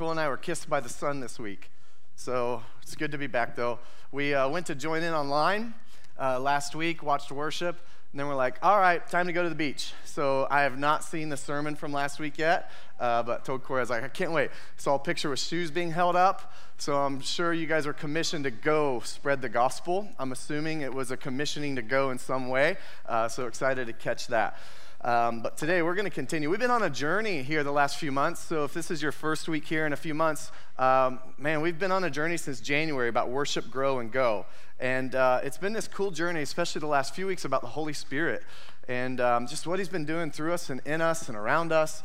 Nicole 0.00 0.12
and 0.12 0.20
I 0.20 0.30
were 0.30 0.38
kissed 0.38 0.70
by 0.70 0.80
the 0.80 0.88
sun 0.88 1.20
this 1.20 1.38
week. 1.38 1.70
So 2.16 2.62
it's 2.80 2.94
good 2.94 3.12
to 3.12 3.18
be 3.18 3.26
back, 3.26 3.54
though. 3.54 3.80
We 4.10 4.32
uh, 4.32 4.48
went 4.48 4.64
to 4.68 4.74
join 4.74 5.02
in 5.02 5.12
online 5.12 5.74
uh, 6.18 6.40
last 6.40 6.74
week, 6.74 7.02
watched 7.02 7.30
worship, 7.30 7.78
and 8.10 8.18
then 8.18 8.26
we're 8.26 8.34
like, 8.34 8.56
all 8.62 8.78
right, 8.78 9.06
time 9.10 9.26
to 9.26 9.34
go 9.34 9.42
to 9.42 9.50
the 9.50 9.54
beach. 9.54 9.92
So 10.06 10.46
I 10.50 10.62
have 10.62 10.78
not 10.78 11.04
seen 11.04 11.28
the 11.28 11.36
sermon 11.36 11.76
from 11.76 11.92
last 11.92 12.18
week 12.18 12.38
yet, 12.38 12.70
uh, 12.98 13.22
but 13.24 13.44
told 13.44 13.62
Corey, 13.62 13.80
I 13.80 13.82
was 13.82 13.90
like, 13.90 14.02
I 14.02 14.08
can't 14.08 14.32
wait. 14.32 14.52
Saw 14.78 14.94
a 14.94 14.98
picture 14.98 15.28
with 15.28 15.38
shoes 15.38 15.70
being 15.70 15.90
held 15.90 16.16
up. 16.16 16.50
So 16.78 16.96
I'm 16.96 17.20
sure 17.20 17.52
you 17.52 17.66
guys 17.66 17.86
are 17.86 17.92
commissioned 17.92 18.44
to 18.44 18.50
go 18.50 19.02
spread 19.04 19.42
the 19.42 19.50
gospel. 19.50 20.08
I'm 20.18 20.32
assuming 20.32 20.80
it 20.80 20.94
was 20.94 21.10
a 21.10 21.16
commissioning 21.18 21.76
to 21.76 21.82
go 21.82 22.10
in 22.10 22.18
some 22.18 22.48
way. 22.48 22.78
Uh, 23.04 23.28
so 23.28 23.46
excited 23.46 23.86
to 23.86 23.92
catch 23.92 24.28
that. 24.28 24.56
Um, 25.02 25.40
but 25.40 25.56
today 25.56 25.80
we're 25.80 25.94
going 25.94 26.04
to 26.04 26.10
continue. 26.10 26.50
We've 26.50 26.60
been 26.60 26.70
on 26.70 26.82
a 26.82 26.90
journey 26.90 27.42
here 27.42 27.64
the 27.64 27.72
last 27.72 27.96
few 27.96 28.12
months. 28.12 28.42
So 28.42 28.64
if 28.64 28.74
this 28.74 28.90
is 28.90 29.00
your 29.00 29.12
first 29.12 29.48
week 29.48 29.64
here 29.64 29.86
in 29.86 29.94
a 29.94 29.96
few 29.96 30.12
months, 30.12 30.52
um, 30.78 31.20
man, 31.38 31.62
we've 31.62 31.78
been 31.78 31.90
on 31.90 32.04
a 32.04 32.10
journey 32.10 32.36
since 32.36 32.60
January 32.60 33.08
about 33.08 33.30
worship, 33.30 33.70
grow, 33.70 34.00
and 34.00 34.12
go. 34.12 34.44
And 34.78 35.14
uh, 35.14 35.40
it's 35.42 35.56
been 35.56 35.72
this 35.72 35.88
cool 35.88 36.10
journey, 36.10 36.42
especially 36.42 36.80
the 36.80 36.86
last 36.86 37.14
few 37.14 37.26
weeks, 37.26 37.46
about 37.46 37.62
the 37.62 37.68
Holy 37.68 37.94
Spirit 37.94 38.42
and 38.88 39.22
um, 39.22 39.46
just 39.46 39.66
what 39.66 39.78
He's 39.78 39.88
been 39.88 40.04
doing 40.04 40.30
through 40.30 40.52
us 40.52 40.68
and 40.68 40.82
in 40.84 41.00
us 41.00 41.28
and 41.28 41.36
around 41.36 41.72
us. 41.72 42.02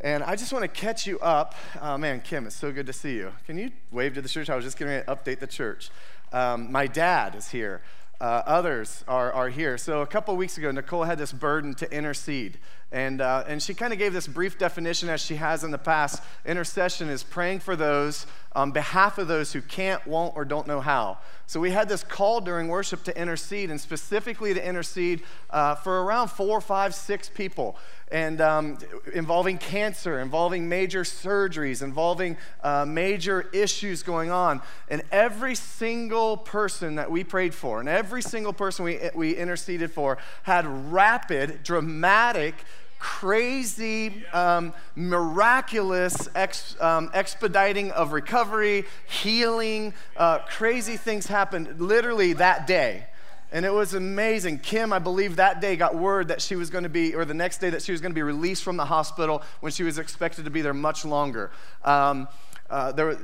And 0.00 0.22
I 0.22 0.36
just 0.36 0.52
want 0.52 0.62
to 0.62 0.68
catch 0.68 1.04
you 1.04 1.18
up. 1.18 1.56
Oh, 1.82 1.98
man, 1.98 2.20
Kim, 2.20 2.46
it's 2.46 2.54
so 2.54 2.70
good 2.70 2.86
to 2.86 2.92
see 2.92 3.16
you. 3.16 3.32
Can 3.46 3.58
you 3.58 3.72
wave 3.90 4.14
to 4.14 4.22
the 4.22 4.28
church? 4.28 4.50
I 4.50 4.54
was 4.54 4.64
just 4.64 4.78
going 4.78 5.02
to 5.02 5.06
update 5.06 5.40
the 5.40 5.48
church. 5.48 5.90
Um, 6.32 6.70
my 6.70 6.86
dad 6.86 7.34
is 7.34 7.48
here 7.48 7.82
uh, 8.20 8.42
others 8.46 9.04
are, 9.06 9.32
are 9.32 9.48
here. 9.48 9.76
So, 9.76 10.00
a 10.00 10.06
couple 10.06 10.36
weeks 10.36 10.56
ago, 10.56 10.70
Nicole 10.70 11.04
had 11.04 11.18
this 11.18 11.32
burden 11.32 11.74
to 11.74 11.92
intercede. 11.92 12.58
And, 12.92 13.20
uh, 13.20 13.44
and 13.48 13.60
she 13.60 13.74
kind 13.74 13.92
of 13.92 13.98
gave 13.98 14.12
this 14.12 14.28
brief 14.28 14.58
definition 14.58 15.08
as 15.08 15.20
she 15.20 15.36
has 15.36 15.64
in 15.64 15.70
the 15.72 15.78
past. 15.78 16.22
Intercession 16.44 17.08
is 17.08 17.22
praying 17.22 17.60
for 17.60 17.74
those 17.74 18.26
on 18.54 18.70
behalf 18.70 19.18
of 19.18 19.28
those 19.28 19.52
who 19.52 19.60
can't, 19.60 20.06
won't, 20.06 20.34
or 20.36 20.44
don't 20.44 20.66
know 20.66 20.80
how. 20.80 21.18
So 21.46 21.60
we 21.60 21.72
had 21.72 21.88
this 21.88 22.02
call 22.02 22.40
during 22.40 22.68
worship 22.68 23.02
to 23.04 23.20
intercede, 23.20 23.70
and 23.70 23.80
specifically 23.80 24.54
to 24.54 24.66
intercede 24.66 25.22
uh, 25.50 25.74
for 25.74 26.04
around 26.04 26.28
four, 26.28 26.60
five, 26.60 26.94
six 26.94 27.28
people, 27.28 27.76
and 28.12 28.40
um, 28.40 28.78
involving 29.14 29.58
cancer, 29.58 30.20
involving 30.20 30.68
major 30.68 31.02
surgeries, 31.02 31.82
involving 31.82 32.36
uh, 32.62 32.84
major 32.86 33.48
issues 33.52 34.02
going 34.02 34.30
on. 34.30 34.62
And 34.88 35.02
every 35.10 35.54
single 35.54 36.36
person 36.36 36.96
that 36.96 37.10
we 37.10 37.24
prayed 37.24 37.54
for, 37.54 37.80
and 37.80 37.88
every 37.88 38.22
single 38.22 38.52
person 38.52 38.84
we, 38.84 39.00
we 39.14 39.36
interceded 39.36 39.90
for, 39.90 40.18
had 40.44 40.66
rapid, 40.92 41.62
dramatic, 41.64 42.54
crazy, 42.98 44.24
um, 44.32 44.72
miraculous 44.94 46.28
ex, 46.34 46.80
um, 46.80 47.10
expediting 47.12 47.90
of 47.90 48.12
recovery, 48.12 48.84
healing, 49.06 49.92
uh, 50.16 50.38
crazy 50.38 50.96
things 50.96 51.26
happened 51.26 51.80
literally 51.80 52.32
that 52.34 52.66
day. 52.66 53.06
And 53.52 53.64
it 53.64 53.72
was 53.72 53.94
amazing. 53.94 54.58
Kim, 54.58 54.92
I 54.92 54.98
believe 54.98 55.36
that 55.36 55.60
day 55.60 55.76
got 55.76 55.94
word 55.94 56.28
that 56.28 56.42
she 56.42 56.56
was 56.56 56.68
going 56.68 56.84
to 56.84 56.90
be, 56.90 57.14
or 57.14 57.24
the 57.24 57.34
next 57.34 57.58
day 57.58 57.70
that 57.70 57.82
she 57.82 57.92
was 57.92 58.00
going 58.00 58.12
to 58.12 58.14
be 58.14 58.22
released 58.22 58.62
from 58.62 58.76
the 58.76 58.84
hospital 58.84 59.42
when 59.60 59.72
she 59.72 59.84
was 59.84 59.98
expected 59.98 60.44
to 60.44 60.50
be 60.50 60.62
there 60.62 60.74
much 60.74 61.04
longer. 61.04 61.50
Um, 61.84 62.28
uh, 62.68 62.92
there, 62.92 63.16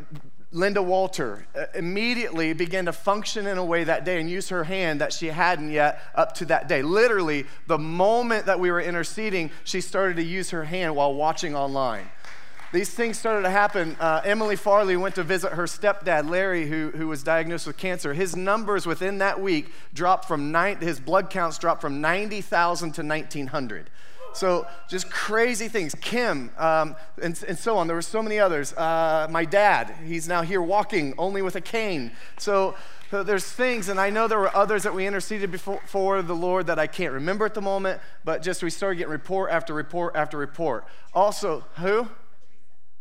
Linda 0.53 0.83
Walter 0.83 1.47
uh, 1.56 1.65
immediately 1.75 2.53
began 2.53 2.84
to 2.84 2.93
function 2.93 3.47
in 3.47 3.56
a 3.56 3.65
way 3.65 3.84
that 3.84 4.05
day 4.05 4.20
and 4.20 4.31
use 4.31 4.50
her 4.50 4.65
hand 4.65 5.00
that 5.00 5.12
she 5.12 5.28
hadn't 5.28 5.70
yet 5.70 6.00
up 6.15 6.34
to 6.37 6.45
that 6.47 6.69
day. 6.69 6.83
Literally, 6.83 7.47
the 7.67 7.78
moment 7.78 8.47
that 8.47 8.61
we 8.61 8.70
were 8.70 8.81
interceding, 8.81 9.50
she 9.65 9.81
started 9.81 10.17
to 10.17 10.23
use 10.23 10.50
her 10.50 10.65
hand 10.65 10.95
while 10.95 11.15
watching 11.15 11.56
online. 11.56 12.06
These 12.73 12.89
things 12.89 13.19
started 13.19 13.42
to 13.42 13.51
happen. 13.51 13.97
Uh, 14.01 14.23
Emily 14.25 14.56
Farley 14.56 14.97
went 14.97 15.15
to 15.17 15.23
visit 15.23 15.53
her 15.53 15.65
stepdad, 15.65 16.31
Larry, 16.31 16.67
who, 16.67 16.91
who 16.91 17.06
was 17.06 17.23
diagnosed 17.23 17.67
with 17.67 17.77
cancer. 17.77 18.15
His 18.15 18.34
numbers 18.34 18.87
within 18.87 19.19
that 19.19 19.42
week 19.42 19.70
dropped 19.92 20.25
from 20.25 20.51
nine, 20.51 20.78
his 20.78 20.98
blood 20.98 21.28
counts 21.28 21.59
dropped 21.59 21.83
from 21.83 22.00
90,000 22.00 22.93
to 22.93 23.03
1,900. 23.03 23.91
So 24.33 24.66
just 24.88 25.10
crazy 25.10 25.69
things. 25.69 25.94
Kim, 25.94 26.50
um, 26.56 26.97
and, 27.21 27.43
and, 27.47 27.59
so 27.59 27.77
on. 27.77 27.87
There 27.87 27.97
were 27.97 28.00
so 28.00 28.22
many 28.22 28.38
others. 28.38 28.72
Uh, 28.72 29.27
my 29.31 29.44
dad, 29.44 29.94
he's 30.06 30.27
now 30.27 30.41
here 30.41 30.62
walking 30.62 31.12
only 31.19 31.43
with 31.43 31.56
a 31.56 31.60
cane. 31.60 32.10
So, 32.39 32.75
so 33.10 33.22
there's 33.22 33.44
things, 33.44 33.91
and 33.91 34.00
I 34.00 34.09
know 34.09 34.28
there 34.28 34.39
were 34.39 34.56
others 34.56 34.84
that 34.84 34.94
we 34.94 35.06
interceded 35.06 35.50
before 35.50 35.83
for 35.84 36.22
the 36.22 36.34
Lord 36.34 36.69
that 36.69 36.78
I 36.78 36.87
can't 36.87 37.12
remember 37.12 37.44
at 37.44 37.53
the 37.53 37.60
moment, 37.60 38.00
but 38.25 38.41
just 38.41 38.62
we 38.62 38.71
started 38.71 38.97
getting 38.97 39.12
report 39.12 39.50
after 39.50 39.75
report 39.75 40.16
after 40.16 40.39
report. 40.39 40.87
Also, 41.12 41.66
who? 41.77 42.09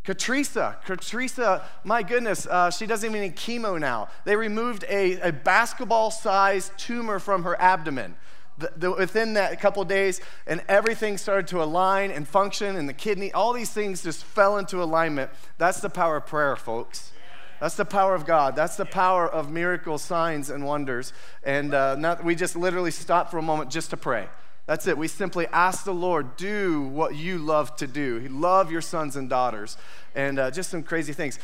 Katrisa, 0.05 0.81
Katrisa, 0.83 1.63
my 1.83 2.01
goodness, 2.01 2.47
uh, 2.47 2.71
she 2.71 2.87
doesn't 2.87 3.07
even 3.07 3.21
need 3.21 3.35
chemo 3.35 3.79
now. 3.79 4.09
They 4.25 4.35
removed 4.35 4.83
a, 4.89 5.19
a 5.19 5.31
basketball 5.31 6.09
sized 6.09 6.75
tumor 6.77 7.19
from 7.19 7.43
her 7.43 7.59
abdomen 7.61 8.15
the, 8.61 8.71
the, 8.77 8.91
within 8.91 9.33
that 9.33 9.59
couple 9.59 9.83
days, 9.83 10.21
and 10.47 10.63
everything 10.67 11.17
started 11.17 11.47
to 11.47 11.61
align 11.61 12.11
and 12.11 12.27
function, 12.27 12.75
and 12.77 12.87
the 12.87 12.93
kidney, 12.93 13.31
all 13.33 13.53
these 13.53 13.71
things 13.71 14.03
just 14.03 14.23
fell 14.23 14.57
into 14.57 14.81
alignment. 14.81 15.31
That's 15.57 15.81
the 15.81 15.89
power 15.89 16.17
of 16.17 16.25
prayer, 16.25 16.55
folks. 16.55 17.11
That's 17.59 17.75
the 17.75 17.85
power 17.85 18.15
of 18.15 18.25
God. 18.25 18.55
That's 18.55 18.75
the 18.75 18.85
power 18.85 19.27
of 19.27 19.51
miracles, 19.51 20.01
signs, 20.01 20.49
and 20.49 20.65
wonders. 20.65 21.13
And 21.43 21.73
uh, 21.73 22.17
we 22.23 22.33
just 22.33 22.55
literally 22.55 22.89
stop 22.89 23.29
for 23.29 23.37
a 23.37 23.41
moment 23.43 23.69
just 23.69 23.91
to 23.91 23.97
pray. 23.97 24.27
That's 24.71 24.87
it. 24.87 24.97
We 24.97 25.09
simply 25.09 25.47
ask 25.47 25.83
the 25.83 25.93
Lord, 25.93 26.37
do 26.37 26.83
what 26.83 27.13
you 27.13 27.39
love 27.39 27.75
to 27.75 27.87
do. 27.87 28.25
Love 28.31 28.71
your 28.71 28.79
sons 28.79 29.17
and 29.17 29.29
daughters. 29.29 29.75
And 30.15 30.39
uh, 30.39 30.49
just 30.49 30.69
some 30.69 30.81
crazy 30.81 31.11
things. 31.11 31.39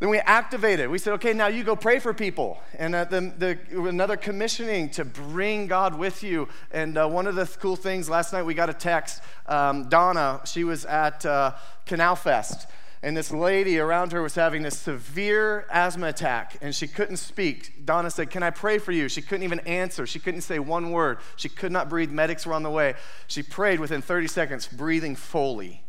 Then 0.00 0.08
we 0.08 0.18
activated. 0.18 0.90
We 0.90 0.98
said, 0.98 1.12
okay, 1.12 1.32
now 1.32 1.46
you 1.46 1.62
go 1.62 1.76
pray 1.76 2.00
for 2.00 2.12
people. 2.12 2.58
And 2.76 2.92
uh, 2.96 3.04
the, 3.04 3.32
the, 3.70 3.84
another 3.84 4.16
commissioning 4.16 4.90
to 4.94 5.04
bring 5.04 5.68
God 5.68 5.96
with 5.96 6.24
you. 6.24 6.48
And 6.72 6.98
uh, 6.98 7.06
one 7.06 7.28
of 7.28 7.36
the 7.36 7.46
cool 7.60 7.76
things, 7.76 8.10
last 8.10 8.32
night 8.32 8.42
we 8.42 8.52
got 8.52 8.68
a 8.68 8.74
text. 8.74 9.22
Um, 9.46 9.88
Donna, 9.88 10.40
she 10.44 10.64
was 10.64 10.84
at 10.84 11.24
uh, 11.24 11.52
Canal 11.86 12.16
Fest. 12.16 12.66
And 13.04 13.16
this 13.16 13.32
lady 13.32 13.80
around 13.80 14.12
her 14.12 14.22
was 14.22 14.36
having 14.36 14.62
this 14.62 14.78
severe 14.78 15.66
asthma 15.70 16.06
attack 16.06 16.56
and 16.60 16.72
she 16.72 16.86
couldn't 16.86 17.16
speak. 17.16 17.84
Donna 17.84 18.10
said, 18.10 18.30
Can 18.30 18.44
I 18.44 18.50
pray 18.50 18.78
for 18.78 18.92
you? 18.92 19.08
She 19.08 19.22
couldn't 19.22 19.42
even 19.42 19.58
answer. 19.60 20.06
She 20.06 20.20
couldn't 20.20 20.42
say 20.42 20.60
one 20.60 20.92
word. 20.92 21.18
She 21.34 21.48
could 21.48 21.72
not 21.72 21.88
breathe. 21.88 22.12
Medics 22.12 22.46
were 22.46 22.54
on 22.54 22.62
the 22.62 22.70
way. 22.70 22.94
She 23.26 23.42
prayed 23.42 23.80
within 23.80 24.02
30 24.02 24.28
seconds, 24.28 24.68
breathing 24.68 25.16
fully. 25.16 25.82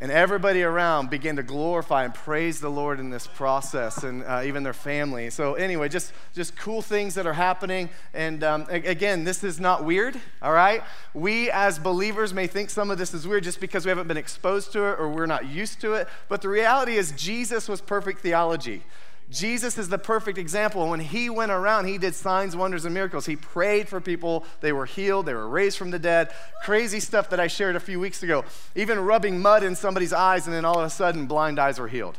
And 0.00 0.12
everybody 0.12 0.62
around 0.62 1.10
began 1.10 1.34
to 1.36 1.42
glorify 1.42 2.04
and 2.04 2.14
praise 2.14 2.60
the 2.60 2.68
Lord 2.68 3.00
in 3.00 3.10
this 3.10 3.26
process, 3.26 4.04
and 4.04 4.22
uh, 4.22 4.42
even 4.44 4.62
their 4.62 4.72
family. 4.72 5.28
So, 5.30 5.54
anyway, 5.54 5.88
just, 5.88 6.12
just 6.34 6.56
cool 6.56 6.82
things 6.82 7.16
that 7.16 7.26
are 7.26 7.32
happening. 7.32 7.90
And 8.14 8.44
um, 8.44 8.66
again, 8.70 9.24
this 9.24 9.42
is 9.42 9.58
not 9.58 9.84
weird, 9.84 10.20
all 10.40 10.52
right? 10.52 10.84
We 11.14 11.50
as 11.50 11.80
believers 11.80 12.32
may 12.32 12.46
think 12.46 12.70
some 12.70 12.92
of 12.92 12.98
this 12.98 13.12
is 13.12 13.26
weird 13.26 13.42
just 13.42 13.60
because 13.60 13.84
we 13.84 13.88
haven't 13.88 14.06
been 14.06 14.16
exposed 14.16 14.72
to 14.72 14.84
it 14.84 15.00
or 15.00 15.08
we're 15.08 15.26
not 15.26 15.46
used 15.46 15.80
to 15.80 15.94
it. 15.94 16.06
But 16.28 16.42
the 16.42 16.48
reality 16.48 16.96
is, 16.96 17.10
Jesus 17.12 17.68
was 17.68 17.80
perfect 17.80 18.20
theology. 18.20 18.84
Jesus 19.30 19.76
is 19.76 19.90
the 19.90 19.98
perfect 19.98 20.38
example. 20.38 20.88
When 20.88 21.00
he 21.00 21.28
went 21.28 21.52
around, 21.52 21.84
he 21.84 21.98
did 21.98 22.14
signs, 22.14 22.56
wonders, 22.56 22.86
and 22.86 22.94
miracles. 22.94 23.26
He 23.26 23.36
prayed 23.36 23.88
for 23.88 24.00
people. 24.00 24.44
They 24.60 24.72
were 24.72 24.86
healed. 24.86 25.26
They 25.26 25.34
were 25.34 25.48
raised 25.48 25.76
from 25.76 25.90
the 25.90 25.98
dead. 25.98 26.30
Crazy 26.62 26.98
stuff 26.98 27.28
that 27.30 27.38
I 27.38 27.46
shared 27.46 27.76
a 27.76 27.80
few 27.80 28.00
weeks 28.00 28.22
ago. 28.22 28.44
Even 28.74 28.98
rubbing 29.00 29.40
mud 29.40 29.62
in 29.62 29.76
somebody's 29.76 30.14
eyes, 30.14 30.46
and 30.46 30.54
then 30.54 30.64
all 30.64 30.78
of 30.78 30.86
a 30.86 30.90
sudden, 30.90 31.26
blind 31.26 31.58
eyes 31.58 31.78
were 31.78 31.88
healed. 31.88 32.18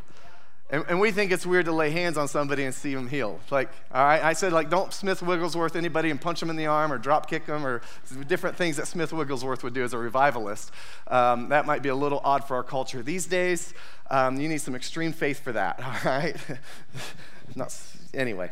And, 0.72 0.85
and, 0.88 1.00
we 1.00 1.09
think 1.09 1.31
it's 1.31 1.47
weird 1.47 1.66
to 1.66 1.72
lay 1.72 1.90
hands 1.90 2.16
on 2.16 2.28
somebody 2.28 2.63
and 2.63 2.75
see 2.75 2.94
them 2.94 3.07
healed. 3.07 3.40
Like, 3.50 3.72
all 3.91 4.03
right, 4.03 4.24
I 4.24 4.34
said, 4.34 4.53
like, 4.53 4.69
don't 4.69 4.94
Smith 4.94 5.24
Wigglesworth 5.24 5.75
anybody 5.75 6.12
and 6.12 6.22
punch 6.22 6.40
them 6.40 6.52
in 6.52 6.57
the 6.57 6.68
arm 6.68 6.94
or 6.94 7.00
drop 7.00 7.28
kick 7.28 7.47
them 7.47 7.66
or 7.66 7.81
different 8.28 8.56
things 8.56 8.78
that 8.78 8.88
Smith 8.88 9.12
Wigglesworth 9.12 9.63
would 9.63 9.74
do 9.74 9.84
as 9.84 9.94
a 9.94 9.97
revivalist. 9.97 10.72
Um, 11.07 11.50
that 11.50 11.66
might 11.66 11.81
be 11.81 11.90
a 11.90 11.96
little 11.96 12.22
odd 12.24 12.44
for 12.44 12.56
our 12.56 12.63
culture 12.63 13.02
these 13.02 13.25
days. 13.25 13.74
Um, 14.12 14.40
you 14.40 14.47
need 14.47 14.62
some 14.62 14.75
extreme 14.75 15.12
faith 15.12 15.40
for 15.40 15.53
that, 15.53 15.80
all 15.84 16.12
right? 16.12 16.36
Not, 17.56 17.75
anyway. 18.13 18.51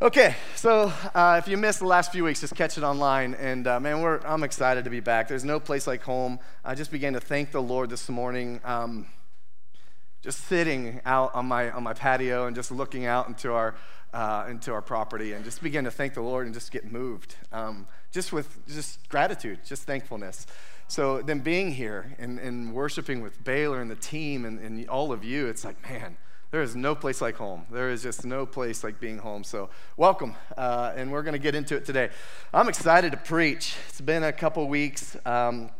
Okay, 0.00 0.34
so 0.56 0.90
uh, 1.14 1.38
if 1.38 1.46
you 1.46 1.58
missed 1.58 1.80
the 1.80 1.86
last 1.86 2.12
few 2.12 2.24
weeks, 2.24 2.40
just 2.40 2.56
catch 2.56 2.78
it 2.78 2.84
online. 2.84 3.34
And 3.34 3.66
uh, 3.66 3.78
man, 3.78 4.20
I'm 4.24 4.42
excited 4.42 4.84
to 4.84 4.90
be 4.90 5.00
back. 5.00 5.28
There's 5.28 5.44
no 5.44 5.60
place 5.60 5.86
like 5.86 6.02
home. 6.02 6.38
I 6.64 6.74
just 6.74 6.90
began 6.90 7.12
to 7.12 7.20
thank 7.20 7.50
the 7.50 7.60
Lord 7.60 7.90
this 7.90 8.08
morning. 8.08 8.62
Um, 8.64 9.04
just 10.22 10.44
sitting 10.46 11.00
out 11.04 11.34
on 11.34 11.46
my, 11.46 11.70
on 11.70 11.82
my 11.82 11.94
patio 11.94 12.46
and 12.46 12.54
just 12.54 12.70
looking 12.70 13.06
out 13.06 13.28
into 13.28 13.52
our, 13.52 13.74
uh, 14.12 14.46
into 14.48 14.72
our 14.72 14.82
property 14.82 15.32
and 15.32 15.44
just 15.44 15.62
begin 15.62 15.84
to 15.84 15.90
thank 15.90 16.14
the 16.14 16.20
Lord 16.20 16.46
and 16.46 16.54
just 16.54 16.72
get 16.72 16.90
moved. 16.90 17.36
Um, 17.52 17.86
just 18.12 18.32
with 18.32 18.66
just 18.66 19.08
gratitude, 19.08 19.60
just 19.64 19.84
thankfulness. 19.84 20.46
So 20.88 21.22
then 21.22 21.38
being 21.38 21.72
here 21.72 22.16
and, 22.18 22.38
and 22.38 22.74
worshiping 22.74 23.22
with 23.22 23.42
Baylor 23.44 23.80
and 23.80 23.90
the 23.90 23.96
team 23.96 24.44
and, 24.44 24.58
and 24.58 24.88
all 24.88 25.12
of 25.12 25.24
you, 25.24 25.46
it's 25.46 25.64
like, 25.64 25.80
man, 25.88 26.16
there 26.50 26.62
is 26.62 26.74
no 26.74 26.96
place 26.96 27.20
like 27.20 27.36
home. 27.36 27.64
There 27.70 27.90
is 27.90 28.02
just 28.02 28.26
no 28.26 28.44
place 28.44 28.82
like 28.82 28.98
being 28.98 29.18
home. 29.18 29.44
So, 29.44 29.70
welcome. 29.96 30.34
Uh, 30.56 30.92
and 30.96 31.12
we're 31.12 31.22
going 31.22 31.34
to 31.34 31.38
get 31.38 31.54
into 31.54 31.76
it 31.76 31.84
today. 31.84 32.10
I'm 32.52 32.68
excited 32.68 33.12
to 33.12 33.18
preach. 33.18 33.76
It's 33.88 34.00
been 34.00 34.24
a 34.24 34.32
couple 34.32 34.66
weeks. 34.66 35.16
Um, 35.24 35.70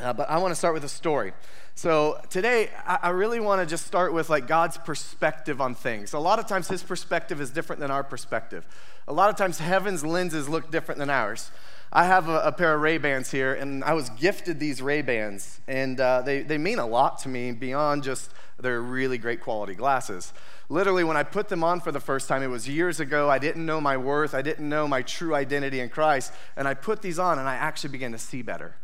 Uh, 0.00 0.12
but 0.12 0.28
I 0.28 0.38
want 0.38 0.50
to 0.50 0.56
start 0.56 0.74
with 0.74 0.84
a 0.84 0.88
story. 0.88 1.32
So 1.76 2.20
today, 2.28 2.70
I, 2.84 2.98
I 3.04 3.08
really 3.10 3.38
want 3.38 3.60
to 3.60 3.66
just 3.66 3.86
start 3.86 4.12
with 4.12 4.28
like 4.28 4.48
God's 4.48 4.76
perspective 4.76 5.60
on 5.60 5.74
things. 5.74 6.12
A 6.12 6.18
lot 6.18 6.38
of 6.38 6.46
times, 6.46 6.68
His 6.68 6.82
perspective 6.82 7.40
is 7.40 7.50
different 7.50 7.80
than 7.80 7.90
our 7.90 8.02
perspective. 8.02 8.66
A 9.06 9.12
lot 9.12 9.30
of 9.30 9.36
times, 9.36 9.58
heaven's 9.58 10.04
lenses 10.04 10.48
look 10.48 10.70
different 10.70 10.98
than 10.98 11.10
ours. 11.10 11.50
I 11.92 12.04
have 12.06 12.28
a, 12.28 12.40
a 12.40 12.52
pair 12.52 12.74
of 12.74 12.80
Ray 12.80 12.98
Bans 12.98 13.30
here, 13.30 13.54
and 13.54 13.84
I 13.84 13.92
was 13.92 14.10
gifted 14.10 14.58
these 14.58 14.82
Ray 14.82 15.02
Bans, 15.02 15.60
and 15.68 16.00
uh, 16.00 16.22
they, 16.22 16.42
they 16.42 16.58
mean 16.58 16.80
a 16.80 16.86
lot 16.86 17.18
to 17.20 17.28
me 17.28 17.52
beyond 17.52 18.02
just 18.02 18.32
they're 18.58 18.80
really 18.80 19.18
great 19.18 19.40
quality 19.40 19.74
glasses. 19.74 20.32
Literally, 20.68 21.04
when 21.04 21.16
I 21.16 21.22
put 21.22 21.48
them 21.48 21.62
on 21.62 21.80
for 21.80 21.92
the 21.92 22.00
first 22.00 22.26
time, 22.26 22.42
it 22.42 22.48
was 22.48 22.68
years 22.68 22.98
ago. 22.98 23.30
I 23.30 23.38
didn't 23.38 23.64
know 23.64 23.80
my 23.80 23.96
worth, 23.96 24.34
I 24.34 24.42
didn't 24.42 24.68
know 24.68 24.88
my 24.88 25.02
true 25.02 25.36
identity 25.36 25.78
in 25.78 25.88
Christ, 25.88 26.32
and 26.56 26.66
I 26.66 26.74
put 26.74 27.00
these 27.00 27.20
on, 27.20 27.38
and 27.38 27.48
I 27.48 27.54
actually 27.54 27.90
began 27.90 28.10
to 28.10 28.18
see 28.18 28.42
better 28.42 28.74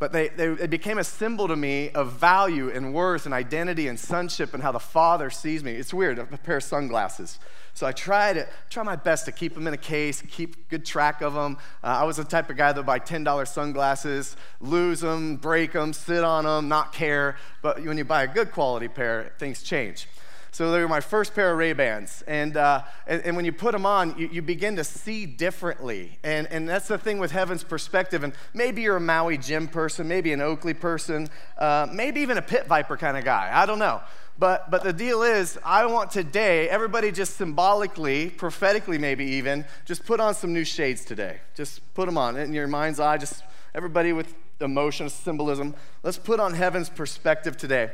but 0.00 0.12
they, 0.12 0.28
they, 0.28 0.66
became 0.66 0.96
a 0.96 1.04
symbol 1.04 1.46
to 1.46 1.54
me 1.54 1.90
of 1.90 2.14
value 2.14 2.70
and 2.70 2.94
worth 2.94 3.26
and 3.26 3.34
identity 3.34 3.86
and 3.86 4.00
sonship 4.00 4.54
and 4.54 4.62
how 4.62 4.72
the 4.72 4.80
Father 4.80 5.28
sees 5.28 5.62
me. 5.62 5.72
It's 5.72 5.92
weird, 5.92 6.18
a 6.18 6.24
pair 6.24 6.56
of 6.56 6.62
sunglasses. 6.62 7.38
So 7.74 7.86
I 7.86 7.92
try 7.92 8.32
to 8.32 8.48
try 8.70 8.82
my 8.82 8.96
best 8.96 9.26
to 9.26 9.32
keep 9.32 9.54
them 9.54 9.66
in 9.66 9.74
a 9.74 9.78
case, 9.78 10.22
keep 10.22 10.70
good 10.70 10.86
track 10.86 11.20
of 11.20 11.34
them. 11.34 11.58
Uh, 11.84 11.98
I 12.00 12.04
was 12.04 12.16
the 12.16 12.24
type 12.24 12.48
of 12.48 12.56
guy 12.56 12.72
that 12.72 12.78
would 12.78 12.86
buy 12.86 12.98
$10 12.98 13.46
sunglasses, 13.46 14.36
lose 14.62 15.00
them, 15.00 15.36
break 15.36 15.72
them, 15.74 15.92
sit 15.92 16.24
on 16.24 16.44
them, 16.44 16.66
not 16.68 16.94
care. 16.94 17.36
But 17.60 17.84
when 17.84 17.98
you 17.98 18.04
buy 18.04 18.22
a 18.22 18.26
good 18.26 18.52
quality 18.52 18.88
pair, 18.88 19.34
things 19.38 19.62
change. 19.62 20.08
So 20.52 20.72
they 20.72 20.80
were 20.80 20.88
my 20.88 21.00
first 21.00 21.34
pair 21.34 21.52
of 21.52 21.58
Ray-Bans. 21.58 22.24
And, 22.26 22.56
uh, 22.56 22.82
and, 23.06 23.22
and, 23.22 23.36
when 23.36 23.44
you 23.44 23.52
put 23.52 23.72
them 23.72 23.86
on, 23.86 24.18
you, 24.18 24.28
you 24.32 24.42
begin 24.42 24.76
to 24.76 24.84
see 24.84 25.26
differently. 25.26 26.18
And, 26.24 26.46
and 26.48 26.68
that's 26.68 26.88
the 26.88 26.98
thing 26.98 27.18
with 27.18 27.30
heaven's 27.30 27.62
perspective. 27.62 28.24
And 28.24 28.32
maybe 28.52 28.82
you're 28.82 28.96
a 28.96 29.00
Maui 29.00 29.38
Jim 29.38 29.68
person, 29.68 30.08
maybe 30.08 30.32
an 30.32 30.40
Oakley 30.40 30.74
person, 30.74 31.28
uh, 31.58 31.86
maybe 31.92 32.20
even 32.20 32.36
a 32.36 32.42
Pit 32.42 32.66
Viper 32.66 32.96
kind 32.96 33.16
of 33.16 33.24
guy. 33.24 33.50
I 33.52 33.64
don't 33.64 33.78
know. 33.78 34.00
But, 34.38 34.70
but 34.70 34.82
the 34.82 34.92
deal 34.92 35.22
is, 35.22 35.58
I 35.64 35.84
want 35.86 36.10
today, 36.10 36.68
everybody 36.68 37.12
just 37.12 37.36
symbolically, 37.36 38.30
prophetically 38.30 38.96
maybe 38.96 39.24
even, 39.24 39.66
just 39.84 40.06
put 40.06 40.18
on 40.18 40.34
some 40.34 40.54
new 40.54 40.64
shades 40.64 41.04
today. 41.04 41.40
Just 41.54 41.82
put 41.92 42.06
them 42.06 42.16
on 42.16 42.38
in 42.38 42.54
your 42.54 42.66
mind's 42.66 42.98
eye. 42.98 43.18
Just 43.18 43.44
everybody 43.74 44.14
with 44.14 44.34
emotion, 44.60 45.08
symbolism. 45.10 45.74
Let's 46.02 46.18
put 46.18 46.40
on 46.40 46.54
heaven's 46.54 46.88
perspective 46.88 47.56
today. 47.56 47.90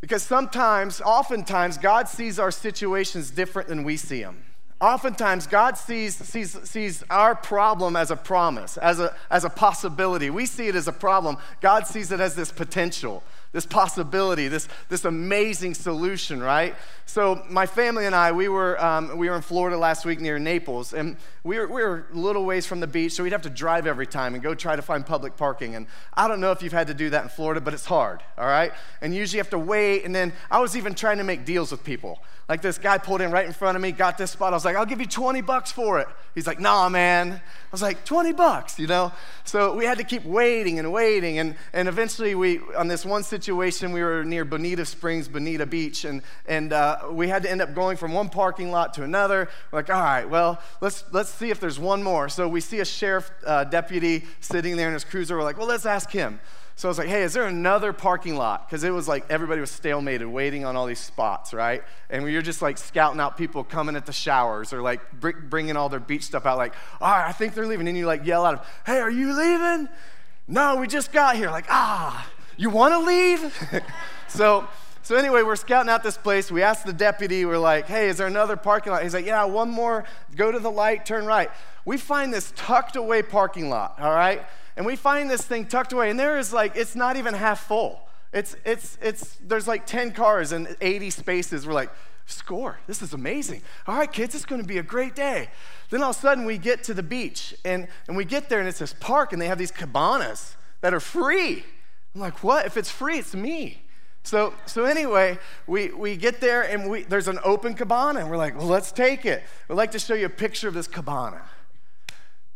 Because 0.00 0.22
sometimes, 0.22 1.00
oftentimes, 1.00 1.78
God 1.78 2.08
sees 2.08 2.38
our 2.38 2.50
situations 2.50 3.30
different 3.30 3.68
than 3.68 3.82
we 3.82 3.96
see 3.96 4.22
them. 4.22 4.42
Oftentimes, 4.80 5.46
God 5.46 5.78
sees, 5.78 6.14
sees, 6.16 6.52
sees 6.68 7.02
our 7.08 7.34
problem 7.34 7.96
as 7.96 8.10
a 8.10 8.16
promise, 8.16 8.76
as 8.76 9.00
a, 9.00 9.16
as 9.30 9.44
a 9.44 9.48
possibility. 9.48 10.28
We 10.28 10.44
see 10.44 10.68
it 10.68 10.76
as 10.76 10.86
a 10.86 10.92
problem. 10.92 11.38
God 11.62 11.86
sees 11.86 12.12
it 12.12 12.20
as 12.20 12.34
this 12.34 12.52
potential 12.52 13.22
this 13.52 13.66
possibility, 13.66 14.48
this, 14.48 14.68
this 14.88 15.04
amazing 15.04 15.74
solution, 15.74 16.42
right? 16.42 16.74
So 17.06 17.42
my 17.48 17.66
family 17.66 18.06
and 18.06 18.14
I, 18.14 18.32
we 18.32 18.48
were, 18.48 18.82
um, 18.84 19.16
we 19.16 19.28
were 19.30 19.36
in 19.36 19.42
Florida 19.42 19.78
last 19.78 20.04
week 20.04 20.20
near 20.20 20.38
Naples, 20.38 20.92
and 20.92 21.16
we 21.44 21.58
were, 21.58 21.66
we 21.66 21.82
were 21.82 22.06
a 22.12 22.16
little 22.16 22.44
ways 22.44 22.66
from 22.66 22.80
the 22.80 22.86
beach, 22.86 23.12
so 23.12 23.22
we'd 23.22 23.32
have 23.32 23.42
to 23.42 23.50
drive 23.50 23.86
every 23.86 24.06
time 24.06 24.34
and 24.34 24.42
go 24.42 24.54
try 24.54 24.76
to 24.76 24.82
find 24.82 25.06
public 25.06 25.36
parking. 25.36 25.74
And 25.74 25.86
I 26.14 26.28
don't 26.28 26.40
know 26.40 26.50
if 26.50 26.62
you've 26.62 26.72
had 26.72 26.88
to 26.88 26.94
do 26.94 27.10
that 27.10 27.22
in 27.22 27.28
Florida, 27.28 27.60
but 27.60 27.72
it's 27.72 27.86
hard, 27.86 28.22
all 28.36 28.46
right? 28.46 28.72
And 29.00 29.14
usually 29.14 29.38
you 29.38 29.42
have 29.42 29.50
to 29.50 29.58
wait, 29.58 30.04
and 30.04 30.14
then 30.14 30.32
I 30.50 30.58
was 30.58 30.76
even 30.76 30.94
trying 30.94 31.18
to 31.18 31.24
make 31.24 31.44
deals 31.44 31.70
with 31.70 31.84
people. 31.84 32.20
Like 32.48 32.62
this 32.62 32.78
guy 32.78 32.98
pulled 32.98 33.20
in 33.22 33.32
right 33.32 33.46
in 33.46 33.52
front 33.52 33.76
of 33.76 33.82
me, 33.82 33.90
got 33.90 34.18
this 34.18 34.30
spot. 34.30 34.52
I 34.52 34.56
was 34.56 34.64
like, 34.64 34.76
I'll 34.76 34.86
give 34.86 35.00
you 35.00 35.06
20 35.06 35.40
bucks 35.40 35.72
for 35.72 35.98
it. 35.98 36.06
He's 36.34 36.46
like, 36.46 36.60
nah, 36.60 36.88
man. 36.88 37.32
I 37.32 37.40
was 37.72 37.82
like, 37.82 38.04
20 38.04 38.32
bucks, 38.34 38.78
you 38.78 38.86
know? 38.86 39.12
So 39.42 39.74
we 39.74 39.84
had 39.84 39.98
to 39.98 40.04
keep 40.04 40.24
waiting 40.24 40.78
and 40.78 40.92
waiting. 40.92 41.38
And, 41.38 41.56
and 41.72 41.88
eventually, 41.88 42.36
we, 42.36 42.60
on 42.76 42.86
this 42.86 43.04
one 43.04 43.24
situation, 43.24 43.45
we 43.92 44.02
were 44.02 44.24
near 44.24 44.44
Bonita 44.44 44.84
Springs, 44.84 45.28
Bonita 45.28 45.66
Beach, 45.66 46.04
and, 46.04 46.22
and 46.46 46.72
uh, 46.72 47.08
we 47.10 47.28
had 47.28 47.42
to 47.42 47.50
end 47.50 47.62
up 47.62 47.74
going 47.74 47.96
from 47.96 48.12
one 48.12 48.28
parking 48.28 48.70
lot 48.70 48.94
to 48.94 49.02
another. 49.02 49.48
We're 49.70 49.78
like, 49.78 49.90
all 49.90 50.02
right, 50.02 50.28
well, 50.28 50.60
let's, 50.80 51.04
let's 51.12 51.30
see 51.30 51.50
if 51.50 51.60
there's 51.60 51.78
one 51.78 52.02
more. 52.02 52.28
So 52.28 52.48
we 52.48 52.60
see 52.60 52.80
a 52.80 52.84
sheriff 52.84 53.30
uh, 53.44 53.64
deputy 53.64 54.24
sitting 54.40 54.76
there 54.76 54.88
in 54.88 54.94
his 54.94 55.04
cruiser. 55.04 55.36
We're 55.36 55.44
like, 55.44 55.58
well, 55.58 55.68
let's 55.68 55.86
ask 55.86 56.10
him. 56.10 56.40
So 56.78 56.88
I 56.88 56.90
was 56.90 56.98
like, 56.98 57.08
hey, 57.08 57.22
is 57.22 57.32
there 57.32 57.46
another 57.46 57.94
parking 57.94 58.36
lot? 58.36 58.68
Because 58.68 58.84
it 58.84 58.90
was 58.90 59.08
like 59.08 59.24
everybody 59.30 59.62
was 59.62 59.70
stalemated 59.70 60.30
waiting 60.30 60.66
on 60.66 60.76
all 60.76 60.84
these 60.84 61.00
spots, 61.00 61.54
right? 61.54 61.82
And 62.10 62.22
we 62.22 62.34
were 62.34 62.42
just 62.42 62.60
like 62.60 62.76
scouting 62.76 63.18
out 63.18 63.38
people 63.38 63.64
coming 63.64 63.96
at 63.96 64.04
the 64.04 64.12
showers 64.12 64.74
or 64.74 64.82
like 64.82 65.00
bringing 65.18 65.74
all 65.74 65.88
their 65.88 66.00
beach 66.00 66.24
stuff 66.24 66.44
out, 66.44 66.58
like, 66.58 66.74
all 67.00 67.10
right, 67.10 67.26
I 67.26 67.32
think 67.32 67.54
they're 67.54 67.66
leaving. 67.66 67.88
And 67.88 67.96
you 67.96 68.04
like 68.04 68.26
yell 68.26 68.44
out, 68.44 68.56
them, 68.56 68.66
hey, 68.84 68.98
are 68.98 69.10
you 69.10 69.32
leaving? 69.32 69.88
No, 70.48 70.76
we 70.76 70.86
just 70.86 71.12
got 71.12 71.36
here. 71.36 71.50
Like, 71.50 71.64
ah, 71.70 72.30
you 72.56 72.70
want 72.70 72.92
to 72.94 72.98
leave? 72.98 73.82
so, 74.28 74.68
so 75.02 75.16
anyway, 75.16 75.42
we're 75.42 75.56
scouting 75.56 75.90
out 75.90 76.02
this 76.02 76.16
place. 76.16 76.50
We 76.50 76.62
asked 76.62 76.86
the 76.86 76.92
deputy, 76.92 77.44
we're 77.44 77.58
like, 77.58 77.86
hey, 77.86 78.08
is 78.08 78.16
there 78.16 78.26
another 78.26 78.56
parking 78.56 78.92
lot? 78.92 79.02
He's 79.02 79.14
like, 79.14 79.26
yeah, 79.26 79.44
one 79.44 79.70
more. 79.70 80.04
Go 80.34 80.50
to 80.50 80.58
the 80.58 80.70
light, 80.70 81.06
turn 81.06 81.26
right. 81.26 81.50
We 81.84 81.96
find 81.96 82.32
this 82.32 82.52
tucked 82.56 82.96
away 82.96 83.22
parking 83.22 83.68
lot, 83.68 84.00
all 84.00 84.14
right? 84.14 84.44
And 84.76 84.84
we 84.84 84.96
find 84.96 85.30
this 85.30 85.42
thing 85.42 85.66
tucked 85.66 85.92
away, 85.92 86.10
and 86.10 86.18
there 86.18 86.38
is 86.38 86.52
like, 86.52 86.76
it's 86.76 86.96
not 86.96 87.16
even 87.16 87.34
half 87.34 87.60
full. 87.66 88.00
It's, 88.32 88.56
it's, 88.64 88.98
it's, 89.00 89.38
there's 89.46 89.68
like 89.68 89.86
10 89.86 90.12
cars 90.12 90.52
and 90.52 90.76
80 90.80 91.10
spaces. 91.10 91.66
We're 91.66 91.72
like, 91.72 91.90
score. 92.26 92.78
This 92.86 93.00
is 93.00 93.12
amazing. 93.12 93.62
All 93.86 93.96
right, 93.96 94.12
kids, 94.12 94.34
it's 94.34 94.44
to 94.44 94.62
be 94.64 94.78
a 94.78 94.82
great 94.82 95.14
day. 95.14 95.48
Then 95.90 96.02
all 96.02 96.10
of 96.10 96.16
a 96.16 96.18
sudden, 96.18 96.44
we 96.44 96.58
get 96.58 96.82
to 96.84 96.94
the 96.94 97.02
beach, 97.02 97.54
and, 97.64 97.86
and 98.08 98.16
we 98.16 98.24
get 98.24 98.48
there, 98.48 98.58
and 98.58 98.68
it's 98.68 98.80
this 98.80 98.92
park, 98.92 99.32
and 99.32 99.40
they 99.40 99.46
have 99.46 99.58
these 99.58 99.70
cabanas 99.70 100.56
that 100.80 100.92
are 100.92 101.00
free. 101.00 101.64
I'm 102.16 102.20
like, 102.20 102.42
what? 102.42 102.64
If 102.64 102.78
it's 102.78 102.90
free, 102.90 103.18
it's 103.18 103.34
me. 103.34 103.82
So, 104.22 104.54
so 104.64 104.86
anyway, 104.86 105.38
we, 105.66 105.92
we 105.92 106.16
get 106.16 106.40
there, 106.40 106.62
and 106.62 106.88
we, 106.88 107.02
there's 107.02 107.28
an 107.28 107.38
open 107.44 107.74
cabana, 107.74 108.20
and 108.20 108.30
we're 108.30 108.38
like, 108.38 108.56
well, 108.56 108.66
let's 108.66 108.90
take 108.90 109.26
it. 109.26 109.44
We'd 109.68 109.76
like 109.76 109.90
to 109.90 109.98
show 109.98 110.14
you 110.14 110.26
a 110.26 110.30
picture 110.30 110.66
of 110.66 110.74
this 110.74 110.88
cabana 110.88 111.42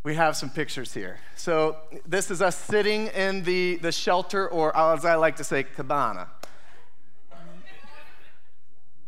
we 0.02 0.14
have 0.14 0.36
some 0.36 0.48
pictures 0.50 0.94
here. 0.94 1.18
So 1.36 1.76
this 2.06 2.30
is 2.30 2.40
us 2.40 2.56
sitting 2.56 3.08
in 3.08 3.42
the, 3.44 3.76
the 3.76 3.92
shelter, 3.92 4.48
or 4.48 4.74
as 4.76 5.04
I 5.04 5.16
like 5.16 5.36
to 5.36 5.44
say, 5.44 5.62
cabana. 5.62 6.28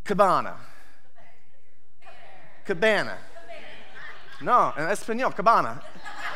Cabana. 0.03 0.55
Cabana. 2.65 3.17
No, 4.41 4.73
in 4.77 4.83
Espanol, 4.83 5.31
cabana. 5.31 5.81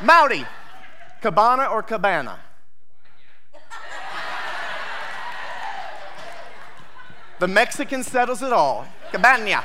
Maori. 0.01 0.45
Cabana 1.21 1.65
or 1.65 1.83
cabana? 1.83 2.39
The 7.39 7.47
Mexican 7.47 8.01
settles 8.01 8.41
it 8.41 8.51
all. 8.51 8.87
Cabana. 9.11 9.63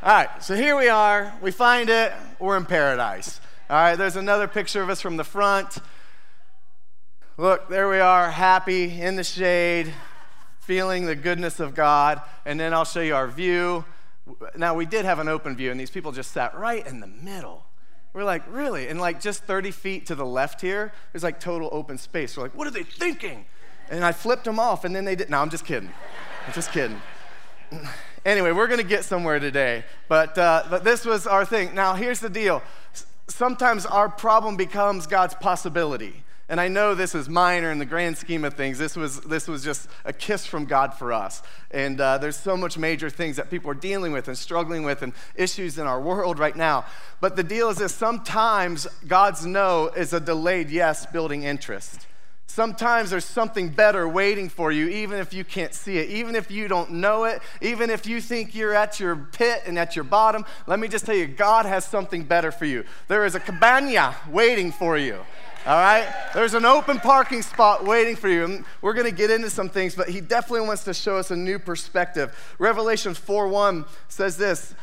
All 0.00 0.14
right, 0.14 0.42
so 0.42 0.54
here 0.54 0.76
we 0.76 0.88
are. 0.88 1.34
We 1.42 1.50
find 1.50 1.90
it. 1.90 2.12
We're 2.38 2.56
in 2.56 2.66
paradise. 2.66 3.40
All 3.68 3.76
right, 3.76 3.96
there's 3.96 4.14
another 4.14 4.46
picture 4.46 4.80
of 4.80 4.88
us 4.88 5.00
from 5.00 5.16
the 5.16 5.24
front. 5.24 5.78
Look, 7.36 7.68
there 7.68 7.88
we 7.88 7.98
are, 7.98 8.30
happy 8.30 9.00
in 9.00 9.16
the 9.16 9.24
shade, 9.24 9.92
feeling 10.60 11.06
the 11.06 11.16
goodness 11.16 11.58
of 11.58 11.74
God. 11.74 12.22
And 12.46 12.60
then 12.60 12.72
I'll 12.72 12.84
show 12.84 13.00
you 13.00 13.16
our 13.16 13.26
view. 13.26 13.84
Now, 14.56 14.74
we 14.74 14.86
did 14.86 15.04
have 15.04 15.18
an 15.18 15.28
open 15.28 15.56
view, 15.56 15.72
and 15.72 15.80
these 15.80 15.90
people 15.90 16.12
just 16.12 16.30
sat 16.30 16.56
right 16.56 16.86
in 16.86 17.00
the 17.00 17.08
middle. 17.08 17.66
We're 18.12 18.22
like, 18.22 18.44
really? 18.48 18.86
And 18.86 19.00
like 19.00 19.20
just 19.20 19.42
30 19.42 19.72
feet 19.72 20.06
to 20.06 20.14
the 20.14 20.26
left 20.26 20.60
here, 20.60 20.92
there's 21.12 21.24
like 21.24 21.40
total 21.40 21.68
open 21.72 21.98
space. 21.98 22.36
We're 22.36 22.44
like, 22.44 22.54
what 22.54 22.68
are 22.68 22.70
they 22.70 22.84
thinking? 22.84 23.46
And 23.90 24.04
I 24.04 24.12
flipped 24.12 24.44
them 24.44 24.60
off, 24.60 24.84
and 24.84 24.94
then 24.94 25.04
they 25.04 25.16
did. 25.16 25.28
No, 25.28 25.40
I'm 25.40 25.50
just 25.50 25.64
kidding. 25.64 25.90
I'm 26.48 26.54
just 26.54 26.72
kidding. 26.72 26.98
Anyway, 28.24 28.52
we're 28.52 28.68
going 28.68 28.80
to 28.80 28.86
get 28.86 29.04
somewhere 29.04 29.38
today. 29.38 29.84
But, 30.08 30.38
uh, 30.38 30.64
but 30.70 30.82
this 30.82 31.04
was 31.04 31.26
our 31.26 31.44
thing. 31.44 31.74
Now, 31.74 31.92
here's 31.92 32.20
the 32.20 32.30
deal 32.30 32.62
sometimes 33.26 33.84
our 33.84 34.08
problem 34.08 34.56
becomes 34.56 35.06
God's 35.06 35.34
possibility. 35.34 36.24
And 36.48 36.58
I 36.58 36.68
know 36.68 36.94
this 36.94 37.14
is 37.14 37.28
minor 37.28 37.70
in 37.70 37.78
the 37.78 37.84
grand 37.84 38.16
scheme 38.16 38.46
of 38.46 38.54
things. 38.54 38.78
This 38.78 38.96
was, 38.96 39.20
this 39.20 39.46
was 39.46 39.62
just 39.62 39.90
a 40.06 40.12
kiss 40.14 40.46
from 40.46 40.64
God 40.64 40.94
for 40.94 41.12
us. 41.12 41.42
And 41.70 42.00
uh, 42.00 42.16
there's 42.16 42.38
so 42.38 42.56
much 42.56 42.78
major 42.78 43.10
things 43.10 43.36
that 43.36 43.50
people 43.50 43.70
are 43.70 43.74
dealing 43.74 44.12
with 44.12 44.26
and 44.26 44.38
struggling 44.38 44.84
with 44.84 45.02
and 45.02 45.12
issues 45.34 45.76
in 45.76 45.86
our 45.86 46.00
world 46.00 46.38
right 46.38 46.56
now. 46.56 46.86
But 47.20 47.36
the 47.36 47.44
deal 47.44 47.68
is 47.68 47.76
this 47.76 47.94
sometimes 47.94 48.86
God's 49.06 49.44
no 49.44 49.88
is 49.88 50.14
a 50.14 50.20
delayed 50.20 50.70
yes 50.70 51.04
building 51.04 51.42
interest. 51.42 52.07
Sometimes 52.50 53.10
there's 53.10 53.26
something 53.26 53.68
better 53.68 54.08
waiting 54.08 54.48
for 54.48 54.72
you, 54.72 54.88
even 54.88 55.20
if 55.20 55.34
you 55.34 55.44
can't 55.44 55.74
see 55.74 55.98
it, 55.98 56.08
even 56.08 56.34
if 56.34 56.50
you 56.50 56.66
don't 56.66 56.90
know 56.90 57.24
it, 57.24 57.42
even 57.60 57.90
if 57.90 58.06
you 58.06 58.22
think 58.22 58.54
you're 58.54 58.74
at 58.74 58.98
your 58.98 59.14
pit 59.16 59.62
and 59.66 59.78
at 59.78 59.94
your 59.94 60.04
bottom. 60.04 60.46
Let 60.66 60.80
me 60.80 60.88
just 60.88 61.04
tell 61.04 61.14
you, 61.14 61.26
God 61.26 61.66
has 61.66 61.84
something 61.84 62.24
better 62.24 62.50
for 62.50 62.64
you. 62.64 62.84
There 63.06 63.26
is 63.26 63.34
a 63.34 63.40
cabana 63.40 64.16
waiting 64.30 64.72
for 64.72 64.96
you. 64.96 65.16
All 65.66 65.78
right? 65.78 66.08
There's 66.32 66.54
an 66.54 66.64
open 66.64 66.98
parking 66.98 67.42
spot 67.42 67.84
waiting 67.84 68.16
for 68.16 68.30
you. 68.30 68.44
And 68.46 68.64
we're 68.80 68.94
going 68.94 69.08
to 69.08 69.14
get 69.14 69.30
into 69.30 69.50
some 69.50 69.68
things, 69.68 69.94
but 69.94 70.08
he 70.08 70.22
definitely 70.22 70.66
wants 70.66 70.84
to 70.84 70.94
show 70.94 71.18
us 71.18 71.30
a 71.30 71.36
new 71.36 71.58
perspective. 71.58 72.34
Revelation 72.58 73.12
4:1 73.12 73.86
says 74.08 74.38
this, 74.38 74.74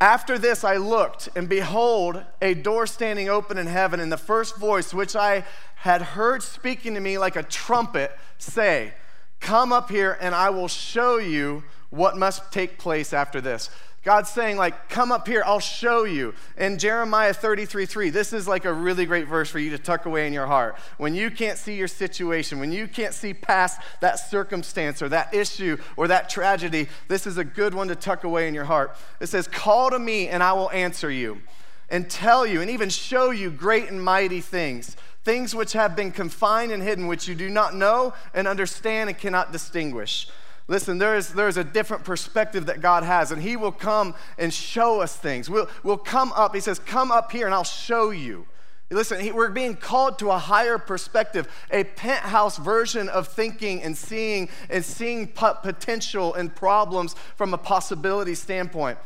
After 0.00 0.38
this, 0.38 0.64
I 0.64 0.76
looked, 0.76 1.28
and 1.36 1.46
behold, 1.46 2.24
a 2.40 2.54
door 2.54 2.86
standing 2.86 3.28
open 3.28 3.58
in 3.58 3.66
heaven, 3.66 4.00
and 4.00 4.10
the 4.10 4.16
first 4.16 4.56
voice 4.56 4.94
which 4.94 5.14
I 5.14 5.44
had 5.76 6.00
heard 6.00 6.42
speaking 6.42 6.94
to 6.94 7.00
me 7.00 7.18
like 7.18 7.36
a 7.36 7.42
trumpet 7.42 8.16
say, 8.38 8.94
Come 9.40 9.72
up 9.72 9.90
here, 9.90 10.16
and 10.20 10.34
I 10.34 10.48
will 10.50 10.68
show 10.68 11.18
you 11.18 11.64
what 11.90 12.16
must 12.16 12.50
take 12.50 12.78
place 12.78 13.12
after 13.12 13.42
this. 13.42 13.68
God's 14.02 14.30
saying, 14.30 14.56
like, 14.56 14.88
come 14.88 15.12
up 15.12 15.28
here, 15.28 15.42
I'll 15.44 15.60
show 15.60 16.04
you. 16.04 16.32
In 16.56 16.78
Jeremiah 16.78 17.34
33 17.34 17.84
3, 17.84 18.08
this 18.08 18.32
is 18.32 18.48
like 18.48 18.64
a 18.64 18.72
really 18.72 19.04
great 19.04 19.28
verse 19.28 19.50
for 19.50 19.58
you 19.58 19.68
to 19.70 19.78
tuck 19.78 20.06
away 20.06 20.26
in 20.26 20.32
your 20.32 20.46
heart. 20.46 20.78
When 20.96 21.14
you 21.14 21.30
can't 21.30 21.58
see 21.58 21.74
your 21.74 21.88
situation, 21.88 22.58
when 22.58 22.72
you 22.72 22.88
can't 22.88 23.12
see 23.12 23.34
past 23.34 23.78
that 24.00 24.14
circumstance 24.14 25.02
or 25.02 25.10
that 25.10 25.34
issue 25.34 25.76
or 25.98 26.08
that 26.08 26.30
tragedy, 26.30 26.88
this 27.08 27.26
is 27.26 27.36
a 27.36 27.44
good 27.44 27.74
one 27.74 27.88
to 27.88 27.94
tuck 27.94 28.24
away 28.24 28.48
in 28.48 28.54
your 28.54 28.64
heart. 28.64 28.96
It 29.20 29.26
says, 29.26 29.46
Call 29.46 29.90
to 29.90 29.98
me, 29.98 30.28
and 30.28 30.42
I 30.42 30.54
will 30.54 30.70
answer 30.70 31.10
you, 31.10 31.42
and 31.90 32.08
tell 32.08 32.46
you, 32.46 32.62
and 32.62 32.70
even 32.70 32.88
show 32.88 33.30
you 33.30 33.50
great 33.50 33.90
and 33.90 34.02
mighty 34.02 34.40
things, 34.40 34.96
things 35.24 35.54
which 35.54 35.74
have 35.74 35.94
been 35.94 36.10
confined 36.10 36.72
and 36.72 36.82
hidden, 36.82 37.06
which 37.06 37.28
you 37.28 37.34
do 37.34 37.50
not 37.50 37.74
know 37.74 38.14
and 38.32 38.48
understand 38.48 39.10
and 39.10 39.18
cannot 39.18 39.52
distinguish. 39.52 40.26
Listen, 40.70 40.98
there 40.98 41.16
is, 41.16 41.32
there 41.32 41.48
is 41.48 41.56
a 41.56 41.64
different 41.64 42.04
perspective 42.04 42.66
that 42.66 42.80
God 42.80 43.02
has, 43.02 43.32
and 43.32 43.42
He 43.42 43.56
will 43.56 43.72
come 43.72 44.14
and 44.38 44.54
show 44.54 45.00
us 45.00 45.16
things. 45.16 45.50
We'll, 45.50 45.68
we'll 45.82 45.98
come 45.98 46.32
up, 46.32 46.54
He 46.54 46.60
says, 46.60 46.78
Come 46.78 47.10
up 47.10 47.32
here 47.32 47.46
and 47.46 47.52
I'll 47.52 47.64
show 47.64 48.10
you. 48.10 48.46
Listen, 48.88 49.20
he, 49.20 49.32
we're 49.32 49.50
being 49.50 49.74
called 49.74 50.18
to 50.20 50.30
a 50.30 50.38
higher 50.38 50.78
perspective, 50.78 51.48
a 51.72 51.82
penthouse 51.82 52.56
version 52.56 53.08
of 53.08 53.26
thinking 53.26 53.82
and 53.82 53.96
seeing 53.96 54.48
and 54.68 54.84
seeing 54.84 55.26
potential 55.28 56.34
and 56.34 56.54
problems 56.54 57.14
from 57.34 57.52
a 57.52 57.58
possibility 57.58 58.36
standpoint. 58.36 58.96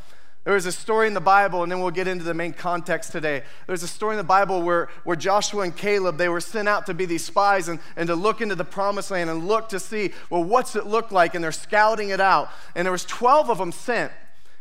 There 0.45 0.57
is 0.57 0.67
a 0.67 0.73
story 0.73 1.07
in 1.07 1.15
the 1.15 1.21
Bible, 1.21 1.63
and 1.63 1.73
then 1.73 1.81
we'll 1.81 1.91
get 1.91 2.07
into 2.07 2.23
the 2.23 2.35
main 2.35 2.53
context 2.53 3.13
today. 3.13 3.43
There's 3.67 3.83
a 3.83 3.89
story 3.89 4.13
in 4.13 4.19
the 4.19 4.25
Bible 4.25 4.61
where, 4.61 4.91
where 5.05 5.17
Joshua 5.17 5.63
and 5.63 5.75
Caleb, 5.75 6.19
they 6.19 6.29
were 6.29 6.41
sent 6.41 6.69
out 6.69 6.85
to 6.87 6.95
be 6.95 7.07
these 7.07 7.25
spies 7.25 7.69
and, 7.69 7.81
and 7.97 8.09
to 8.09 8.15
look 8.15 8.43
into 8.43 8.55
the 8.55 8.65
promised 8.65 9.11
land 9.11 9.31
and 9.31 9.49
look 9.49 9.71
to 9.71 9.81
see, 9.81 10.13
well, 10.29 10.45
what's 10.45 10.77
it 10.77 10.87
look 10.87 11.11
like? 11.11 11.35
And 11.35 11.43
they're 11.43 11.51
scouting 11.51 12.11
it 12.11 12.21
out. 12.21 12.51
And 12.75 12.85
there 12.85 12.93
was 12.93 13.07
12 13.07 13.49
of 13.49 13.57
them 13.57 13.73
sent. 13.73 14.13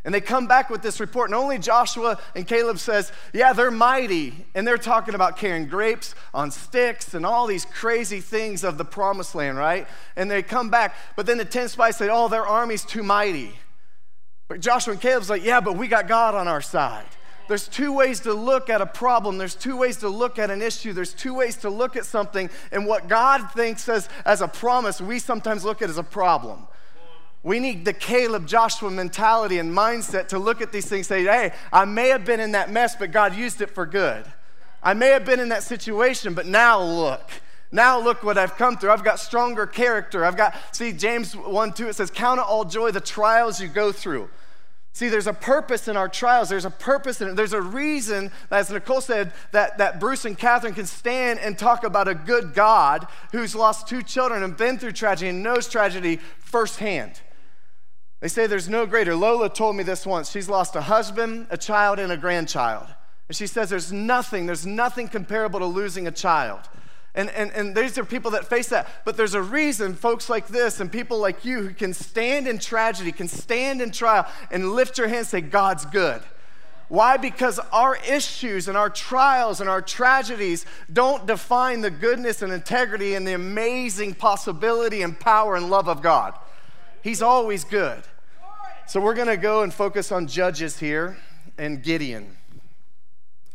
And 0.06 0.14
they 0.14 0.22
come 0.22 0.48
back 0.48 0.70
with 0.70 0.82
this 0.82 1.00
report, 1.00 1.30
and 1.30 1.36
only 1.36 1.58
Joshua 1.58 2.20
and 2.36 2.46
Caleb 2.46 2.78
says, 2.78 3.12
yeah, 3.34 3.54
they're 3.54 3.72
mighty. 3.72 4.46
And 4.56 4.66
they're 4.66 4.78
talking 4.78 5.16
about 5.16 5.38
carrying 5.38 5.68
grapes 5.68 6.16
on 6.34 6.52
sticks 6.52 7.14
and 7.14 7.26
all 7.26 7.46
these 7.46 7.66
crazy 7.66 8.22
things 8.22 8.64
of 8.64 8.78
the 8.78 8.86
promised 8.86 9.36
land, 9.36 9.58
right? 9.58 9.88
And 10.16 10.32
they 10.32 10.44
come 10.44 10.70
back, 10.70 10.96
but 11.18 11.26
then 11.26 11.38
the 11.38 11.46
10 11.46 11.68
spies 11.70 11.98
say, 11.98 12.08
oh, 12.10 12.30
their 12.30 12.46
army's 12.46 12.86
too 12.86 13.04
mighty. 13.04 13.54
But 14.54 14.62
Joshua 14.62 14.92
and 14.92 15.02
Caleb's 15.02 15.32
like, 15.32 15.44
yeah, 15.44 15.62
but 15.62 15.78
we 15.78 15.88
got 15.88 16.08
God 16.08 16.36
on 16.36 16.48
our 16.48 16.62
side. 16.62 17.08
There's 17.48 17.68
two 17.68 17.92
ways 17.92 18.20
to 18.20 18.36
look 18.36 18.70
at 18.70 18.82
a 18.82 18.86
problem. 18.86 19.40
There's 19.40 19.56
two 19.56 19.76
ways 19.76 19.98
to 19.98 20.10
look 20.10 20.38
at 20.38 20.52
an 20.52 20.62
issue. 20.62 20.94
There's 20.94 21.16
two 21.16 21.34
ways 21.34 21.58
to 21.58 21.72
look 21.72 21.96
at 21.96 22.06
something. 22.06 22.52
And 22.72 22.86
what 22.86 23.08
God 23.08 23.50
thinks 23.54 23.90
as, 23.90 24.08
as 24.28 24.42
a 24.42 24.48
promise, 24.48 25.02
we 25.02 25.18
sometimes 25.18 25.66
look 25.66 25.82
at 25.82 25.90
as 25.90 25.98
a 25.98 26.04
problem. 26.04 26.68
We 27.42 27.60
need 27.60 27.84
the 27.84 27.94
Caleb 27.94 28.46
Joshua 28.46 28.92
mentality 28.92 29.58
and 29.58 29.76
mindset 29.76 30.28
to 30.28 30.38
look 30.38 30.62
at 30.62 30.72
these 30.72 30.86
things 30.86 31.08
say, 31.08 31.24
hey, 31.24 31.52
I 31.72 31.86
may 31.86 32.10
have 32.10 32.24
been 32.24 32.40
in 32.40 32.52
that 32.52 32.70
mess, 32.72 32.96
but 32.96 33.12
God 33.12 33.36
used 33.36 33.60
it 33.60 33.72
for 33.72 33.88
good. 33.88 34.24
I 34.84 34.94
may 34.94 35.10
have 35.10 35.26
been 35.26 35.40
in 35.40 35.50
that 35.50 35.64
situation, 35.64 36.36
but 36.36 36.46
now 36.46 36.80
look. 36.80 37.28
Now 37.72 38.00
look 38.00 38.22
what 38.22 38.38
I've 38.38 38.56
come 38.56 38.78
through. 38.78 38.92
I've 38.92 39.04
got 39.04 39.20
stronger 39.20 39.66
character. 39.66 40.24
I've 40.24 40.38
got, 40.38 40.54
see, 40.76 40.92
James 40.92 41.36
1 41.36 41.74
2, 41.74 41.88
it 41.88 41.96
says, 41.96 42.12
Count 42.12 42.40
it 42.40 42.46
all 42.46 42.66
joy, 42.66 42.92
the 42.92 43.02
trials 43.02 43.60
you 43.60 43.68
go 43.68 43.92
through. 43.92 44.30
See, 44.96 45.10
there's 45.10 45.26
a 45.26 45.34
purpose 45.34 45.88
in 45.88 45.98
our 45.98 46.08
trials. 46.08 46.50
There's 46.50 46.66
a 46.66 46.70
purpose 46.70 47.20
in 47.20 47.30
it. 47.30 47.36
There's 47.36 47.54
a 47.54 47.62
reason, 47.62 48.32
as 48.52 48.70
Nicole 48.70 49.02
said, 49.02 49.34
that, 49.52 49.80
that 49.80 50.00
Bruce 50.00 50.24
and 50.24 50.38
Catherine 50.38 50.76
can 50.76 50.86
stand 50.86 51.40
and 51.40 51.58
talk 51.58 51.84
about 51.84 52.08
a 52.08 52.14
good 52.14 52.54
God 52.54 53.08
who's 53.32 53.56
lost 53.56 53.88
two 53.88 54.04
children 54.04 54.44
and 54.44 54.56
been 54.56 54.78
through 54.78 54.92
tragedy 54.92 55.30
and 55.30 55.42
knows 55.42 55.68
tragedy 55.68 56.18
firsthand. 56.38 57.20
They 58.20 58.28
say 58.28 58.46
there's 58.46 58.70
no 58.70 58.86
greater. 58.86 59.16
Lola 59.16 59.50
told 59.50 59.76
me 59.76 59.84
this 59.84 60.06
once. 60.06 60.30
She's 60.30 60.48
lost 60.48 60.76
a 60.76 60.82
husband, 60.82 61.48
a 61.50 61.58
child, 61.58 61.98
and 61.98 62.12
a 62.12 62.18
grandchild. 62.18 62.86
And 63.28 63.36
she 63.36 63.48
says 63.48 63.72
there's 63.72 63.92
nothing, 63.92 64.46
there's 64.46 64.66
nothing 64.66 65.08
comparable 65.08 65.60
to 65.60 65.66
losing 65.66 66.06
a 66.06 66.12
child. 66.12 66.62
And, 67.16 67.30
and, 67.30 67.52
and 67.52 67.76
these 67.76 67.98
are 67.98 68.06
people 68.06 68.32
that 68.32 68.46
face 68.46 68.70
that. 68.70 68.88
But 69.06 69.18
there's 69.18 69.36
a 69.36 69.42
reason 69.42 69.94
folks 69.94 70.30
like 70.30 70.48
this 70.48 70.80
and 70.80 70.92
people 70.92 71.20
like 71.20 71.46
you 71.46 71.62
who 71.62 71.74
can 71.74 71.94
stand 71.94 72.48
in 72.48 72.58
tragedy, 72.58 73.12
can 73.12 73.28
stand 73.28 73.82
in 73.82 73.92
trial, 73.92 74.28
and 74.50 74.72
lift 74.72 74.98
your 74.98 75.08
hand 75.08 75.20
and 75.20 75.28
say, 75.28 75.42
God's 75.42 75.86
good. 75.86 76.22
Why? 76.90 77.18
Because 77.18 77.60
our 77.72 77.98
issues 78.08 78.68
and 78.68 78.78
our 78.78 78.90
trials 78.90 79.62
and 79.62 79.70
our 79.70 79.82
tragedies 79.82 80.66
don't 80.92 81.26
define 81.26 81.82
the 81.82 81.90
goodness 81.90 82.42
and 82.42 82.52
integrity 82.52 83.16
and 83.16 83.28
the 83.28 83.34
amazing 83.34 84.16
possibility 84.16 85.02
and 85.02 85.20
power 85.20 85.56
and 85.56 85.70
love 85.70 85.88
of 85.88 86.02
God. 86.02 86.38
He's 87.02 87.22
always 87.22 87.64
good. 87.64 88.04
So 88.88 89.00
we're 89.00 89.16
going 89.16 89.28
to 89.28 89.38
go 89.38 89.64
and 89.64 89.74
focus 89.74 90.12
on 90.12 90.28
Judges 90.28 90.80
here 90.80 91.18
and 91.58 91.82
Gideon. 91.82 92.38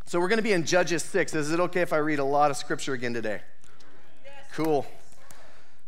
So 0.09 0.19
we're 0.19 0.29
going 0.29 0.39
to 0.39 0.43
be 0.43 0.55
in 0.55 0.65
Judges 0.65 1.03
6. 1.03 1.35
Is 1.35 1.53
it 1.53 1.61
okay 1.61 1.83
if 1.83 1.93
I 1.93 1.99
read 1.99 2.19
a 2.19 2.25
lot 2.25 2.51
of 2.51 2.57
scripture 2.57 2.95
again 2.95 3.13
today? 3.13 3.43
Yes. 4.25 4.33
Cool. 4.55 4.87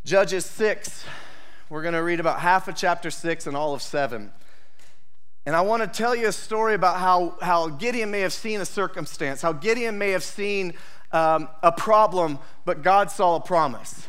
Judges 0.05 0.45
6. 0.45 1.07
We're 1.71 1.81
going 1.81 1.95
to 1.95 2.03
read 2.03 2.21
about 2.21 2.41
half 2.41 2.69
of 2.69 2.77
chapter 2.77 3.11
6 3.11 3.47
and 3.47 3.57
all 3.57 3.73
of 3.73 3.81
7. 3.81 4.31
And 5.47 5.57
I 5.57 5.63
want 5.63 5.83
to 5.83 5.89
tell 5.89 6.15
you 6.15 6.29
a 6.29 6.33
story 6.33 6.75
about 6.75 7.01
how, 7.01 7.39
how 7.41 7.69
Gideon 7.69 8.11
may 8.11 8.21
have 8.21 8.35
seen 8.35 8.61
a 8.61 8.67
circumstance, 8.67 9.41
how 9.41 9.55
Gideon 9.55 9.97
may 9.97 10.11
have 10.11 10.23
seen 10.23 10.75
um, 11.13 11.49
a 11.63 11.73
problem, 11.73 12.41
but 12.67 12.83
God 12.83 13.11
saw 13.11 13.37
a 13.37 13.41
promise. 13.41 14.07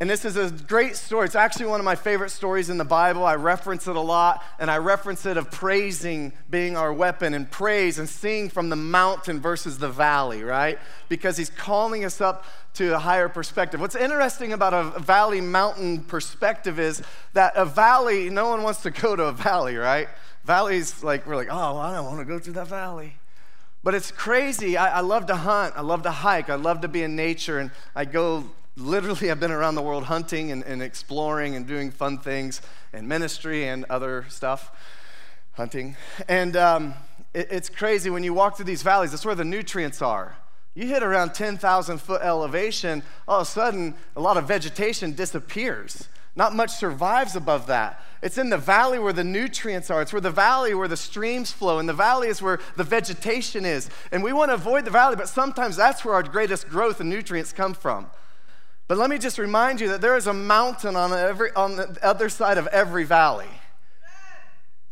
And 0.00 0.08
this 0.08 0.24
is 0.24 0.36
a 0.36 0.52
great 0.52 0.94
story. 0.94 1.26
It's 1.26 1.34
actually 1.34 1.66
one 1.66 1.80
of 1.80 1.84
my 1.84 1.96
favorite 1.96 2.30
stories 2.30 2.70
in 2.70 2.78
the 2.78 2.84
Bible. 2.84 3.26
I 3.26 3.34
reference 3.34 3.88
it 3.88 3.96
a 3.96 4.00
lot, 4.00 4.44
and 4.60 4.70
I 4.70 4.78
reference 4.78 5.26
it 5.26 5.36
of 5.36 5.50
praising 5.50 6.32
being 6.48 6.76
our 6.76 6.92
weapon 6.92 7.34
and 7.34 7.50
praise 7.50 7.98
and 7.98 8.08
seeing 8.08 8.48
from 8.48 8.68
the 8.68 8.76
mountain 8.76 9.40
versus 9.40 9.78
the 9.78 9.88
valley, 9.88 10.44
right? 10.44 10.78
Because 11.08 11.36
he's 11.36 11.50
calling 11.50 12.04
us 12.04 12.20
up 12.20 12.44
to 12.74 12.94
a 12.94 12.98
higher 13.00 13.28
perspective. 13.28 13.80
What's 13.80 13.96
interesting 13.96 14.52
about 14.52 14.72
a 14.72 15.00
valley 15.00 15.40
mountain 15.40 16.04
perspective 16.04 16.78
is 16.78 17.02
that 17.32 17.54
a 17.56 17.64
valley, 17.64 18.30
no 18.30 18.48
one 18.48 18.62
wants 18.62 18.82
to 18.82 18.90
go 18.92 19.16
to 19.16 19.24
a 19.24 19.32
valley, 19.32 19.76
right? 19.76 20.08
Valleys, 20.44 21.02
like, 21.02 21.26
we're 21.26 21.34
like, 21.34 21.48
oh, 21.50 21.74
well, 21.74 21.78
I 21.78 21.92
don't 21.92 22.06
want 22.06 22.20
to 22.20 22.24
go 22.24 22.38
through 22.38 22.52
that 22.54 22.68
valley. 22.68 23.14
But 23.82 23.96
it's 23.96 24.12
crazy. 24.12 24.76
I, 24.76 24.98
I, 24.98 25.00
love 25.00 25.26
to 25.26 25.36
hunt. 25.36 25.74
I 25.76 25.80
love 25.82 26.02
to 26.02 26.10
hike. 26.10 26.50
I 26.50 26.54
love 26.54 26.82
to 26.82 26.88
be 26.88 27.02
in 27.02 27.16
nature. 27.16 27.58
And 27.58 27.70
I 27.96 28.04
go 28.04 28.44
literally 28.78 29.30
I've 29.30 29.40
been 29.40 29.50
around 29.50 29.74
the 29.74 29.82
world 29.82 30.04
hunting 30.04 30.52
and, 30.52 30.62
and 30.64 30.82
exploring 30.82 31.56
and 31.56 31.66
doing 31.66 31.90
fun 31.90 32.18
things 32.18 32.62
and 32.92 33.08
ministry 33.08 33.66
and 33.66 33.84
other 33.90 34.26
stuff, 34.28 34.70
hunting. 35.52 35.96
And 36.28 36.56
um, 36.56 36.94
it, 37.34 37.48
it's 37.50 37.68
crazy 37.68 38.10
when 38.10 38.22
you 38.22 38.32
walk 38.32 38.56
through 38.56 38.66
these 38.66 38.82
valleys, 38.82 39.10
that's 39.10 39.26
where 39.26 39.34
the 39.34 39.44
nutrients 39.44 40.00
are. 40.00 40.36
You 40.74 40.86
hit 40.86 41.02
around 41.02 41.34
10,000 41.34 41.98
foot 41.98 42.22
elevation, 42.22 43.02
all 43.26 43.40
of 43.40 43.48
a 43.48 43.50
sudden, 43.50 43.94
a 44.14 44.20
lot 44.20 44.36
of 44.36 44.46
vegetation 44.46 45.12
disappears. 45.12 46.08
Not 46.36 46.54
much 46.54 46.70
survives 46.70 47.34
above 47.34 47.66
that. 47.66 48.00
It's 48.22 48.38
in 48.38 48.48
the 48.48 48.58
valley 48.58 49.00
where 49.00 49.12
the 49.12 49.24
nutrients 49.24 49.90
are. 49.90 50.02
It's 50.02 50.12
where 50.12 50.20
the 50.20 50.30
valley 50.30 50.72
where 50.72 50.86
the 50.86 50.96
streams 50.96 51.50
flow. 51.50 51.80
And 51.80 51.88
the 51.88 51.92
valley 51.94 52.28
is 52.28 52.40
where 52.40 52.60
the 52.76 52.84
vegetation 52.84 53.64
is. 53.64 53.90
And 54.12 54.22
we 54.22 54.32
want 54.32 54.50
to 54.50 54.54
avoid 54.54 54.84
the 54.84 54.92
valley, 54.92 55.16
but 55.16 55.28
sometimes 55.28 55.74
that's 55.74 56.04
where 56.04 56.14
our 56.14 56.22
greatest 56.22 56.68
growth 56.68 57.00
and 57.00 57.10
nutrients 57.10 57.52
come 57.52 57.74
from. 57.74 58.08
But 58.88 58.96
let 58.96 59.10
me 59.10 59.18
just 59.18 59.38
remind 59.38 59.80
you 59.80 59.88
that 59.88 60.00
there 60.00 60.16
is 60.16 60.26
a 60.26 60.32
mountain 60.32 60.96
on, 60.96 61.12
every, 61.12 61.52
on 61.52 61.76
the 61.76 61.98
other 62.02 62.30
side 62.30 62.56
of 62.56 62.66
every 62.68 63.04
valley. 63.04 63.46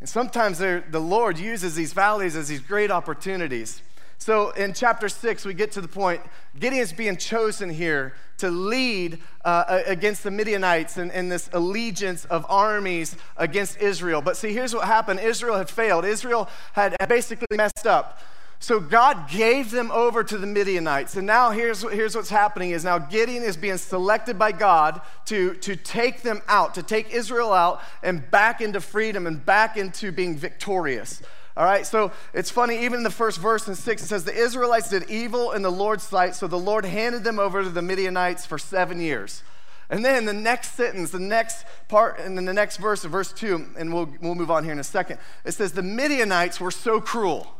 And 0.00 0.08
sometimes 0.08 0.58
the 0.58 1.00
Lord 1.00 1.38
uses 1.38 1.74
these 1.74 1.94
valleys 1.94 2.36
as 2.36 2.48
these 2.48 2.60
great 2.60 2.90
opportunities. 2.90 3.80
So 4.18 4.50
in 4.50 4.74
chapter 4.74 5.08
six, 5.08 5.46
we 5.46 5.54
get 5.54 5.72
to 5.72 5.80
the 5.80 5.88
point 5.88 6.20
Gideon's 6.58 6.92
being 6.92 7.16
chosen 7.16 7.70
here 7.70 8.14
to 8.38 8.50
lead 8.50 9.18
uh, 9.44 9.82
against 9.86 10.22
the 10.22 10.30
Midianites 10.30 10.98
and, 10.98 11.10
and 11.12 11.32
this 11.32 11.48
allegiance 11.54 12.26
of 12.26 12.44
armies 12.50 13.16
against 13.38 13.78
Israel. 13.78 14.20
But 14.20 14.36
see, 14.36 14.52
here's 14.52 14.74
what 14.74 14.86
happened 14.86 15.20
Israel 15.20 15.56
had 15.56 15.70
failed, 15.70 16.04
Israel 16.04 16.48
had 16.72 16.96
basically 17.08 17.56
messed 17.56 17.86
up. 17.86 18.20
So 18.58 18.80
God 18.80 19.28
gave 19.28 19.70
them 19.70 19.90
over 19.90 20.24
to 20.24 20.38
the 20.38 20.46
Midianites. 20.46 21.16
And 21.16 21.26
now 21.26 21.50
here's, 21.50 21.82
here's 21.82 22.16
what's 22.16 22.30
happening 22.30 22.70
is 22.70 22.84
now 22.84 22.98
Gideon 22.98 23.42
is 23.42 23.56
being 23.56 23.76
selected 23.76 24.38
by 24.38 24.52
God 24.52 25.02
to, 25.26 25.54
to 25.56 25.76
take 25.76 26.22
them 26.22 26.40
out, 26.48 26.74
to 26.74 26.82
take 26.82 27.12
Israel 27.12 27.52
out 27.52 27.82
and 28.02 28.28
back 28.30 28.60
into 28.60 28.80
freedom 28.80 29.26
and 29.26 29.44
back 29.44 29.76
into 29.76 30.10
being 30.10 30.36
victorious. 30.36 31.22
All 31.56 31.64
right, 31.64 31.86
so 31.86 32.12
it's 32.34 32.50
funny, 32.50 32.84
even 32.84 32.98
in 32.98 33.02
the 33.02 33.10
first 33.10 33.38
verse 33.38 33.66
in 33.66 33.74
six, 33.74 34.02
it 34.02 34.06
says, 34.06 34.24
The 34.24 34.34
Israelites 34.34 34.90
did 34.90 35.08
evil 35.08 35.52
in 35.52 35.62
the 35.62 35.72
Lord's 35.72 36.04
sight, 36.04 36.34
so 36.34 36.46
the 36.46 36.58
Lord 36.58 36.84
handed 36.84 37.24
them 37.24 37.38
over 37.38 37.62
to 37.62 37.70
the 37.70 37.80
Midianites 37.80 38.44
for 38.44 38.58
seven 38.58 39.00
years. 39.00 39.42
And 39.88 40.04
then 40.04 40.26
the 40.26 40.34
next 40.34 40.74
sentence, 40.74 41.12
the 41.12 41.18
next 41.18 41.64
part, 41.88 42.18
and 42.18 42.36
then 42.36 42.44
the 42.44 42.52
next 42.52 42.76
verse, 42.76 43.04
verse 43.04 43.32
two, 43.32 43.68
and 43.78 43.94
we'll, 43.94 44.12
we'll 44.20 44.34
move 44.34 44.50
on 44.50 44.64
here 44.64 44.72
in 44.72 44.78
a 44.78 44.84
second. 44.84 45.18
It 45.44 45.52
says, 45.52 45.72
The 45.72 45.82
Midianites 45.82 46.60
were 46.60 46.70
so 46.70 47.00
cruel. 47.00 47.54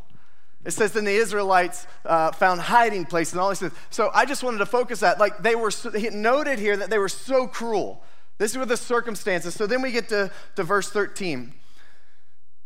It 0.65 0.73
says, 0.73 0.93
then 0.93 1.05
the 1.05 1.13
Israelites 1.13 1.87
uh, 2.05 2.33
found 2.33 2.61
hiding 2.61 3.05
places 3.05 3.35
and 3.35 3.41
all 3.41 3.51
this. 3.51 3.63
So 3.91 4.11
I 4.13 4.25
just 4.25 4.43
wanted 4.43 4.59
to 4.59 4.67
focus 4.67 5.01
that. 5.01 5.21
Like 5.21 5.39
they 5.39 5.55
were 5.55 5.71
so, 5.71 5.91
noted 5.91 6.59
here 6.59 6.77
that 6.77 6.91
they 6.91 6.99
were 6.99 7.09
so 7.09 7.47
cruel. 7.47 8.03
These 8.39 8.57
were 8.57 8.67
the 8.67 8.77
circumstances. 8.77 9.55
So 9.55 9.67
then 9.67 9.81
we 9.81 9.93
get 9.93 10.09
to, 10.09 10.31
to 10.57 10.63
verse 10.65 10.91
13. 10.91 11.53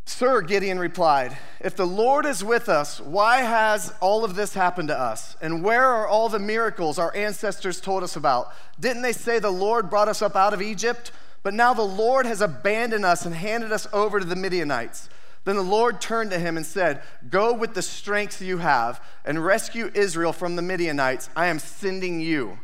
Sir, 0.07 0.41
Gideon 0.41 0.79
replied, 0.79 1.39
If 1.61 1.77
the 1.77 1.87
Lord 1.87 2.27
is 2.27 2.43
with 2.43 2.69
us, 2.69 3.01
why 3.01 3.43
has 3.43 3.95
all 4.01 4.25
of 4.25 4.35
this 4.35 4.55
happened 4.55 4.89
to 4.89 4.99
us? 4.99 5.37
And 5.41 5.63
where 5.63 5.85
are 5.85 6.09
all 6.09 6.29
the 6.29 6.39
miracles 6.39 6.99
our 6.99 7.15
ancestors 7.15 7.81
told 7.81 8.03
us 8.03 8.17
about? 8.17 8.53
Didn't 8.81 9.03
they 9.03 9.13
say 9.13 9.39
the 9.39 9.51
Lord 9.51 9.89
brought 9.89 10.09
us 10.09 10.21
up 10.21 10.35
out 10.35 10.53
of 10.53 10.61
Egypt? 10.61 11.13
But 11.43 11.55
now 11.55 11.75
the 11.75 11.83
Lord 11.83 12.27
has 12.27 12.41
abandoned 12.41 13.05
us 13.05 13.25
and 13.25 13.35
handed 13.35 13.73
us 13.73 13.87
over 13.93 14.19
to 14.19 14.27
the 14.27 14.37
Midianites. 14.37 15.09
Then 15.45 15.57
the 15.57 15.63
Lord 15.63 16.01
turned 16.01 16.31
to 16.33 16.39
him 16.39 16.57
and 16.57 16.67
said, 16.67 17.03
Go 17.29 17.53
with 17.53 17.75
the 17.75 17.83
strength 17.83 18.43
you 18.43 18.59
have 18.59 19.03
and 19.25 19.45
rescue 19.45 19.91
Israel 19.95 20.33
from 20.33 20.57
the 20.57 20.63
Midianites. 20.63 21.31
I 21.35 21.47
am 21.47 21.59
sending 21.59 22.21
you. 22.21 22.59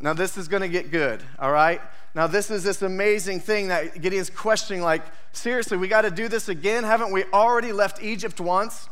Now, 0.00 0.12
this 0.12 0.36
is 0.36 0.48
going 0.48 0.62
to 0.62 0.68
get 0.68 0.90
good, 0.90 1.22
all 1.38 1.50
right? 1.50 1.80
Now, 2.14 2.26
this 2.26 2.50
is 2.50 2.64
this 2.64 2.82
amazing 2.82 3.40
thing 3.40 3.68
that 3.68 4.00
Gideon's 4.00 4.30
questioning 4.30 4.82
like, 4.82 5.02
seriously, 5.32 5.76
we 5.76 5.88
got 5.88 6.02
to 6.02 6.10
do 6.10 6.28
this 6.28 6.48
again? 6.48 6.84
Haven't 6.84 7.12
we 7.12 7.24
already 7.32 7.72
left 7.72 8.02
Egypt 8.02 8.40
once? 8.40 8.88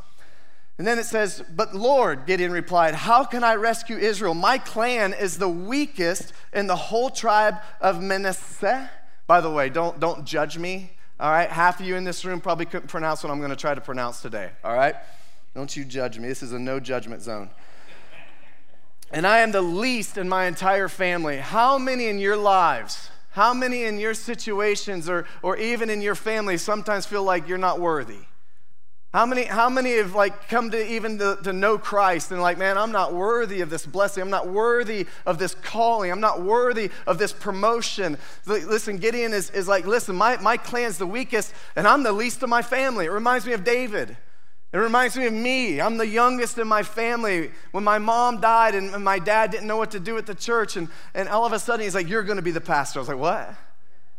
And 0.79 0.87
then 0.87 0.99
it 0.99 1.07
says, 1.07 1.43
But 1.55 1.75
Lord, 1.75 2.27
Gideon 2.27 2.53
replied, 2.53 2.95
How 2.95 3.25
can 3.25 3.43
I 3.43 3.55
rescue 3.55 3.97
Israel? 3.97 4.35
My 4.35 4.59
clan 4.59 5.15
is 5.15 5.39
the 5.39 5.49
weakest 5.49 6.33
in 6.53 6.67
the 6.67 6.77
whole 6.77 7.09
tribe 7.09 7.57
of 7.81 8.03
Manasseh. 8.03 8.91
By 9.27 9.41
the 9.41 9.51
way, 9.51 9.71
don't, 9.71 9.99
don't 9.99 10.25
judge 10.25 10.59
me, 10.59 10.93
all 11.19 11.31
right? 11.31 11.49
Half 11.51 11.81
of 11.81 11.87
you 11.87 11.97
in 11.97 12.05
this 12.05 12.25
room 12.25 12.41
probably 12.41 12.67
couldn't 12.67 12.89
pronounce 12.89 13.23
what 13.23 13.31
I'm 13.31 13.39
going 13.39 13.51
to 13.51 13.57
try 13.57 13.75
to 13.75 13.81
pronounce 13.81 14.23
today, 14.23 14.51
all 14.63 14.75
right? 14.75 14.95
Don't 15.55 15.75
you 15.75 15.85
judge 15.85 16.19
me. 16.19 16.29
This 16.29 16.43
is 16.43 16.53
a 16.53 16.59
no 16.59 16.81
judgment 16.81 17.23
zone 17.23 17.51
and 19.11 19.27
I 19.27 19.39
am 19.39 19.53
the 19.53 19.63
least 19.63 20.19
in 20.19 20.29
my 20.29 20.47
entire 20.47 20.89
family. 20.89 21.39
How 21.39 21.79
many 21.79 22.07
in 22.07 22.19
your 22.19 22.37
lives, 22.37 23.11
how 23.31 23.55
many 23.55 23.85
in 23.85 23.99
your 23.99 24.15
situations 24.15 25.09
or, 25.09 25.27
or 25.43 25.57
even 25.57 25.91
in 25.91 26.03
your 26.03 26.15
family 26.15 26.57
sometimes 26.57 27.07
feel 27.07 27.23
like 27.23 27.49
you're 27.49 27.59
not 27.59 27.81
worthy? 27.81 28.19
How 29.15 29.25
many, 29.25 29.45
how 29.45 29.71
many 29.71 29.97
have 29.97 30.15
like 30.15 30.49
come 30.49 30.71
to 30.73 30.93
even 30.93 31.19
to, 31.19 31.39
to 31.45 31.53
know 31.53 31.79
Christ 31.79 32.33
and 32.33 32.43
like, 32.43 32.59
man, 32.59 32.77
I'm 32.77 32.93
not 32.93 33.15
worthy 33.15 33.63
of 33.63 33.71
this 33.71 33.87
blessing. 33.87 34.23
I'm 34.23 34.31
not 34.31 34.49
worthy 34.49 35.07
of 35.25 35.39
this 35.39 35.55
calling. 35.55 36.11
I'm 36.11 36.21
not 36.21 36.43
worthy 36.43 36.91
of 37.07 37.17
this 37.19 37.33
promotion. 37.33 38.19
Listen, 38.47 38.99
Gideon 38.99 39.33
is, 39.33 39.51
is 39.51 39.69
like, 39.69 39.87
listen, 39.87 40.17
my, 40.17 40.37
my 40.39 40.57
clan's 40.57 40.99
the 40.99 41.07
weakest 41.07 41.55
and 41.77 41.89
I'm 41.89 42.03
the 42.03 42.13
least 42.13 42.43
of 42.43 42.51
my 42.51 42.63
family. 42.63 43.07
It 43.07 43.11
reminds 43.11 43.47
me 43.47 43.53
of 43.53 43.65
David. 43.65 44.17
It 44.73 44.79
reminds 44.79 45.17
me 45.17 45.27
of 45.27 45.33
me. 45.33 45.81
I'm 45.81 45.97
the 45.97 46.07
youngest 46.07 46.59
in 46.59 46.69
my 46.69 46.83
family. 46.83 47.51
When 47.71 47.85
my 47.85 47.99
mom 47.99 48.41
died 48.41 48.75
and 48.75 49.03
my 49.03 49.19
dad 49.19 49.51
didn't 49.51 49.67
know 49.67 49.79
what 49.79 49.93
to 49.93 50.01
do 50.01 50.19
at 50.19 50.27
the 50.27 50.35
church, 50.35 50.77
and, 50.77 50.89
and 51.15 51.31
all 51.31 51.47
of 51.47 51.55
a 51.55 51.59
sudden 51.59 51.85
he's 51.85 51.95
like, 51.95 52.09
You're 52.09 52.25
going 52.25 52.37
to 52.37 52.43
be 52.43 52.51
the 52.51 52.61
pastor. 52.61 52.99
I 52.99 53.01
was 53.01 53.09
like, 53.09 53.17
What? 53.17 53.55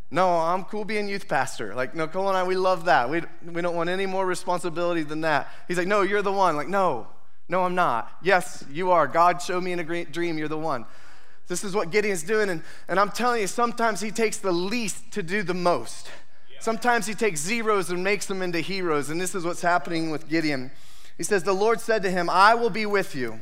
No, 0.10 0.38
I'm 0.38 0.64
cool 0.64 0.86
being 0.86 1.10
youth 1.10 1.28
pastor. 1.28 1.76
Like, 1.76 1.94
no, 1.94 2.08
Cole 2.08 2.30
and 2.30 2.38
I, 2.38 2.44
we 2.44 2.56
love 2.56 2.86
that. 2.86 3.10
We, 3.10 3.24
we 3.46 3.62
don't 3.62 3.76
want 3.76 3.90
any 3.90 4.06
more 4.06 4.26
responsibility 4.26 5.04
than 5.04 5.22
that. 5.22 5.52
He's 5.68 5.78
like, 5.78 5.88
No, 5.88 6.02
you're 6.02 6.22
the 6.22 6.32
one. 6.32 6.56
Like, 6.56 6.70
no, 6.70 7.08
no, 7.50 7.64
I'm 7.64 7.76
not. 7.76 8.12
Yes, 8.22 8.64
you 8.72 8.92
are. 8.92 9.08
God 9.08 9.42
showed 9.42 9.64
me 9.64 9.72
in 9.74 9.80
a 9.80 10.06
dream, 10.06 10.38
you're 10.38 10.48
the 10.48 10.58
one. 10.58 10.86
This 11.48 11.64
is 11.64 11.74
what 11.74 11.92
Gideon's 11.92 12.24
doing. 12.24 12.50
And, 12.50 12.64
and 12.88 13.00
I'm 13.00 13.10
telling 13.10 13.42
you, 13.42 13.48
sometimes 13.48 14.02
he 14.02 14.12
takes 14.12 14.38
the 14.38 14.52
least 14.52 15.12
to 15.12 15.24
do 15.24 15.44
the 15.44 15.54
most. 15.54 16.10
Sometimes 16.60 17.06
he 17.06 17.14
takes 17.14 17.40
zeros 17.40 17.90
and 17.90 18.04
makes 18.04 18.26
them 18.26 18.42
into 18.42 18.60
heroes, 18.60 19.10
and 19.10 19.22
this 19.22 19.36
is 19.36 19.46
what's 19.46 19.62
happening 19.62 20.10
with 20.10 20.28
Gideon. 20.28 20.72
He 21.18 21.24
says, 21.24 21.44
The 21.44 21.54
Lord 21.54 21.80
said 21.80 22.04
to 22.04 22.12
him, 22.12 22.30
I 22.30 22.56
will 22.56 22.70
be 22.70 22.86
with 22.86 23.16
you. 23.16 23.40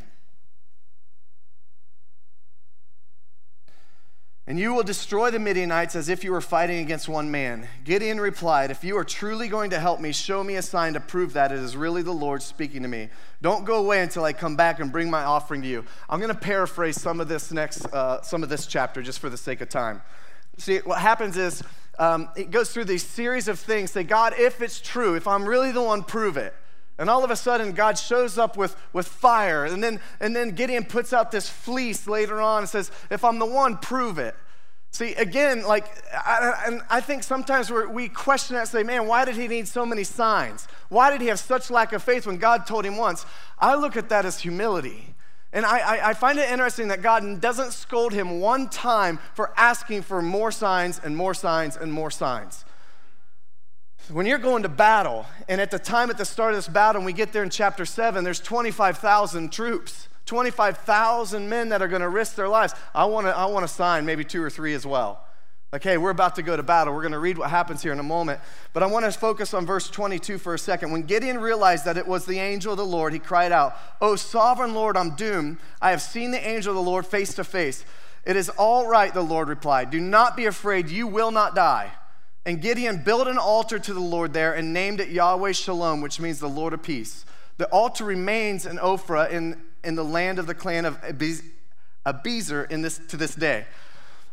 And 4.47 4.59
you 4.59 4.75
will 4.75 4.83
destroy 4.83 5.31
the 5.31 5.39
Midianites 5.39 5.95
as 5.95 6.07
if 6.07 6.23
you 6.23 6.31
were 6.31 6.41
fighting 6.41 6.77
against 6.77 7.09
one 7.09 7.31
man. 7.31 7.67
Gideon 7.83 8.21
replied, 8.21 8.69
If 8.69 8.83
you 8.83 8.95
are 8.95 9.03
truly 9.03 9.47
going 9.47 9.71
to 9.71 9.79
help 9.79 9.99
me, 9.99 10.11
show 10.11 10.43
me 10.43 10.55
a 10.55 10.61
sign 10.61 10.93
to 10.93 10.99
prove 10.99 11.33
that 11.33 11.51
it 11.51 11.57
is 11.57 11.75
really 11.75 12.03
the 12.03 12.11
Lord 12.11 12.43
speaking 12.43 12.83
to 12.83 12.87
me. 12.87 13.09
Don't 13.41 13.65
go 13.65 13.77
away 13.77 14.01
until 14.01 14.23
I 14.23 14.33
come 14.33 14.55
back 14.55 14.79
and 14.79 14.91
bring 14.91 15.09
my 15.09 15.23
offering 15.23 15.63
to 15.63 15.67
you. 15.67 15.83
I'm 16.07 16.19
going 16.19 16.31
to 16.31 16.39
paraphrase 16.39 17.01
some 17.01 17.19
of 17.19 17.27
this 17.27 17.51
next, 17.51 17.85
uh, 17.87 18.21
some 18.21 18.43
of 18.43 18.49
this 18.49 18.67
chapter 18.67 19.01
just 19.01 19.17
for 19.17 19.31
the 19.31 19.37
sake 19.37 19.61
of 19.61 19.69
time. 19.69 20.03
See, 20.57 20.77
what 20.77 20.99
happens 20.99 21.37
is 21.37 21.63
um, 21.97 22.29
it 22.35 22.51
goes 22.51 22.71
through 22.71 22.85
these 22.85 23.03
series 23.03 23.47
of 23.47 23.59
things. 23.59 23.91
Say, 23.91 24.03
God, 24.03 24.35
if 24.37 24.61
it's 24.61 24.79
true, 24.79 25.15
if 25.15 25.27
I'm 25.27 25.45
really 25.45 25.71
the 25.71 25.81
one, 25.81 26.03
prove 26.03 26.37
it. 26.37 26.53
And 26.97 27.09
all 27.09 27.23
of 27.23 27.31
a 27.31 27.35
sudden, 27.35 27.73
God 27.73 27.97
shows 27.97 28.37
up 28.37 28.55
with, 28.55 28.75
with 28.93 29.07
fire. 29.07 29.65
And 29.65 29.83
then, 29.83 29.99
and 30.19 30.35
then 30.35 30.51
Gideon 30.51 30.85
puts 30.85 31.11
out 31.11 31.31
this 31.31 31.49
fleece 31.49 32.07
later 32.07 32.39
on 32.39 32.59
and 32.59 32.69
says, 32.69 32.89
If 33.09 33.23
I'm 33.25 33.37
the 33.39 33.45
one, 33.45 33.77
prove 33.77 34.17
it. 34.17 34.35
See, 34.95 35.13
again, 35.15 35.63
like, 35.63 35.87
I, 36.13 36.63
and 36.67 36.81
I 36.89 37.01
think 37.01 37.23
sometimes 37.23 37.69
we 37.69 38.07
question 38.07 38.53
that 38.53 38.61
and 38.61 38.69
say, 38.69 38.81
man, 38.81 39.07
why 39.07 39.25
did 39.25 39.35
he 39.35 39.49
need 39.49 39.67
so 39.67 39.85
many 39.85 40.05
signs? 40.05 40.69
Why 40.87 41.11
did 41.11 41.19
he 41.19 41.27
have 41.27 41.39
such 41.39 41.69
lack 41.69 41.91
of 41.91 42.01
faith 42.01 42.25
when 42.25 42.37
God 42.37 42.65
told 42.65 42.85
him 42.85 42.95
once? 42.95 43.25
I 43.59 43.75
look 43.75 43.97
at 43.97 44.07
that 44.07 44.23
as 44.23 44.39
humility. 44.39 45.13
And 45.51 45.65
I, 45.65 45.79
I, 45.79 46.09
I, 46.09 46.13
find 46.13 46.39
it 46.39 46.49
interesting 46.49 46.87
that 46.87 47.01
God 47.01 47.41
doesn't 47.41 47.73
scold 47.73 48.13
him 48.13 48.39
one 48.39 48.69
time 48.69 49.19
for 49.33 49.53
asking 49.57 50.03
for 50.03 50.21
more 50.21 50.49
signs 50.49 51.01
and 51.03 51.17
more 51.17 51.33
signs 51.33 51.75
and 51.75 51.91
more 51.91 52.09
signs. 52.09 52.63
When 54.09 54.27
you're 54.27 54.37
going 54.37 54.61
to 54.63 54.69
battle, 54.69 55.25
and 55.49 55.59
at 55.59 55.71
the 55.71 55.79
time 55.79 56.11
at 56.11 56.17
the 56.17 56.25
start 56.25 56.51
of 56.51 56.57
this 56.57 56.67
battle, 56.67 56.99
and 56.99 57.05
we 57.05 57.13
get 57.13 57.33
there 57.33 57.41
in 57.41 57.49
chapter 57.49 57.85
7, 57.85 58.23
there's 58.23 58.39
25,000 58.39 59.51
troops, 59.51 60.07
25,000 60.25 61.49
men 61.49 61.69
that 61.69 61.81
are 61.81 61.87
going 61.87 62.03
to 62.03 62.09
risk 62.09 62.35
their 62.35 62.47
lives. 62.47 62.73
I 62.93 63.05
want 63.05 63.25
to 63.25 63.35
I 63.35 63.45
want 63.45 63.63
to 63.63 63.73
sign 63.73 64.05
maybe 64.05 64.23
two 64.23 64.43
or 64.43 64.51
three 64.51 64.75
as 64.75 64.85
well. 64.85 65.25
Like, 65.71 65.83
hey, 65.83 65.97
we're 65.97 66.11
about 66.11 66.35
to 66.35 66.43
go 66.43 66.55
to 66.55 66.61
battle. 66.61 66.93
We're 66.93 67.01
going 67.01 67.13
to 67.13 67.19
read 67.19 67.37
what 67.37 67.49
happens 67.49 67.81
here 67.81 67.91
in 67.91 67.99
a 67.99 68.03
moment. 68.03 68.39
But 68.73 68.83
I 68.83 68.85
want 68.85 69.05
to 69.05 69.11
focus 69.11 69.53
on 69.53 69.65
verse 69.65 69.89
22 69.89 70.37
for 70.37 70.53
a 70.53 70.59
second. 70.59 70.91
When 70.91 71.01
Gideon 71.01 71.39
realized 71.39 71.85
that 71.85 71.97
it 71.97 72.07
was 72.07 72.25
the 72.25 72.39
angel 72.39 72.73
of 72.73 72.77
the 72.77 72.85
Lord, 72.85 73.11
he 73.11 73.19
cried 73.19 73.51
out, 73.51 73.75
Oh, 73.99 74.15
sovereign 74.15 74.75
Lord, 74.75 74.95
I'm 74.95 75.15
doomed. 75.15 75.57
I 75.81 75.89
have 75.89 76.01
seen 76.01 76.29
the 76.29 76.47
angel 76.47 76.71
of 76.71 76.75
the 76.75 76.89
Lord 76.89 77.07
face 77.07 77.33
to 77.33 77.43
face. 77.43 77.83
It 78.23 78.35
is 78.35 78.49
all 78.49 78.87
right, 78.87 79.13
the 79.13 79.21
Lord 79.21 79.49
replied. 79.49 79.89
Do 79.89 79.99
not 79.99 80.37
be 80.37 80.45
afraid. 80.45 80.89
You 80.89 81.07
will 81.07 81.31
not 81.31 81.55
die. 81.55 81.91
And 82.45 82.61
Gideon 82.61 83.01
built 83.03 83.27
an 83.27 83.37
altar 83.37 83.79
to 83.79 83.93
the 83.93 83.99
Lord 83.99 84.33
there 84.33 84.53
and 84.53 84.71
named 84.71 84.99
it 84.99 85.09
Yahweh 85.09 85.53
Shalom, 85.53 86.01
which 86.01 86.19
means 86.19 86.39
the 86.39 86.47
Lord 86.47 86.73
of 86.73 86.83
peace. 86.83 87.25
The 87.57 87.65
altar 87.67 88.05
remains 88.05 88.65
in 88.65 88.77
Ophrah 88.77 89.31
in, 89.31 89.61
in 89.83 89.95
the 89.95 90.03
land 90.03 90.37
of 90.37 90.45
the 90.45 90.53
clan 90.53 90.85
of 90.85 91.01
Abiezer 92.05 92.69
in 92.69 92.81
this, 92.81 92.99
to 93.07 93.17
this 93.17 93.33
day. 93.33 93.65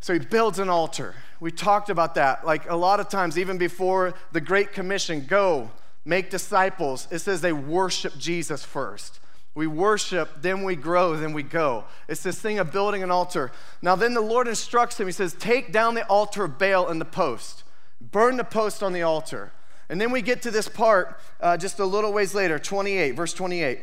So 0.01 0.12
he 0.12 0.18
builds 0.18 0.59
an 0.59 0.68
altar. 0.68 1.14
We 1.40 1.53
talked 1.53 1.88
about 1.88 2.16
that. 2.16 2.44
Like 2.44 2.68
a 2.68 2.77
lot 2.77 3.01
of 3.01 3.09
times, 3.09 3.38
even 3.38 3.57
before 3.57 4.14
the 4.33 4.40
Great 4.40 4.72
Commission, 4.72 5.25
go, 5.27 5.70
make 6.05 6.29
disciples, 6.29 7.07
it 7.11 7.20
says 7.20 7.40
they 7.40 7.53
worship 7.53 8.18
Jesus 8.18 8.64
first. 8.64 9.20
We 9.55 9.66
worship, 9.66 10.40
then 10.40 10.64
we 10.64 10.77
grow, 10.77 11.14
then 11.16 11.35
we 11.35 11.42
go. 11.42 11.85
It's 12.09 12.22
this 12.22 12.40
thing 12.40 12.59
of 12.59 12.72
building 12.72 13.03
an 13.03 13.11
altar. 13.11 13.53
Now, 13.83 13.96
then 13.96 14.14
the 14.14 14.20
Lord 14.20 14.48
instructs 14.48 14.98
him. 14.98 15.07
He 15.07 15.12
says, 15.12 15.35
Take 15.35 15.72
down 15.72 15.94
the 15.94 16.07
altar 16.07 16.44
of 16.44 16.59
Baal 16.59 16.88
and 16.88 17.01
the 17.01 17.07
post, 17.07 17.62
burn 18.12 18.37
the 18.37 18.44
post 18.44 18.83
on 18.83 18.92
the 18.92 19.03
altar. 19.03 19.53
And 19.88 20.01
then 20.01 20.11
we 20.11 20.22
get 20.22 20.42
to 20.42 20.51
this 20.51 20.68
part 20.68 21.18
uh, 21.40 21.57
just 21.57 21.79
a 21.79 21.85
little 21.85 22.12
ways 22.12 22.35
later, 22.35 22.59
28, 22.59 23.12
verse 23.12 23.35
28. 23.35 23.81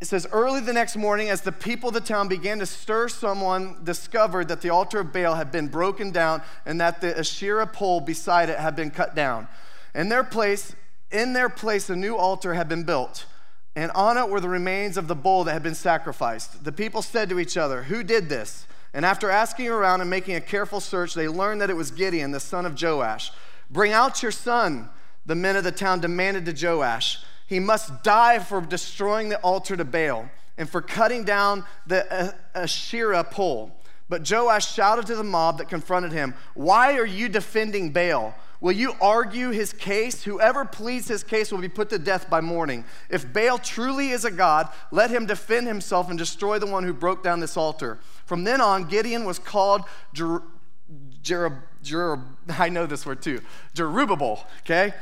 It 0.00 0.06
says, 0.06 0.26
Early 0.32 0.60
the 0.60 0.72
next 0.72 0.96
morning, 0.96 1.30
as 1.30 1.40
the 1.40 1.52
people 1.52 1.88
of 1.88 1.94
the 1.94 2.00
town 2.00 2.28
began 2.28 2.58
to 2.58 2.66
stir, 2.66 3.08
someone 3.08 3.76
discovered 3.84 4.48
that 4.48 4.60
the 4.60 4.68
altar 4.68 5.00
of 5.00 5.12
Baal 5.12 5.34
had 5.34 5.50
been 5.50 5.68
broken 5.68 6.10
down 6.10 6.42
and 6.66 6.80
that 6.80 7.00
the 7.00 7.18
Asherah 7.18 7.66
pole 7.66 8.00
beside 8.00 8.50
it 8.50 8.58
had 8.58 8.76
been 8.76 8.90
cut 8.90 9.14
down. 9.14 9.48
In 9.94 10.08
their 10.08 10.24
place, 10.24 10.74
in 11.10 11.32
their 11.32 11.48
place, 11.48 11.88
a 11.88 11.96
new 11.96 12.16
altar 12.16 12.54
had 12.54 12.68
been 12.68 12.82
built, 12.82 13.26
and 13.76 13.90
on 13.92 14.18
it 14.18 14.28
were 14.28 14.40
the 14.40 14.48
remains 14.48 14.96
of 14.96 15.06
the 15.08 15.14
bull 15.14 15.44
that 15.44 15.52
had 15.52 15.62
been 15.62 15.74
sacrificed. 15.74 16.64
The 16.64 16.72
people 16.72 17.00
said 17.00 17.28
to 17.28 17.38
each 17.38 17.56
other, 17.56 17.84
Who 17.84 18.02
did 18.02 18.28
this? 18.28 18.66
And 18.94 19.04
after 19.04 19.28
asking 19.28 19.68
around 19.68 20.00
and 20.00 20.08
making 20.08 20.36
a 20.36 20.40
careful 20.40 20.78
search, 20.78 21.14
they 21.14 21.26
learned 21.26 21.60
that 21.60 21.68
it 21.68 21.76
was 21.76 21.90
Gideon, 21.90 22.30
the 22.30 22.38
son 22.38 22.64
of 22.64 22.80
Joash. 22.80 23.32
Bring 23.68 23.92
out 23.92 24.22
your 24.22 24.30
son, 24.30 24.88
the 25.26 25.34
men 25.34 25.56
of 25.56 25.64
the 25.64 25.72
town 25.72 26.00
demanded 26.00 26.46
to 26.46 26.66
Joash. 26.66 27.18
He 27.48 27.58
must 27.58 28.04
die 28.04 28.38
for 28.38 28.60
destroying 28.60 29.28
the 29.28 29.38
altar 29.40 29.76
to 29.76 29.84
Baal 29.84 30.30
and 30.56 30.70
for 30.70 30.80
cutting 30.80 31.24
down 31.24 31.64
the 31.88 32.34
Asherah 32.54 33.24
pole. 33.24 33.72
But 34.08 34.30
Joash 34.30 34.72
shouted 34.72 35.06
to 35.06 35.16
the 35.16 35.24
mob 35.24 35.58
that 35.58 35.68
confronted 35.68 36.12
him, 36.12 36.34
Why 36.54 36.96
are 36.96 37.06
you 37.06 37.28
defending 37.28 37.90
Baal? 37.90 38.34
Will 38.64 38.72
you 38.72 38.94
argue 38.98 39.50
his 39.50 39.74
case? 39.74 40.22
Whoever 40.22 40.64
pleads 40.64 41.06
his 41.06 41.22
case 41.22 41.52
will 41.52 41.58
be 41.58 41.68
put 41.68 41.90
to 41.90 41.98
death 41.98 42.30
by 42.30 42.40
morning. 42.40 42.86
If 43.10 43.30
Baal 43.30 43.58
truly 43.58 44.08
is 44.08 44.24
a 44.24 44.30
god, 44.30 44.70
let 44.90 45.10
him 45.10 45.26
defend 45.26 45.66
himself 45.66 46.08
and 46.08 46.18
destroy 46.18 46.58
the 46.58 46.64
one 46.66 46.82
who 46.82 46.94
broke 46.94 47.22
down 47.22 47.40
this 47.40 47.58
altar. 47.58 47.98
From 48.24 48.44
then 48.44 48.62
on, 48.62 48.84
Gideon 48.84 49.26
was 49.26 49.38
called 49.38 49.82
Jer- 50.14 50.40
Jer- 51.20 51.62
Jer- 51.82 52.22
I 52.58 52.70
know 52.70 52.86
this 52.86 53.04
word 53.04 53.20
too, 53.20 53.42
Jerubbaal, 53.74 54.42
okay? 54.60 54.94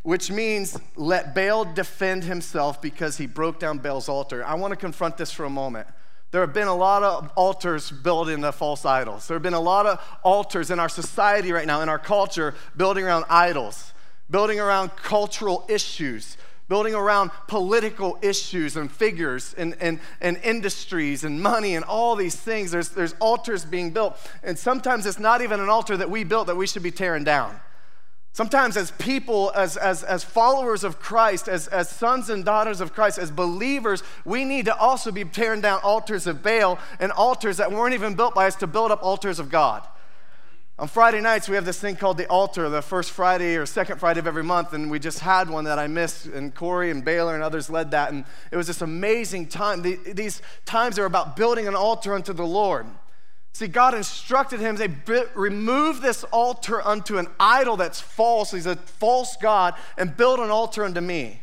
Which 0.00 0.30
means 0.30 0.78
let 0.96 1.34
Baal 1.34 1.66
defend 1.66 2.24
himself 2.24 2.80
because 2.80 3.18
he 3.18 3.26
broke 3.26 3.60
down 3.60 3.76
Baal's 3.76 4.08
altar. 4.08 4.42
I 4.42 4.54
want 4.54 4.70
to 4.72 4.76
confront 4.76 5.18
this 5.18 5.30
for 5.30 5.44
a 5.44 5.50
moment. 5.50 5.86
There 6.32 6.40
have 6.40 6.54
been 6.54 6.66
a 6.66 6.74
lot 6.74 7.02
of 7.02 7.30
altars 7.36 7.90
built 7.90 8.30
into 8.30 8.50
false 8.52 8.86
idols. 8.86 9.28
There 9.28 9.34
have 9.34 9.42
been 9.42 9.52
a 9.52 9.60
lot 9.60 9.84
of 9.84 10.00
altars 10.24 10.70
in 10.70 10.80
our 10.80 10.88
society 10.88 11.52
right 11.52 11.66
now, 11.66 11.82
in 11.82 11.90
our 11.90 11.98
culture, 11.98 12.54
building 12.74 13.04
around 13.04 13.26
idols, 13.28 13.92
building 14.30 14.58
around 14.58 14.96
cultural 14.96 15.66
issues, 15.68 16.38
building 16.68 16.94
around 16.94 17.30
political 17.48 18.18
issues 18.22 18.78
and 18.78 18.90
figures 18.90 19.54
and, 19.58 19.76
and, 19.78 20.00
and 20.22 20.38
industries 20.38 21.22
and 21.22 21.38
money 21.42 21.74
and 21.74 21.84
all 21.84 22.16
these 22.16 22.34
things. 22.34 22.70
There's, 22.70 22.88
there's 22.88 23.12
altars 23.20 23.66
being 23.66 23.90
built. 23.90 24.16
And 24.42 24.58
sometimes 24.58 25.04
it's 25.04 25.18
not 25.18 25.42
even 25.42 25.60
an 25.60 25.68
altar 25.68 25.98
that 25.98 26.08
we 26.08 26.24
built 26.24 26.46
that 26.46 26.56
we 26.56 26.66
should 26.66 26.82
be 26.82 26.90
tearing 26.90 27.24
down. 27.24 27.60
Sometimes, 28.34 28.78
as 28.78 28.92
people, 28.92 29.52
as, 29.54 29.76
as, 29.76 30.02
as 30.02 30.24
followers 30.24 30.84
of 30.84 30.98
Christ, 30.98 31.48
as, 31.48 31.68
as 31.68 31.90
sons 31.90 32.30
and 32.30 32.42
daughters 32.44 32.80
of 32.80 32.94
Christ, 32.94 33.18
as 33.18 33.30
believers, 33.30 34.02
we 34.24 34.46
need 34.46 34.64
to 34.64 34.76
also 34.76 35.12
be 35.12 35.24
tearing 35.24 35.60
down 35.60 35.80
altars 35.82 36.26
of 36.26 36.42
Baal 36.42 36.78
and 36.98 37.12
altars 37.12 37.58
that 37.58 37.70
weren't 37.70 37.92
even 37.92 38.14
built 38.14 38.34
by 38.34 38.46
us 38.46 38.56
to 38.56 38.66
build 38.66 38.90
up 38.90 39.02
altars 39.02 39.38
of 39.38 39.50
God. 39.50 39.86
On 40.78 40.88
Friday 40.88 41.20
nights, 41.20 41.46
we 41.46 41.56
have 41.56 41.66
this 41.66 41.78
thing 41.78 41.94
called 41.94 42.16
the 42.16 42.26
altar, 42.28 42.70
the 42.70 42.80
first 42.80 43.10
Friday 43.10 43.56
or 43.56 43.66
second 43.66 43.98
Friday 44.00 44.20
of 44.20 44.26
every 44.26 44.42
month, 44.42 44.72
and 44.72 44.90
we 44.90 44.98
just 44.98 45.18
had 45.18 45.50
one 45.50 45.64
that 45.64 45.78
I 45.78 45.86
missed, 45.86 46.24
and 46.24 46.54
Corey 46.54 46.90
and 46.90 47.04
Baylor 47.04 47.34
and 47.34 47.44
others 47.44 47.68
led 47.68 47.90
that, 47.90 48.12
and 48.12 48.24
it 48.50 48.56
was 48.56 48.66
this 48.66 48.80
amazing 48.80 49.48
time. 49.48 49.82
The, 49.82 49.96
these 50.14 50.40
times 50.64 50.98
are 50.98 51.04
about 51.04 51.36
building 51.36 51.68
an 51.68 51.74
altar 51.74 52.14
unto 52.14 52.32
the 52.32 52.46
Lord. 52.46 52.86
See, 53.52 53.68
God 53.68 53.94
instructed 53.94 54.60
him, 54.60 54.78
say, 54.78 54.88
remove 55.34 56.00
this 56.00 56.24
altar 56.24 56.80
unto 56.86 57.18
an 57.18 57.28
idol 57.38 57.76
that's 57.76 58.00
false. 58.00 58.50
He's 58.50 58.66
a 58.66 58.76
false 58.76 59.36
God, 59.36 59.74
and 59.98 60.16
build 60.16 60.40
an 60.40 60.50
altar 60.50 60.84
unto 60.84 61.02
me. 61.02 61.42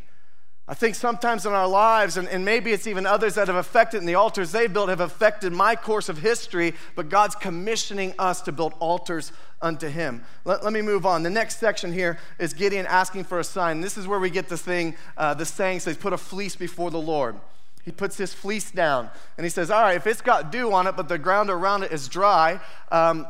I 0.67 0.75
think 0.75 0.93
sometimes 0.93 1.47
in 1.47 1.51
our 1.51 1.67
lives, 1.67 2.15
and, 2.15 2.27
and 2.27 2.45
maybe 2.45 2.71
it's 2.71 2.85
even 2.85 3.07
others 3.07 3.33
that 3.35 3.47
have 3.47 3.57
affected 3.57 3.97
in 3.97 4.05
the 4.05 4.13
altars 4.13 4.51
they 4.51 4.67
built 4.67 4.89
have 4.89 4.99
affected 4.99 5.51
my 5.51 5.75
course 5.75 6.09
of 6.09 6.19
history, 6.19 6.75
but 6.95 7.09
God's 7.09 7.33
commissioning 7.33 8.13
us 8.19 8.41
to 8.41 8.51
build 8.51 8.73
altars 8.79 9.31
unto 9.63 9.87
Him. 9.87 10.23
Let, 10.45 10.63
let 10.63 10.71
me 10.71 10.83
move 10.83 11.07
on. 11.07 11.23
The 11.23 11.29
next 11.31 11.57
section 11.59 11.91
here 11.91 12.19
is 12.37 12.53
Gideon 12.53 12.85
asking 12.85 13.23
for 13.23 13.39
a 13.39 13.43
sign. 13.43 13.81
This 13.81 13.97
is 13.97 14.07
where 14.07 14.19
we 14.19 14.29
get 14.29 14.47
the 14.47 14.57
thing, 14.57 14.95
uh, 15.17 15.33
the 15.33 15.45
saying 15.45 15.79
says, 15.79 15.97
put 15.97 16.13
a 16.13 16.17
fleece 16.17 16.55
before 16.55 16.91
the 16.91 17.01
Lord. 17.01 17.35
He 17.83 17.91
puts 17.91 18.17
his 18.17 18.33
fleece 18.33 18.71
down 18.71 19.09
and 19.37 19.45
he 19.45 19.49
says, 19.49 19.71
All 19.71 19.81
right, 19.81 19.95
if 19.95 20.05
it's 20.05 20.21
got 20.21 20.51
dew 20.51 20.73
on 20.73 20.87
it, 20.87 20.95
but 20.95 21.07
the 21.07 21.17
ground 21.17 21.49
around 21.49 21.83
it 21.83 21.91
is 21.91 22.07
dry, 22.07 22.59
um, 22.91 23.27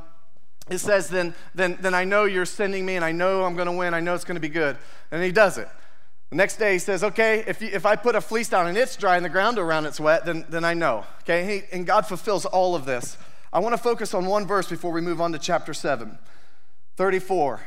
it 0.69 0.77
says, 0.77 1.09
then, 1.09 1.33
then, 1.55 1.77
then 1.81 1.93
I 1.93 2.03
know 2.03 2.25
you're 2.25 2.45
sending 2.45 2.85
me 2.85 2.95
and 2.95 3.03
I 3.03 3.12
know 3.12 3.43
I'm 3.43 3.55
going 3.55 3.65
to 3.65 3.71
win. 3.71 3.93
I 3.93 3.99
know 3.99 4.13
it's 4.13 4.23
going 4.23 4.35
to 4.35 4.41
be 4.41 4.49
good. 4.49 4.77
And 5.12 5.23
he 5.23 5.31
does 5.31 5.57
it. 5.57 5.67
The 6.29 6.35
next 6.35 6.57
day 6.57 6.73
he 6.73 6.79
says, 6.79 7.03
Okay, 7.03 7.43
if, 7.47 7.62
you, 7.62 7.69
if 7.73 7.85
I 7.85 7.95
put 7.95 8.15
a 8.15 8.21
fleece 8.21 8.49
down 8.49 8.67
and 8.67 8.77
it's 8.77 8.95
dry 8.95 9.15
and 9.15 9.25
the 9.25 9.29
ground 9.29 9.57
around 9.57 9.85
it's 9.88 9.99
wet, 9.99 10.25
then, 10.25 10.45
then 10.49 10.63
I 10.63 10.75
know. 10.75 11.05
Okay, 11.23 11.63
he, 11.71 11.75
and 11.75 11.88
God 11.88 12.05
fulfills 12.05 12.45
all 12.45 12.75
of 12.75 12.85
this. 12.85 13.17
I 13.51 13.59
want 13.59 13.73
to 13.73 13.81
focus 13.81 14.13
on 14.13 14.27
one 14.27 14.45
verse 14.45 14.67
before 14.67 14.91
we 14.91 15.01
move 15.01 15.19
on 15.19 15.31
to 15.31 15.39
chapter 15.39 15.73
7. 15.73 16.19
34. 16.97 17.62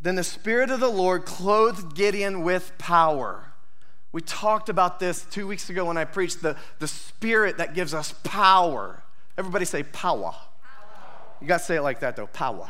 Then 0.00 0.14
the 0.14 0.24
Spirit 0.24 0.70
of 0.70 0.80
the 0.80 0.88
Lord 0.88 1.26
clothed 1.26 1.94
Gideon 1.94 2.42
with 2.42 2.72
power. 2.78 3.47
We 4.12 4.22
talked 4.22 4.68
about 4.68 5.00
this 5.00 5.24
two 5.30 5.46
weeks 5.46 5.68
ago 5.68 5.86
when 5.86 5.96
I 5.96 6.04
preached 6.04 6.42
the, 6.42 6.56
the 6.78 6.88
spirit 6.88 7.58
that 7.58 7.74
gives 7.74 7.92
us 7.92 8.14
power. 8.24 9.02
Everybody 9.36 9.64
say 9.64 9.82
power. 9.82 10.32
power. 10.32 10.42
You 11.40 11.46
got 11.46 11.58
to 11.58 11.64
say 11.64 11.76
it 11.76 11.82
like 11.82 12.00
that 12.00 12.16
though 12.16 12.26
power. 12.26 12.68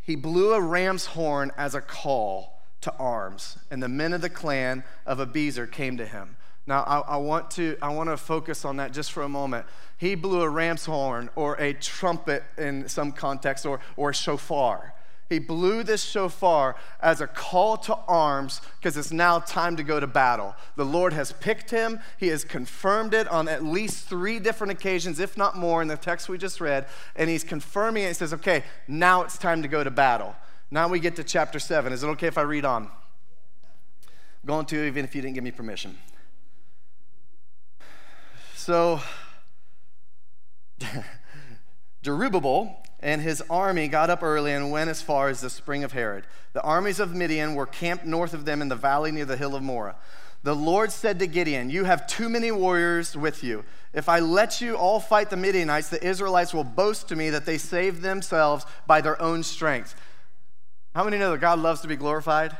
He 0.00 0.16
blew 0.16 0.52
a 0.52 0.60
ram's 0.60 1.06
horn 1.06 1.50
as 1.56 1.74
a 1.74 1.80
call 1.80 2.62
to 2.82 2.94
arms, 2.98 3.58
and 3.70 3.82
the 3.82 3.88
men 3.88 4.12
of 4.12 4.20
the 4.20 4.28
clan 4.28 4.84
of 5.06 5.18
Abiezer 5.18 5.70
came 5.70 5.96
to 5.96 6.06
him. 6.06 6.36
Now, 6.66 6.82
I, 6.82 7.14
I, 7.14 7.16
want 7.16 7.50
to, 7.52 7.76
I 7.82 7.88
want 7.88 8.08
to 8.10 8.16
focus 8.16 8.64
on 8.64 8.76
that 8.76 8.92
just 8.92 9.12
for 9.12 9.22
a 9.22 9.28
moment. 9.28 9.66
He 9.98 10.14
blew 10.14 10.42
a 10.42 10.48
ram's 10.48 10.86
horn 10.86 11.30
or 11.36 11.54
a 11.60 11.74
trumpet 11.74 12.42
in 12.56 12.88
some 12.88 13.12
context 13.12 13.66
or, 13.66 13.80
or 13.96 14.12
shofar. 14.12 14.93
He 15.28 15.38
blew 15.38 15.82
this 15.82 16.04
shofar 16.04 16.76
as 17.00 17.20
a 17.20 17.26
call 17.26 17.76
to 17.78 17.96
arms 18.06 18.60
because 18.78 18.96
it's 18.96 19.10
now 19.10 19.38
time 19.38 19.76
to 19.76 19.82
go 19.82 19.98
to 19.98 20.06
battle. 20.06 20.54
The 20.76 20.84
Lord 20.84 21.14
has 21.14 21.32
picked 21.32 21.70
him. 21.70 22.00
He 22.18 22.28
has 22.28 22.44
confirmed 22.44 23.14
it 23.14 23.26
on 23.28 23.48
at 23.48 23.64
least 23.64 24.06
three 24.06 24.38
different 24.38 24.72
occasions, 24.72 25.18
if 25.18 25.36
not 25.36 25.56
more, 25.56 25.80
in 25.80 25.88
the 25.88 25.96
text 25.96 26.28
we 26.28 26.36
just 26.36 26.60
read. 26.60 26.86
And 27.16 27.30
he's 27.30 27.42
confirming 27.42 28.04
it. 28.04 28.08
He 28.08 28.14
says, 28.14 28.34
okay, 28.34 28.64
now 28.86 29.22
it's 29.22 29.38
time 29.38 29.62
to 29.62 29.68
go 29.68 29.82
to 29.82 29.90
battle. 29.90 30.36
Now 30.70 30.88
we 30.88 31.00
get 31.00 31.16
to 31.16 31.24
chapter 31.24 31.58
7. 31.58 31.92
Is 31.92 32.02
it 32.02 32.08
okay 32.08 32.26
if 32.26 32.36
I 32.36 32.42
read 32.42 32.64
on? 32.64 32.84
I'm 32.84 34.46
going 34.46 34.66
to, 34.66 34.84
even 34.84 35.04
if 35.04 35.14
you 35.14 35.22
didn't 35.22 35.34
give 35.34 35.44
me 35.44 35.52
permission. 35.52 35.96
So, 38.56 39.00
Jerubbaal 42.02 42.83
and 43.04 43.20
his 43.20 43.42
army 43.50 43.86
got 43.86 44.08
up 44.08 44.22
early 44.22 44.52
and 44.52 44.70
went 44.70 44.88
as 44.88 45.02
far 45.02 45.28
as 45.28 45.42
the 45.42 45.50
spring 45.50 45.84
of 45.84 45.92
Harod. 45.92 46.24
The 46.54 46.62
armies 46.62 46.98
of 46.98 47.14
Midian 47.14 47.54
were 47.54 47.66
camped 47.66 48.06
north 48.06 48.32
of 48.32 48.46
them 48.46 48.62
in 48.62 48.68
the 48.68 48.76
valley 48.76 49.12
near 49.12 49.26
the 49.26 49.36
hill 49.36 49.54
of 49.54 49.62
Moreh. 49.62 49.94
The 50.42 50.56
Lord 50.56 50.90
said 50.90 51.18
to 51.18 51.26
Gideon, 51.26 51.68
You 51.68 51.84
have 51.84 52.06
too 52.06 52.30
many 52.30 52.50
warriors 52.50 53.14
with 53.14 53.44
you. 53.44 53.64
If 53.92 54.08
I 54.08 54.20
let 54.20 54.62
you 54.62 54.76
all 54.76 55.00
fight 55.00 55.28
the 55.28 55.36
Midianites, 55.36 55.90
the 55.90 56.02
Israelites 56.02 56.54
will 56.54 56.64
boast 56.64 57.06
to 57.08 57.16
me 57.16 57.28
that 57.28 57.44
they 57.44 57.58
saved 57.58 58.00
themselves 58.00 58.64
by 58.86 59.02
their 59.02 59.20
own 59.20 59.42
strength. 59.42 59.94
How 60.94 61.04
many 61.04 61.18
know 61.18 61.32
that 61.32 61.40
God 61.40 61.58
loves 61.58 61.82
to 61.82 61.88
be 61.88 61.96
glorified? 61.96 62.56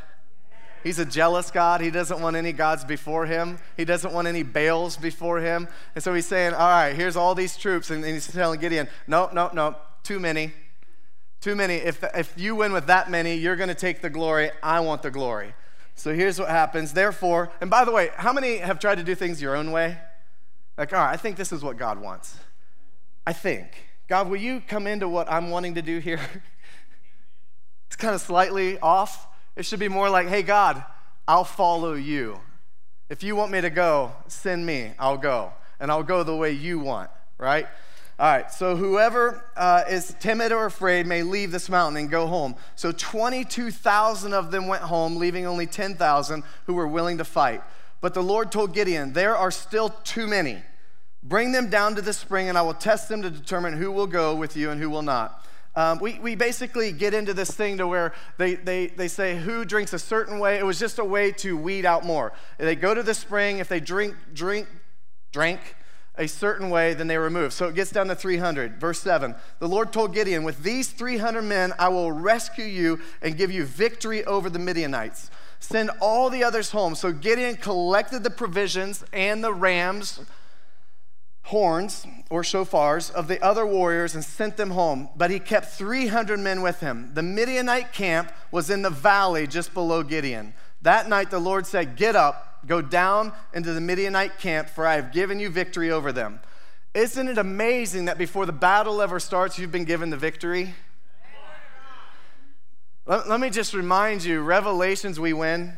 He's 0.83 0.99
a 0.99 1.07
jealous 1.07 1.51
God. 1.51 1.81
He 1.81 1.91
doesn't 1.91 2.21
want 2.21 2.37
any 2.37 2.53
gods 2.53 2.85
before 2.85 3.25
him. 3.25 3.59
He 3.79 3.87
doesn't 3.87 4.13
want 4.13 4.29
any 4.29 4.43
Baals 4.43 4.99
before 4.99 5.41
him. 5.41 5.69
And 5.95 6.05
so 6.05 6.13
he's 6.13 6.27
saying, 6.27 6.53
All 6.53 6.69
right, 6.69 6.95
here's 6.95 7.17
all 7.17 7.35
these 7.35 7.57
troops. 7.57 7.91
And 7.91 8.05
he's 8.05 8.31
telling 8.31 8.61
Gideon, 8.61 8.89
No, 9.07 9.31
no, 9.33 9.49
no. 9.55 9.77
Too 10.05 10.21
many. 10.21 10.53
Too 11.41 11.57
many. 11.57 11.75
If, 11.75 12.05
if 12.15 12.33
you 12.37 12.55
win 12.55 12.73
with 12.73 12.87
that 12.87 13.11
many, 13.11 13.35
you're 13.35 13.57
going 13.57 13.69
to 13.69 13.75
take 13.75 14.01
the 14.01 14.11
glory. 14.11 14.51
I 14.63 14.81
want 14.81 15.03
the 15.03 15.11
glory. 15.11 15.55
So 15.97 16.15
here's 16.15 16.39
what 16.39 16.49
happens. 16.49 16.93
Therefore, 16.93 17.51
and 17.61 17.71
by 17.71 17.85
the 17.85 17.93
way, 17.93 18.11
how 18.17 18.33
many 18.33 18.59
have 18.59 18.79
tried 18.79 18.97
to 18.97 19.03
do 19.03 19.15
things 19.15 19.43
your 19.43 19.57
own 19.57 19.73
way? 19.73 19.99
Like, 20.77 20.93
all 20.93 21.01
right, 21.01 21.13
I 21.13 21.17
think 21.17 21.37
this 21.37 21.53
is 21.53 21.63
what 21.63 21.77
God 21.77 22.01
wants. 22.01 22.37
I 23.27 23.33
think. 23.33 23.67
God, 24.09 24.29
will 24.29 24.37
you 24.37 24.63
come 24.67 24.87
into 24.87 25.09
what 25.09 25.31
I'm 25.31 25.51
wanting 25.51 25.75
to 25.75 25.83
do 25.83 25.99
here? 25.99 26.21
it's 27.87 27.97
kind 27.97 28.15
of 28.15 28.21
slightly 28.21 28.79
off. 28.81 29.27
It 29.57 29.65
should 29.65 29.81
be 29.81 29.89
more 29.89 30.11
like, 30.11 30.29
hey, 30.29 30.43
God, 30.43 30.85
I'll 31.27 31.45
follow 31.45 31.95
you. 31.95 32.41
If 33.09 33.23
you 33.23 33.37
want 33.37 33.53
me 33.53 33.61
to 33.61 33.71
go, 33.71 34.13
send 34.27 34.67
me, 34.67 34.93
I'll 34.99 35.17
go. 35.17 35.53
And 35.79 35.91
I'll 35.91 36.03
go 36.03 36.23
the 36.23 36.37
way 36.37 36.53
you 36.53 36.79
want, 36.79 37.11
right? 37.39 37.67
All 38.17 38.31
right, 38.31 38.49
so 38.49 38.77
whoever 38.77 39.45
uh, 39.57 39.83
is 39.91 40.15
timid 40.21 40.53
or 40.53 40.67
afraid 40.67 41.05
may 41.05 41.25
leave 41.25 41.51
this 41.51 41.69
mountain 41.69 42.01
and 42.01 42.09
go 42.09 42.29
home. 42.29 42.55
So 42.77 42.93
22,000 42.93 44.33
of 44.33 44.53
them 44.53 44.69
went 44.69 44.83
home, 44.83 45.17
leaving 45.17 45.47
only 45.47 45.67
10,000 45.67 46.45
who 46.67 46.75
were 46.75 46.87
willing 46.87 47.19
to 47.19 47.25
fight. 47.25 47.61
But 48.01 48.15
the 48.15 48.23
Lord 48.23 48.53
told 48.53 48.73
Gideon, 48.73 49.15
There 49.15 49.37
are 49.37 49.51
still 49.51 49.89
too 49.89 50.29
many. 50.29 50.63
Bring 51.25 51.51
them 51.51 51.71
down 51.71 51.97
to 51.97 52.03
the 52.03 52.13
spring, 52.13 52.49
and 52.49 52.57
I 52.57 52.63
will 52.63 52.75
test 52.75 53.09
them 53.09 53.23
to 53.23 53.31
determine 53.31 53.73
who 53.73 53.91
will 53.91 54.07
go 54.07 54.37
with 54.37 54.57
you 54.57 54.71
and 54.71 54.81
who 54.81 54.91
will 54.91 55.03
not. 55.03 55.45
Um, 55.75 55.99
we, 55.99 56.21
we 56.21 56.37
basically 56.37 56.93
get 56.93 57.15
into 57.15 57.35
this 57.35 57.51
thing 57.51 57.79
to 57.79 57.87
where 57.89 58.13
they, 58.39 58.55
they, 58.55 58.87
they 58.89 59.09
say 59.09 59.37
who 59.37 59.65
drinks 59.65 59.93
a 59.93 59.99
certain 59.99 60.39
way. 60.39 60.57
It 60.57 60.65
was 60.65 60.79
just 60.79 61.01
a 61.01 61.05
way 61.05 61.33
to 61.33 61.57
weed 61.57 61.85
out 61.85 62.05
more. 62.05 62.33
They 62.59 62.77
go 62.77 62.95
to 62.95 63.03
the 63.03 63.15
spring, 63.15 63.59
if 63.59 63.67
they 63.67 63.81
drink, 63.81 64.15
drink, 64.33 64.69
drink, 65.33 65.75
a 66.17 66.29
certain 66.29 66.71
way, 66.71 66.95
then 66.95 67.09
they 67.09 67.19
remove. 67.19 67.53
So 67.53 67.69
it 67.69 67.75
gets 67.75 67.91
down 67.91 68.07
to 68.09 68.15
300. 68.15 68.79
Verse 68.79 69.01
7 69.01 69.35
The 69.59 69.69
Lord 69.69 69.93
told 69.93 70.15
Gideon, 70.15 70.45
With 70.45 70.63
these 70.63 70.91
300 70.91 71.43
men, 71.43 71.73
I 71.79 71.89
will 71.89 72.13
rescue 72.13 72.65
you 72.65 73.01
and 73.21 73.37
give 73.37 73.51
you 73.51 73.65
victory 73.65 74.25
over 74.25 74.49
the 74.49 74.59
Midianites. 74.59 75.31
Send 75.59 75.91
all 76.01 76.31
the 76.31 76.45
others 76.45 76.71
home. 76.71 76.95
So 76.95 77.13
Gideon 77.13 77.57
collected 77.57 78.23
the 78.23 78.31
provisions 78.31 79.05
and 79.13 79.43
the 79.43 79.53
rams, 79.53 80.21
horns 81.45 82.07
or 82.31 82.43
shofars 82.43 83.11
of 83.11 83.29
the 83.29 83.43
other 83.43 83.67
warriors 83.67 84.15
and 84.15 84.25
sent 84.25 84.57
them 84.57 84.71
home. 84.71 85.09
But 85.17 85.31
he 85.31 85.39
kept 85.39 85.67
300 85.67 86.39
men 86.39 86.63
with 86.63 86.81
him. 86.81 87.11
The 87.15 87.23
Midianite 87.23 87.93
camp 87.93 88.33
was 88.51 88.71
in 88.71 88.83
the 88.83 88.91
valley 88.91 89.47
just 89.47 89.75
below 89.75 90.03
Gideon. 90.03 90.55
That 90.85 91.09
night 91.09 91.31
the 91.31 91.39
Lord 91.39 91.67
said, 91.67 91.97
Get 91.97 92.17
up 92.17 92.55
Go 92.67 92.81
down 92.81 93.33
into 93.53 93.73
the 93.73 93.81
Midianite 93.81 94.39
camp, 94.39 94.69
for 94.69 94.87
I 94.87 94.95
have 94.95 95.13
given 95.13 95.39
you 95.39 95.51
victory 95.51 95.91
over 95.91 96.13
them. 96.13 96.41
Isn't 96.95 97.29
it 97.29 97.39
amazing 97.39 98.07
that 98.07 98.19
before 98.19 98.47
the 98.47 98.53
battle 98.53 99.03
ever 99.03 99.21
starts, 99.21 99.59
you've 99.59 99.73
been 99.73 99.85
given 99.85 100.11
the 100.11 100.17
victory? 100.17 100.75
Let, 103.07 103.29
let 103.29 103.41
me 103.41 103.51
just 103.51 103.75
remind 103.75 104.25
you 104.25 104.41
Revelations, 104.41 105.21
we 105.21 105.33
win. 105.33 105.75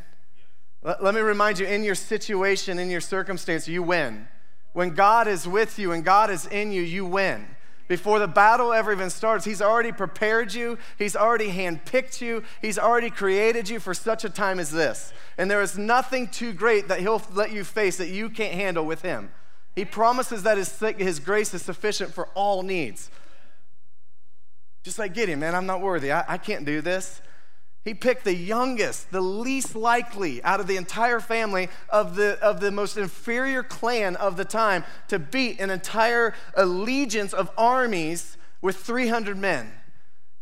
Let, 0.82 1.02
let 1.02 1.14
me 1.14 1.20
remind 1.20 1.58
you 1.58 1.66
in 1.66 1.82
your 1.82 1.94
situation, 1.96 2.78
in 2.78 2.90
your 2.90 3.00
circumstance, 3.00 3.66
you 3.66 3.82
win. 3.82 4.28
When 4.74 4.90
God 4.90 5.26
is 5.26 5.48
with 5.48 5.78
you 5.78 5.92
and 5.92 6.04
God 6.04 6.30
is 6.30 6.46
in 6.46 6.70
you, 6.70 6.82
you 6.82 7.04
win. 7.04 7.46
Before 7.88 8.18
the 8.18 8.26
battle 8.26 8.72
ever 8.72 8.92
even 8.92 9.10
starts, 9.10 9.44
He's 9.44 9.62
already 9.62 9.92
prepared 9.92 10.52
you, 10.52 10.78
He's 10.98 11.14
already 11.14 11.50
handpicked 11.50 12.20
you, 12.20 12.42
He's 12.60 12.78
already 12.78 13.10
created 13.10 13.68
you 13.68 13.78
for 13.78 13.94
such 13.94 14.24
a 14.24 14.30
time 14.30 14.58
as 14.58 14.70
this. 14.70 15.12
And 15.38 15.50
there 15.50 15.62
is 15.62 15.78
nothing 15.78 16.28
too 16.28 16.52
great 16.52 16.88
that 16.88 17.00
He'll 17.00 17.22
let 17.32 17.52
you 17.52 17.64
face 17.64 17.96
that 17.98 18.08
you 18.08 18.28
can't 18.28 18.54
handle 18.54 18.84
with 18.84 19.02
Him. 19.02 19.30
He 19.74 19.84
promises 19.84 20.42
that 20.42 20.58
His, 20.58 20.76
his 20.98 21.20
grace 21.20 21.54
is 21.54 21.62
sufficient 21.62 22.12
for 22.12 22.28
all 22.34 22.62
needs. 22.62 23.10
Just 24.82 24.98
like 24.98 25.14
Gideon, 25.14 25.40
man, 25.40 25.54
I'm 25.54 25.66
not 25.66 25.80
worthy. 25.80 26.12
I, 26.12 26.24
I 26.26 26.38
can't 26.38 26.64
do 26.64 26.80
this. 26.80 27.20
He 27.86 27.94
picked 27.94 28.24
the 28.24 28.34
youngest, 28.34 29.12
the 29.12 29.20
least 29.20 29.76
likely 29.76 30.42
out 30.42 30.58
of 30.58 30.66
the 30.66 30.76
entire 30.76 31.20
family 31.20 31.68
of 31.88 32.16
the, 32.16 32.36
of 32.42 32.58
the 32.58 32.72
most 32.72 32.96
inferior 32.96 33.62
clan 33.62 34.16
of 34.16 34.36
the 34.36 34.44
time 34.44 34.82
to 35.06 35.20
beat 35.20 35.60
an 35.60 35.70
entire 35.70 36.34
allegiance 36.54 37.32
of 37.32 37.48
armies 37.56 38.36
with 38.60 38.74
300 38.74 39.38
men. 39.38 39.70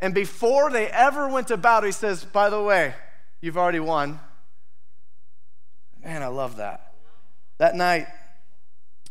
And 0.00 0.14
before 0.14 0.70
they 0.70 0.86
ever 0.88 1.28
went 1.28 1.48
to 1.48 1.58
battle, 1.58 1.86
he 1.86 1.92
says, 1.92 2.24
By 2.24 2.48
the 2.48 2.62
way, 2.62 2.94
you've 3.42 3.58
already 3.58 3.78
won. 3.78 4.20
Man, 6.02 6.22
I 6.22 6.28
love 6.28 6.56
that. 6.56 6.94
That 7.58 7.74
night, 7.74 8.06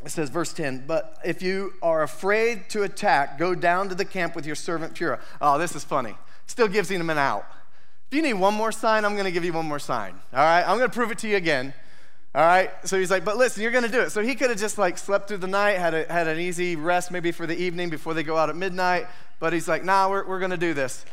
it 0.04 0.10
says, 0.10 0.32
verse 0.32 0.52
10, 0.54 0.86
but 0.88 1.20
if 1.24 1.44
you 1.44 1.74
are 1.84 2.02
afraid 2.02 2.68
to 2.70 2.82
attack, 2.82 3.38
go 3.38 3.54
down 3.54 3.90
to 3.90 3.96
the 3.96 4.06
camp 4.06 4.36
with 4.36 4.48
your 4.48 4.56
servant 4.56 4.96
Purah. 4.96 5.20
Oh, 5.40 5.60
this 5.60 5.76
is 5.76 5.84
funny. 5.84 6.16
Still 6.48 6.68
gives 6.68 6.90
him 6.90 7.12
an 7.12 7.20
out. 7.20 7.46
If 8.14 8.18
you 8.18 8.22
need 8.22 8.34
one 8.34 8.54
more 8.54 8.72
sign, 8.72 9.06
I'm 9.06 9.14
going 9.14 9.26
to 9.26 9.32
give 9.32 9.44
you 9.44 9.54
one 9.54 9.66
more 9.66 9.80
sign. 9.80 10.14
All 10.32 10.40
right? 10.40 10.62
I'm 10.62 10.78
going 10.78 10.88
to 10.88 10.94
prove 10.94 11.10
it 11.10 11.18
to 11.18 11.28
you 11.28 11.36
again. 11.36 11.74
All 12.36 12.46
right? 12.46 12.70
So 12.84 13.00
he's 13.00 13.10
like, 13.10 13.26
but 13.26 13.38
listen, 13.38 13.64
you're 13.64 13.72
going 13.72 13.86
to 13.86 13.92
do 13.92 14.02
it. 14.02 14.12
So 14.12 14.22
he 14.22 14.36
could 14.36 14.52
have 14.52 14.60
just 14.60 14.78
like 14.78 15.00
slept 15.00 15.28
through 15.28 15.38
the 15.38 15.48
night, 15.48 15.80
had, 15.80 15.96
a, 15.96 16.14
had 16.14 16.28
an 16.28 16.40
easy 16.40 16.76
rest 16.76 17.10
maybe 17.10 17.32
for 17.32 17.48
the 17.48 17.60
evening 17.60 17.90
before 17.90 18.14
they 18.14 18.22
go 18.22 18.38
out 18.38 18.52
at 18.52 18.56
midnight. 18.56 19.08
But 19.40 19.52
he's 19.52 19.68
like, 19.68 19.84
nah, 19.84 20.12
we're, 20.12 20.28
we're 20.28 20.38
going 20.38 20.52
to 20.52 20.58
do 20.58 20.76
this. 20.76 21.04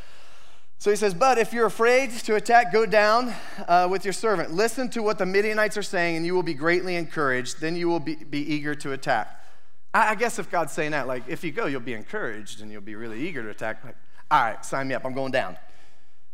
So 0.77 0.91
he 0.91 0.97
says, 0.97 1.15
But 1.15 1.39
if 1.39 1.55
you're 1.55 1.65
afraid 1.65 2.11
to 2.11 2.35
attack, 2.35 2.71
go 2.71 2.85
down 2.85 3.33
uh, 3.67 3.89
with 3.91 4.05
your 4.05 4.13
servant. 4.13 4.53
Listen 4.53 4.91
to 4.91 5.03
what 5.03 5.17
the 5.17 5.25
Midianites 5.25 5.79
are 5.79 5.83
saying, 5.83 6.19
and 6.19 6.27
you 6.27 6.35
will 6.35 6.43
be 6.43 6.53
greatly 6.53 6.97
encouraged. 6.97 7.63
Then 7.63 7.77
you 7.77 7.89
will 7.89 8.01
be, 8.01 8.17
be 8.17 8.41
eager 8.41 8.75
to 8.75 8.93
attack. 8.93 9.43
I, 9.95 10.11
I, 10.11 10.15
guess 10.17 10.39
if 10.39 10.51
God's 10.51 10.75
saying 10.75 10.91
that, 10.91 11.07
like, 11.07 11.23
if 11.29 11.45
you 11.45 11.51
go, 11.51 11.65
you'll 11.65 11.81
be 11.81 11.95
encouraged 11.95 12.61
and 12.61 12.71
you'll 12.71 12.83
be 12.83 12.95
really 12.95 13.27
eager 13.27 13.43
to 13.43 13.49
attack. 13.49 13.83
Like, 13.87 13.97
all 14.31 14.43
right, 14.43 14.63
sign 14.67 14.87
me 14.87 14.95
up. 14.95 15.07
I'm 15.07 15.15
going 15.15 15.33
down. 15.33 15.57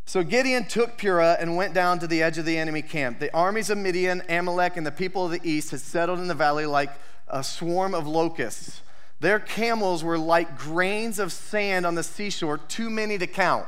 So 0.08 0.22
Gideon 0.22 0.66
took 0.66 0.96
Purah 0.96 1.36
and 1.40 1.56
went 1.56 1.74
down 1.74 1.98
to 1.98 2.06
the 2.06 2.22
edge 2.22 2.38
of 2.38 2.44
the 2.44 2.56
enemy 2.56 2.80
camp. 2.80 3.18
The 3.18 3.34
armies 3.34 3.70
of 3.70 3.78
Midian, 3.78 4.22
Amalek, 4.28 4.76
and 4.76 4.86
the 4.86 4.92
people 4.92 5.24
of 5.24 5.32
the 5.32 5.40
east 5.42 5.72
had 5.72 5.80
settled 5.80 6.20
in 6.20 6.28
the 6.28 6.34
valley 6.34 6.64
like 6.64 6.90
a 7.26 7.42
swarm 7.42 7.92
of 7.92 8.06
locusts. 8.06 8.82
Their 9.18 9.40
camels 9.40 10.04
were 10.04 10.16
like 10.16 10.56
grains 10.56 11.18
of 11.18 11.32
sand 11.32 11.84
on 11.84 11.96
the 11.96 12.04
seashore, 12.04 12.58
too 12.58 12.88
many 12.88 13.18
to 13.18 13.26
count. 13.26 13.66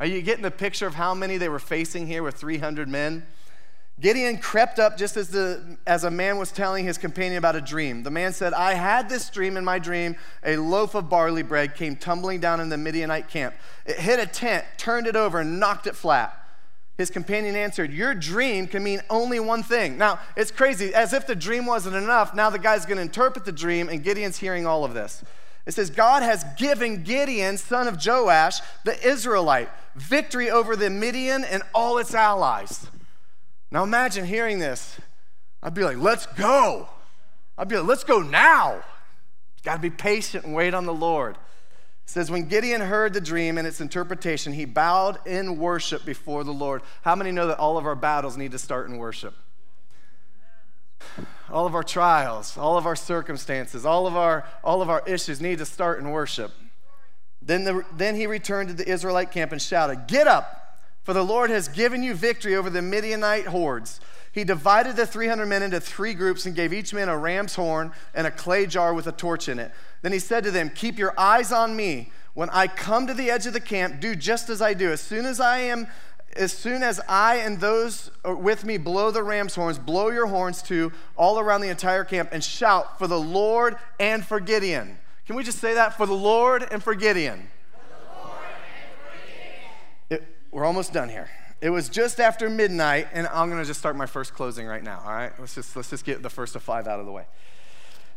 Are 0.00 0.06
you 0.06 0.22
getting 0.22 0.42
the 0.42 0.50
picture 0.50 0.86
of 0.86 0.94
how 0.94 1.12
many 1.12 1.36
they 1.36 1.50
were 1.50 1.58
facing 1.58 2.06
here 2.06 2.22
with 2.22 2.36
300 2.36 2.88
men? 2.88 3.26
Gideon 3.98 4.36
crept 4.36 4.78
up 4.78 4.98
just 4.98 5.16
as, 5.16 5.30
the, 5.30 5.78
as 5.86 6.04
a 6.04 6.10
man 6.10 6.36
was 6.36 6.52
telling 6.52 6.84
his 6.84 6.98
companion 6.98 7.38
about 7.38 7.56
a 7.56 7.62
dream. 7.62 8.02
The 8.02 8.10
man 8.10 8.34
said, 8.34 8.52
I 8.52 8.74
had 8.74 9.08
this 9.08 9.30
dream 9.30 9.56
in 9.56 9.64
my 9.64 9.78
dream. 9.78 10.16
A 10.44 10.58
loaf 10.58 10.94
of 10.94 11.08
barley 11.08 11.42
bread 11.42 11.74
came 11.74 11.96
tumbling 11.96 12.40
down 12.40 12.60
in 12.60 12.68
the 12.68 12.76
Midianite 12.76 13.28
camp. 13.28 13.54
It 13.86 13.98
hit 13.98 14.18
a 14.18 14.26
tent, 14.26 14.66
turned 14.76 15.06
it 15.06 15.16
over, 15.16 15.40
and 15.40 15.58
knocked 15.58 15.86
it 15.86 15.96
flat. 15.96 16.38
His 16.98 17.08
companion 17.08 17.56
answered, 17.56 17.90
Your 17.90 18.14
dream 18.14 18.66
can 18.66 18.82
mean 18.82 19.00
only 19.08 19.40
one 19.40 19.62
thing. 19.62 19.96
Now, 19.96 20.18
it's 20.36 20.50
crazy. 20.50 20.94
As 20.94 21.14
if 21.14 21.26
the 21.26 21.34
dream 21.34 21.64
wasn't 21.64 21.96
enough, 21.96 22.34
now 22.34 22.50
the 22.50 22.58
guy's 22.58 22.84
going 22.84 22.96
to 22.96 23.02
interpret 23.02 23.46
the 23.46 23.52
dream, 23.52 23.88
and 23.88 24.02
Gideon's 24.02 24.38
hearing 24.38 24.66
all 24.66 24.84
of 24.84 24.92
this. 24.92 25.24
It 25.64 25.72
says, 25.72 25.90
God 25.90 26.22
has 26.22 26.44
given 26.58 27.02
Gideon, 27.02 27.56
son 27.56 27.88
of 27.88 27.98
Joash, 28.04 28.60
the 28.84 29.02
Israelite, 29.06 29.68
victory 29.94 30.50
over 30.50 30.76
the 30.76 30.90
Midian 30.90 31.44
and 31.44 31.62
all 31.74 31.98
its 31.98 32.14
allies. 32.14 32.86
Now 33.76 33.82
imagine 33.82 34.24
hearing 34.24 34.58
this. 34.58 34.98
I'd 35.62 35.74
be 35.74 35.84
like, 35.84 35.98
let's 35.98 36.24
go. 36.24 36.88
I'd 37.58 37.68
be 37.68 37.76
like, 37.76 37.86
let's 37.86 38.04
go 38.04 38.22
now. 38.22 38.82
Got 39.64 39.74
to 39.74 39.80
be 39.82 39.90
patient 39.90 40.46
and 40.46 40.54
wait 40.54 40.72
on 40.72 40.86
the 40.86 40.94
Lord. 40.94 41.34
It 41.34 41.40
says, 42.06 42.30
when 42.30 42.48
Gideon 42.48 42.80
heard 42.80 43.12
the 43.12 43.20
dream 43.20 43.58
and 43.58 43.66
its 43.66 43.82
interpretation, 43.82 44.54
he 44.54 44.64
bowed 44.64 45.18
in 45.26 45.58
worship 45.58 46.06
before 46.06 46.42
the 46.42 46.54
Lord. 46.54 46.80
How 47.02 47.14
many 47.14 47.32
know 47.32 47.48
that 47.48 47.58
all 47.58 47.76
of 47.76 47.84
our 47.84 47.94
battles 47.94 48.38
need 48.38 48.52
to 48.52 48.58
start 48.58 48.88
in 48.88 48.96
worship? 48.96 49.34
all 51.50 51.66
of 51.66 51.74
our 51.74 51.84
trials, 51.84 52.56
all 52.56 52.78
of 52.78 52.86
our 52.86 52.96
circumstances, 52.96 53.84
all 53.84 54.06
of 54.06 54.16
our, 54.16 54.46
all 54.64 54.80
of 54.80 54.88
our 54.88 55.02
issues 55.06 55.38
need 55.38 55.58
to 55.58 55.66
start 55.66 55.98
in 55.98 56.10
worship. 56.10 56.50
Then, 57.42 57.64
the, 57.64 57.84
then 57.94 58.14
he 58.14 58.26
returned 58.26 58.70
to 58.70 58.74
the 58.74 58.88
Israelite 58.88 59.32
camp 59.32 59.52
and 59.52 59.60
shouted, 59.60 60.06
Get 60.08 60.26
up, 60.26 60.65
for 61.06 61.12
the 61.12 61.24
Lord 61.24 61.50
has 61.50 61.68
given 61.68 62.02
you 62.02 62.14
victory 62.14 62.56
over 62.56 62.68
the 62.68 62.82
Midianite 62.82 63.46
hordes. 63.46 64.00
He 64.32 64.42
divided 64.42 64.96
the 64.96 65.06
300 65.06 65.46
men 65.46 65.62
into 65.62 65.78
three 65.78 66.14
groups 66.14 66.46
and 66.46 66.54
gave 66.56 66.72
each 66.72 66.92
man 66.92 67.08
a 67.08 67.16
ram's 67.16 67.54
horn 67.54 67.92
and 68.12 68.26
a 68.26 68.30
clay 68.32 68.66
jar 68.66 68.92
with 68.92 69.06
a 69.06 69.12
torch 69.12 69.48
in 69.48 69.60
it. 69.60 69.70
Then 70.02 70.10
he 70.10 70.18
said 70.18 70.42
to 70.42 70.50
them, 70.50 70.68
Keep 70.68 70.98
your 70.98 71.14
eyes 71.16 71.52
on 71.52 71.76
me. 71.76 72.10
When 72.34 72.50
I 72.50 72.66
come 72.66 73.06
to 73.06 73.14
the 73.14 73.30
edge 73.30 73.46
of 73.46 73.52
the 73.52 73.60
camp, 73.60 74.00
do 74.00 74.16
just 74.16 74.50
as 74.50 74.60
I 74.60 74.74
do. 74.74 74.90
As 74.90 75.00
soon 75.00 75.26
as 75.26 75.38
I 75.38 75.58
am 75.58 75.86
as 76.34 76.52
soon 76.52 76.82
as 76.82 77.00
I 77.08 77.36
and 77.36 77.60
those 77.60 78.10
with 78.24 78.64
me 78.64 78.76
blow 78.76 79.12
the 79.12 79.22
ram's 79.22 79.54
horns, 79.54 79.78
blow 79.78 80.08
your 80.08 80.26
horns 80.26 80.60
too, 80.60 80.92
all 81.16 81.38
around 81.38 81.60
the 81.60 81.68
entire 81.68 82.02
camp, 82.02 82.30
and 82.32 82.42
shout 82.42 82.98
for 82.98 83.06
the 83.06 83.18
Lord 83.18 83.76
and 84.00 84.26
for 84.26 84.40
Gideon. 84.40 84.98
Can 85.24 85.36
we 85.36 85.44
just 85.44 85.60
say 85.60 85.74
that? 85.74 85.96
For 85.96 86.04
the 86.04 86.14
Lord 86.14 86.66
and 86.68 86.82
for 86.82 86.96
Gideon. 86.96 87.48
It, 90.10 90.22
we're 90.56 90.64
almost 90.64 90.94
done 90.94 91.10
here. 91.10 91.28
It 91.60 91.68
was 91.68 91.90
just 91.90 92.18
after 92.18 92.48
midnight, 92.48 93.08
and 93.12 93.26
I'm 93.26 93.50
going 93.50 93.60
to 93.60 93.68
just 93.68 93.78
start 93.78 93.94
my 93.94 94.06
first 94.06 94.32
closing 94.32 94.66
right 94.66 94.82
now, 94.82 95.02
all 95.04 95.12
right? 95.12 95.30
Let's 95.38 95.54
just, 95.54 95.76
let's 95.76 95.90
just 95.90 96.02
get 96.02 96.22
the 96.22 96.30
first 96.30 96.56
of 96.56 96.62
five 96.62 96.88
out 96.88 96.98
of 96.98 97.04
the 97.04 97.12
way. 97.12 97.26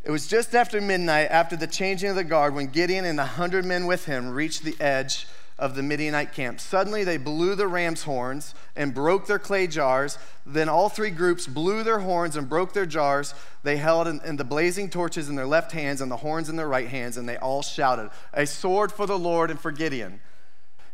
It 0.05 0.11
was 0.11 0.25
just 0.25 0.55
after 0.55 0.79
midnight, 0.79 1.27
after 1.31 1.57
the 1.57 1.67
changing 1.67 2.11
of 2.11 2.15
the 2.15 2.23
guard, 2.23 2.55
when 2.55 2.67
Gideon 2.67 3.03
and 3.03 3.19
the 3.19 3.25
hundred 3.25 3.65
men 3.65 3.87
with 3.87 4.05
him 4.05 4.29
reached 4.29 4.63
the 4.63 4.79
edge 4.79 5.27
of 5.57 5.75
the 5.75 5.83
Midianite 5.83 6.31
camp. 6.31 6.61
Suddenly 6.61 7.03
they 7.03 7.17
blew 7.17 7.55
the 7.55 7.67
ram's 7.67 8.03
horns 8.03 8.55
and 8.73 8.93
broke 8.93 9.27
their 9.27 9.37
clay 9.37 9.67
jars. 9.67 10.17
Then 10.45 10.69
all 10.69 10.87
three 10.87 11.09
groups 11.09 11.45
blew 11.45 11.83
their 11.83 11.99
horns 11.99 12.37
and 12.37 12.47
broke 12.47 12.71
their 12.71 12.85
jars. 12.85 13.33
They 13.63 13.75
held 13.75 14.07
in, 14.07 14.21
in, 14.23 14.37
the 14.37 14.45
blazing 14.45 14.89
torches 14.89 15.27
in 15.27 15.35
their 15.35 15.45
left 15.45 15.73
hands 15.73 15.99
and 15.99 16.09
the 16.09 16.15
horns 16.15 16.47
in 16.47 16.55
their 16.55 16.69
right 16.69 16.87
hands, 16.87 17.17
and 17.17 17.27
they 17.27 17.35
all 17.35 17.63
shouted, 17.63 18.11
A 18.31 18.47
sword 18.47 18.93
for 18.93 19.05
the 19.05 19.19
Lord 19.19 19.51
and 19.51 19.59
for 19.59 19.73
Gideon. 19.73 20.21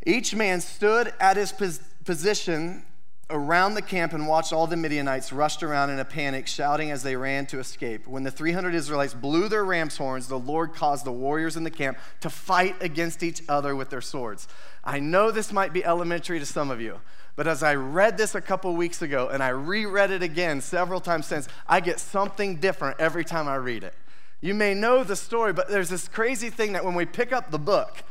Each 0.06 0.36
man 0.36 0.62
stood 0.62 1.13
at 1.20 1.36
his 1.36 1.52
pos- 1.52 1.80
position 2.04 2.86
around 3.32 3.74
the 3.74 3.82
camp 3.82 4.13
and 4.13 4.28
watched 4.28 4.54
all 4.54 4.68
the 4.68 4.78
Midianites 4.78 5.34
rushed 5.34 5.63
around 5.63 5.89
in 5.89 5.98
a 5.98 6.06
panic, 6.06 6.46
shouting 6.46 6.91
as 6.91 7.02
they 7.02 7.15
ran 7.15 7.48
to 7.48 7.60
escape. 7.60 8.06
When 8.06 8.22
the 8.22 8.30
300 8.30 8.76
Israelites 8.76 9.15
blew 9.15 9.50
their 9.50 9.65
ram's 9.65 9.98
horns, 9.98 10.28
the 10.28 10.38
Lord 10.38 10.76
caused 10.76 11.06
the 11.06 11.12
warriors 11.12 11.58
in 11.58 11.63
the 11.63 11.72
camp 11.72 11.98
to 12.22 12.30
fight 12.30 12.76
against 12.82 13.24
each 13.24 13.41
other 13.50 13.76
with 13.76 13.89
their 13.89 14.02
swords. 14.02 14.48
I 14.84 15.00
know 15.00 15.32
this 15.32 15.52
might 15.52 15.74
be 15.74 15.84
elementary 15.84 16.38
to 16.38 16.46
some 16.46 16.70
of 16.70 16.80
you, 16.80 17.00
but 17.36 17.48
as 17.48 17.63
I 17.63 17.74
read 17.74 18.15
this 18.18 18.36
a 18.36 18.41
couple 18.41 18.76
weeks 18.76 19.02
ago 19.02 19.30
and 19.30 19.41
I 19.41 19.50
reread 19.50 20.12
it 20.12 20.22
again 20.22 20.62
several 20.62 21.00
times 21.00 21.26
since, 21.26 21.48
I 21.65 21.80
get 21.80 22.00
something 22.00 22.58
different 22.58 23.00
every 23.00 23.26
time 23.26 23.48
I 23.48 23.56
read 23.56 23.84
it. 23.84 23.96
You 24.39 24.54
may 24.54 24.76
know 24.76 25.04
the 25.04 25.15
story, 25.15 25.52
but 25.52 25.68
there's 25.68 25.89
this 25.89 26.08
crazy 26.08 26.52
thing 26.52 26.74
that 26.74 26.86
when 26.86 26.94
we 26.94 27.06
pick 27.06 27.34
up 27.34 27.50
the 27.50 27.58
book, 27.58 28.04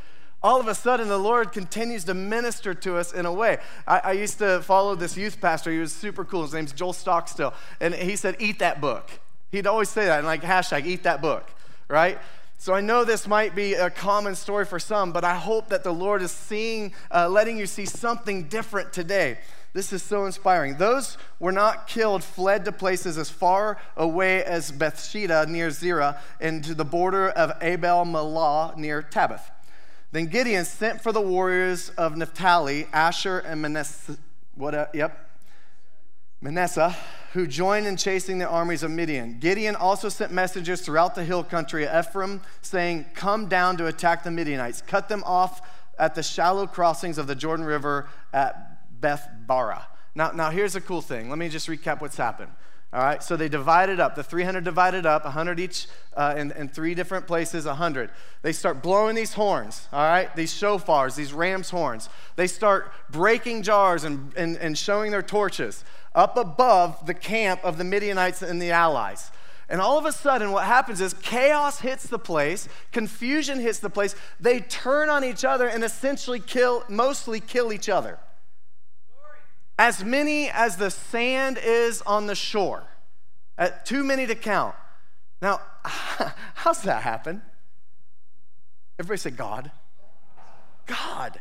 all 0.45 0.59
of 0.59 0.67
a 0.67 0.75
sudden 0.75 1.07
the 1.07 1.17
Lord 1.17 1.51
continues 1.51 2.03
to 2.03 2.13
minister 2.13 2.75
to 2.75 2.97
us 2.97 3.11
in 3.11 3.25
a 3.25 3.33
way. 3.33 3.57
I, 3.87 3.99
I, 3.99 4.11
used 4.11 4.37
to 4.37 4.61
follow 4.61 4.93
this 4.93 5.17
youth 5.17 5.41
pastor. 5.41 5.71
He 5.71 5.79
was 5.79 5.91
super 5.91 6.23
cool. 6.23 6.43
His 6.43 6.53
name's 6.53 6.71
Joel 6.71 6.93
Stockstill. 6.93 7.51
And 7.79 7.95
he 7.95 8.15
said, 8.15 8.35
Eat 8.37 8.59
that 8.59 8.79
book. 8.79 9.09
He'd 9.51 9.65
always 9.65 9.89
say 9.89 10.05
that 10.05 10.19
and 10.19 10.27
like 10.27 10.43
hashtag, 10.43 10.85
eat 10.85 11.01
that 11.01 11.19
book, 11.19 11.49
right? 11.87 12.19
So 12.59 12.75
I 12.75 12.81
know 12.81 13.03
this 13.03 13.27
might 13.27 13.55
be 13.55 13.73
a 13.73 13.89
common 13.89 14.35
story 14.35 14.65
for 14.65 14.77
some, 14.77 15.11
but 15.11 15.23
I 15.23 15.33
hope 15.33 15.69
that 15.69 15.83
the 15.83 15.91
Lord 15.91 16.21
is 16.21 16.31
seeing, 16.31 16.93
uh, 17.11 17.27
letting 17.27 17.57
you 17.57 17.65
see 17.65 17.87
something 17.87 18.43
different 18.43 18.93
today. 18.93 19.39
This 19.73 19.91
is 19.91 20.03
so 20.03 20.27
inspiring. 20.27 20.77
Those 20.77 21.17
were 21.39 21.51
not 21.51 21.87
killed 21.87 22.23
fled 22.23 22.65
to 22.65 22.71
places 22.71 23.17
as 23.17 23.31
far 23.31 23.81
away 23.97 24.43
as 24.43 24.71
Bethsheba 24.71 25.47
near 25.47 25.71
Zerah 25.71 26.21
and 26.39 26.63
to 26.65 26.75
the 26.75 26.85
border 26.85 27.29
of 27.29 27.51
Abel 27.63 28.05
Meholah 28.05 28.77
near 28.77 29.01
Tabbath. 29.01 29.41
Then 30.15 30.27
Gideon 30.27 30.63
sent 30.63 31.01
for 31.01 31.11
the 31.11 31.19
warriors 31.19 31.89
of 31.97 32.15
Naphtali, 32.15 32.87
Asher, 32.93 33.39
and 33.39 33.61
Manasseh, 33.61 34.17
what, 34.53 34.73
uh, 34.73 34.85
yep, 34.93 35.29
Manasseh, 36.39 36.95
who 37.33 37.45
joined 37.45 37.85
in 37.85 37.97
chasing 37.97 38.37
the 38.37 38.47
armies 38.47 38.81
of 38.81 38.91
Midian. 38.91 39.39
Gideon 39.41 39.75
also 39.75 40.07
sent 40.07 40.31
messengers 40.31 40.79
throughout 40.79 41.15
the 41.15 41.25
hill 41.25 41.43
country 41.43 41.85
of 41.85 42.05
Ephraim, 42.05 42.39
saying, 42.61 43.07
Come 43.13 43.49
down 43.49 43.75
to 43.75 43.87
attack 43.87 44.23
the 44.23 44.31
Midianites, 44.31 44.81
cut 44.81 45.09
them 45.09 45.21
off 45.25 45.59
at 45.99 46.15
the 46.15 46.23
shallow 46.23 46.65
crossings 46.65 47.17
of 47.17 47.27
the 47.27 47.35
Jordan 47.35 47.65
River 47.65 48.07
at 48.31 49.01
Beth 49.01 49.27
Bara. 49.45 49.85
Now, 50.15 50.31
now 50.31 50.49
here's 50.49 50.77
a 50.77 50.81
cool 50.81 51.01
thing. 51.01 51.29
Let 51.29 51.39
me 51.39 51.49
just 51.49 51.67
recap 51.67 51.99
what's 51.99 52.15
happened. 52.15 52.53
All 52.95 53.01
right, 53.01 53.21
so 53.21 53.35
they 53.35 53.49
divided 53.49 53.99
up. 53.99 54.15
The 54.15 54.23
300 54.23 54.63
divided 54.63 55.05
up, 55.05 55.25
100 55.25 55.59
each 55.59 55.87
uh, 56.15 56.33
in, 56.37 56.53
in 56.53 56.69
three 56.69 56.95
different 56.95 57.27
places, 57.27 57.65
100. 57.65 58.09
They 58.41 58.53
start 58.53 58.81
blowing 58.81 59.17
these 59.17 59.33
horns, 59.33 59.89
all 59.91 59.99
right, 59.99 60.33
these 60.33 60.53
shofars, 60.53 61.17
these 61.17 61.33
ram's 61.33 61.71
horns. 61.71 62.07
They 62.37 62.47
start 62.47 62.93
breaking 63.09 63.63
jars 63.63 64.05
and, 64.05 64.31
and, 64.37 64.55
and 64.55 64.77
showing 64.77 65.11
their 65.11 65.21
torches 65.21 65.83
up 66.15 66.37
above 66.37 67.05
the 67.05 67.13
camp 67.13 67.59
of 67.65 67.77
the 67.77 67.83
Midianites 67.83 68.41
and 68.41 68.61
the 68.61 68.71
allies. 68.71 69.29
And 69.67 69.81
all 69.81 69.97
of 69.97 70.05
a 70.05 70.13
sudden, 70.13 70.53
what 70.53 70.63
happens 70.63 71.01
is 71.01 71.13
chaos 71.15 71.81
hits 71.81 72.07
the 72.07 72.19
place, 72.19 72.69
confusion 72.93 73.59
hits 73.59 73.79
the 73.79 73.89
place. 73.89 74.15
They 74.39 74.61
turn 74.61 75.09
on 75.09 75.25
each 75.25 75.43
other 75.43 75.67
and 75.67 75.83
essentially 75.83 76.39
kill, 76.39 76.85
mostly 76.87 77.41
kill 77.41 77.73
each 77.73 77.89
other. 77.89 78.19
As 79.77 80.03
many 80.03 80.49
as 80.49 80.77
the 80.77 80.89
sand 80.89 81.59
is 81.61 82.01
on 82.03 82.27
the 82.27 82.35
shore, 82.35 82.83
at 83.57 83.85
too 83.85 84.03
many 84.03 84.25
to 84.25 84.35
count. 84.35 84.75
Now, 85.41 85.59
how's 85.83 86.81
that 86.83 87.03
happen? 87.03 87.41
Everybody 88.97 89.19
say 89.19 89.31
God. 89.31 89.71
God. 90.85 91.39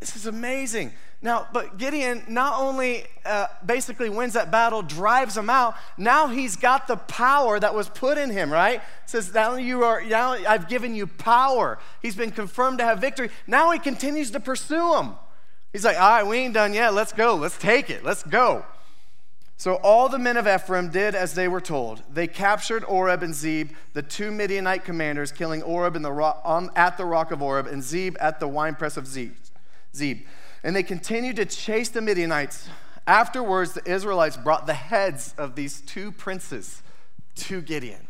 This 0.00 0.16
is 0.16 0.26
amazing. 0.26 0.92
Now, 1.24 1.46
but 1.52 1.78
Gideon 1.78 2.24
not 2.26 2.60
only 2.60 3.04
uh, 3.24 3.46
basically 3.64 4.10
wins 4.10 4.32
that 4.32 4.50
battle, 4.50 4.82
drives 4.82 5.36
them 5.36 5.48
out, 5.48 5.76
now 5.96 6.26
he's 6.26 6.56
got 6.56 6.88
the 6.88 6.96
power 6.96 7.60
that 7.60 7.72
was 7.72 7.88
put 7.88 8.18
in 8.18 8.28
him, 8.30 8.52
right? 8.52 8.82
says, 9.06 9.32
now 9.32 9.54
you 9.54 9.84
are, 9.84 10.02
now 10.02 10.32
I've 10.32 10.68
given 10.68 10.96
you 10.96 11.06
power. 11.06 11.78
He's 12.00 12.16
been 12.16 12.32
confirmed 12.32 12.78
to 12.78 12.84
have 12.84 12.98
victory. 12.98 13.30
Now 13.46 13.70
he 13.70 13.78
continues 13.78 14.32
to 14.32 14.40
pursue 14.40 14.94
them. 14.94 15.14
He's 15.72 15.84
like, 15.84 15.98
all 15.98 16.08
right, 16.10 16.26
we 16.26 16.38
ain't 16.38 16.54
done 16.54 16.74
yet. 16.74 16.92
Let's 16.92 17.12
go. 17.12 17.34
Let's 17.34 17.58
take 17.58 17.88
it. 17.88 18.04
Let's 18.04 18.22
go. 18.22 18.64
So 19.56 19.74
all 19.76 20.08
the 20.08 20.18
men 20.18 20.36
of 20.36 20.48
Ephraim 20.48 20.90
did 20.90 21.14
as 21.14 21.34
they 21.34 21.46
were 21.46 21.60
told. 21.60 22.02
They 22.12 22.26
captured 22.26 22.84
Oreb 22.84 23.22
and 23.22 23.34
Zeb, 23.34 23.70
the 23.92 24.02
two 24.02 24.30
Midianite 24.30 24.84
commanders, 24.84 25.30
killing 25.30 25.62
Oreb 25.62 25.94
the 26.02 26.10
on, 26.10 26.64
um, 26.64 26.70
at 26.74 26.96
the 26.96 27.04
rock 27.04 27.30
of 27.30 27.40
Oreb 27.40 27.68
and 27.68 27.82
Zeb 27.82 28.16
at 28.20 28.40
the 28.40 28.48
winepress 28.48 28.96
of 28.96 29.06
Zeb. 29.06 29.34
Zeb. 29.94 30.18
And 30.64 30.74
they 30.74 30.82
continued 30.82 31.36
to 31.36 31.46
chase 31.46 31.90
the 31.90 32.00
Midianites. 32.00 32.68
Afterwards, 33.06 33.72
the 33.72 33.88
Israelites 33.88 34.36
brought 34.36 34.66
the 34.66 34.74
heads 34.74 35.34
of 35.38 35.54
these 35.54 35.80
two 35.80 36.12
princes 36.12 36.82
to 37.36 37.60
Gideon. 37.60 38.08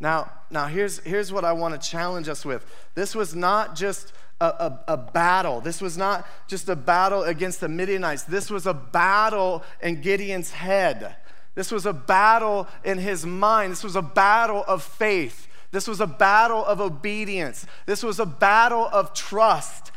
Now, 0.00 0.30
now 0.50 0.66
here's, 0.66 0.98
here's 1.00 1.32
what 1.32 1.44
I 1.44 1.52
want 1.52 1.80
to 1.80 1.88
challenge 1.88 2.28
us 2.28 2.44
with. 2.44 2.66
This 2.94 3.14
was 3.14 3.34
not 3.34 3.76
just 3.76 4.12
a, 4.40 4.46
a, 4.46 4.84
a, 4.88 4.96
battle. 4.96 5.60
This 5.60 5.80
was 5.80 5.96
not 5.96 6.26
just 6.48 6.68
a 6.68 6.76
battle 6.76 7.22
against 7.22 7.60
the 7.60 7.68
Midianites. 7.68 8.24
This 8.24 8.50
was 8.50 8.66
a 8.66 8.74
battle 8.74 9.62
in 9.80 10.00
Gideon's 10.00 10.50
head. 10.50 11.16
This 11.54 11.70
was 11.70 11.86
a 11.86 11.92
battle 11.92 12.66
in 12.84 12.98
his 12.98 13.24
mind. 13.24 13.72
This 13.72 13.84
was 13.84 13.96
a 13.96 14.02
battle 14.02 14.64
of 14.66 14.82
faith. 14.82 15.46
This 15.70 15.86
was 15.86 16.00
a 16.00 16.06
battle 16.06 16.64
of 16.64 16.80
obedience. 16.80 17.66
This 17.86 18.02
was 18.02 18.18
a 18.18 18.26
battle 18.26 18.88
of 18.92 19.14
trust. 19.14 19.92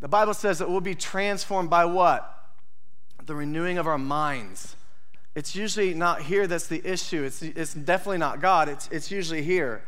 The 0.00 0.08
Bible 0.08 0.34
says 0.34 0.58
that 0.58 0.68
we'll 0.68 0.80
be 0.80 0.94
transformed 0.94 1.70
by 1.70 1.84
what? 1.84 2.32
The 3.24 3.34
renewing 3.34 3.78
of 3.78 3.86
our 3.86 3.98
minds. 3.98 4.76
It's 5.36 5.54
usually 5.54 5.92
not 5.92 6.22
here 6.22 6.46
that's 6.46 6.66
the 6.66 6.80
issue. 6.82 7.22
It's, 7.22 7.42
it's 7.42 7.74
definitely 7.74 8.18
not 8.18 8.40
God, 8.40 8.70
it's, 8.70 8.88
it's 8.90 9.10
usually 9.10 9.42
here. 9.42 9.82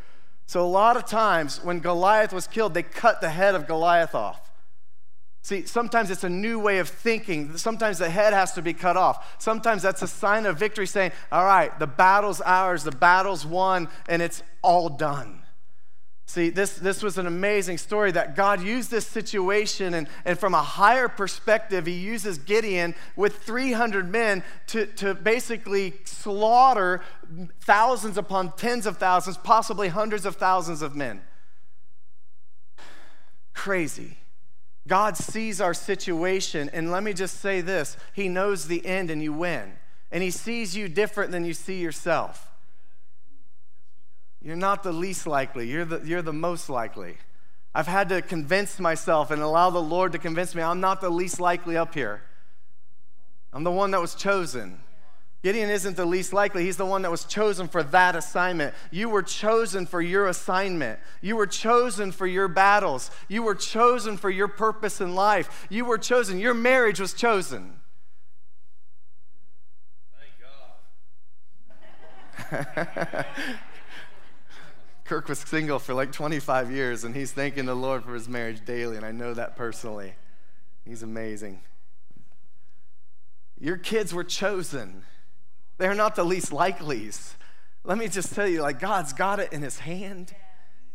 So, 0.46 0.64
a 0.64 0.68
lot 0.68 0.96
of 0.96 1.06
times 1.06 1.62
when 1.64 1.80
Goliath 1.80 2.32
was 2.32 2.46
killed, 2.46 2.74
they 2.74 2.82
cut 2.82 3.20
the 3.20 3.30
head 3.30 3.54
of 3.54 3.66
Goliath 3.66 4.14
off. 4.14 4.50
See, 5.42 5.64
sometimes 5.64 6.10
it's 6.10 6.24
a 6.24 6.28
new 6.28 6.58
way 6.58 6.78
of 6.78 6.88
thinking. 6.88 7.56
Sometimes 7.56 7.98
the 7.98 8.10
head 8.10 8.34
has 8.34 8.52
to 8.52 8.62
be 8.62 8.74
cut 8.74 8.98
off. 8.98 9.36
Sometimes 9.42 9.82
that's 9.82 10.02
a 10.02 10.06
sign 10.06 10.44
of 10.44 10.58
victory 10.58 10.86
saying, 10.86 11.12
All 11.32 11.44
right, 11.44 11.76
the 11.78 11.86
battle's 11.86 12.42
ours, 12.42 12.84
the 12.84 12.92
battle's 12.92 13.46
won, 13.46 13.88
and 14.06 14.20
it's 14.20 14.42
all 14.62 14.90
done. 14.90 15.40
See, 16.28 16.50
this, 16.50 16.74
this 16.74 17.02
was 17.02 17.16
an 17.16 17.26
amazing 17.26 17.78
story 17.78 18.12
that 18.12 18.36
God 18.36 18.62
used 18.62 18.90
this 18.90 19.06
situation, 19.06 19.94
and, 19.94 20.06
and 20.26 20.38
from 20.38 20.52
a 20.52 20.60
higher 20.62 21.08
perspective, 21.08 21.86
He 21.86 21.94
uses 21.94 22.36
Gideon 22.36 22.94
with 23.16 23.38
300 23.38 24.12
men 24.12 24.44
to, 24.66 24.84
to 24.96 25.14
basically 25.14 25.94
slaughter 26.04 27.00
thousands 27.62 28.18
upon 28.18 28.52
tens 28.56 28.84
of 28.84 28.98
thousands, 28.98 29.38
possibly 29.38 29.88
hundreds 29.88 30.26
of 30.26 30.36
thousands 30.36 30.82
of 30.82 30.94
men. 30.94 31.22
Crazy. 33.54 34.18
God 34.86 35.16
sees 35.16 35.62
our 35.62 35.72
situation, 35.72 36.68
and 36.74 36.90
let 36.90 37.02
me 37.02 37.14
just 37.14 37.40
say 37.40 37.62
this 37.62 37.96
He 38.12 38.28
knows 38.28 38.66
the 38.66 38.84
end, 38.84 39.10
and 39.10 39.22
you 39.22 39.32
win. 39.32 39.72
And 40.12 40.22
He 40.22 40.30
sees 40.30 40.76
you 40.76 40.90
different 40.90 41.30
than 41.30 41.46
you 41.46 41.54
see 41.54 41.80
yourself. 41.80 42.47
You're 44.42 44.56
not 44.56 44.82
the 44.82 44.92
least 44.92 45.26
likely, 45.26 45.68
you're 45.68 45.84
the, 45.84 46.00
you're 46.04 46.22
the 46.22 46.32
most 46.32 46.68
likely. 46.68 47.16
I've 47.74 47.86
had 47.86 48.08
to 48.10 48.22
convince 48.22 48.80
myself 48.80 49.30
and 49.30 49.42
allow 49.42 49.70
the 49.70 49.82
Lord 49.82 50.12
to 50.12 50.18
convince 50.18 50.54
me 50.54 50.62
I'm 50.62 50.80
not 50.80 51.00
the 51.00 51.10
least 51.10 51.40
likely 51.40 51.76
up 51.76 51.94
here. 51.94 52.22
I'm 53.52 53.64
the 53.64 53.70
one 53.70 53.90
that 53.92 54.00
was 54.00 54.14
chosen. 54.14 54.80
Gideon 55.42 55.70
isn't 55.70 55.96
the 55.96 56.04
least 56.04 56.32
likely. 56.32 56.64
He's 56.64 56.76
the 56.76 56.84
one 56.84 57.02
that 57.02 57.10
was 57.10 57.24
chosen 57.24 57.68
for 57.68 57.84
that 57.84 58.16
assignment. 58.16 58.74
You 58.90 59.08
were 59.08 59.22
chosen 59.22 59.86
for 59.86 60.02
your 60.02 60.26
assignment. 60.26 60.98
You 61.20 61.36
were 61.36 61.46
chosen 61.46 62.10
for 62.10 62.26
your 62.26 62.48
battles. 62.48 63.12
You 63.28 63.44
were 63.44 63.54
chosen 63.54 64.16
for 64.16 64.30
your 64.30 64.48
purpose 64.48 65.00
in 65.00 65.14
life. 65.14 65.66
You 65.70 65.84
were 65.84 65.98
chosen. 65.98 66.40
Your 66.40 66.54
marriage 66.54 66.98
was 66.98 67.14
chosen. 67.14 67.78
Thank 72.50 72.66
God. 73.06 73.26
Kirk 75.08 75.26
was 75.26 75.38
single 75.38 75.78
for 75.78 75.94
like 75.94 76.12
25 76.12 76.70
years, 76.70 77.02
and 77.02 77.16
he's 77.16 77.32
thanking 77.32 77.64
the 77.64 77.74
Lord 77.74 78.04
for 78.04 78.12
his 78.12 78.28
marriage 78.28 78.62
daily, 78.66 78.98
and 78.98 79.06
I 79.06 79.10
know 79.10 79.32
that 79.32 79.56
personally. 79.56 80.12
He's 80.84 81.02
amazing. 81.02 81.60
Your 83.58 83.78
kids 83.78 84.12
were 84.12 84.22
chosen. 84.22 85.04
They're 85.78 85.94
not 85.94 86.14
the 86.14 86.24
least 86.24 86.52
likelies. 86.52 87.36
Let 87.84 87.96
me 87.96 88.08
just 88.08 88.34
tell 88.34 88.46
you, 88.46 88.60
like, 88.60 88.80
God's 88.80 89.14
got 89.14 89.40
it 89.40 89.50
in 89.50 89.62
his 89.62 89.78
hand. 89.78 90.34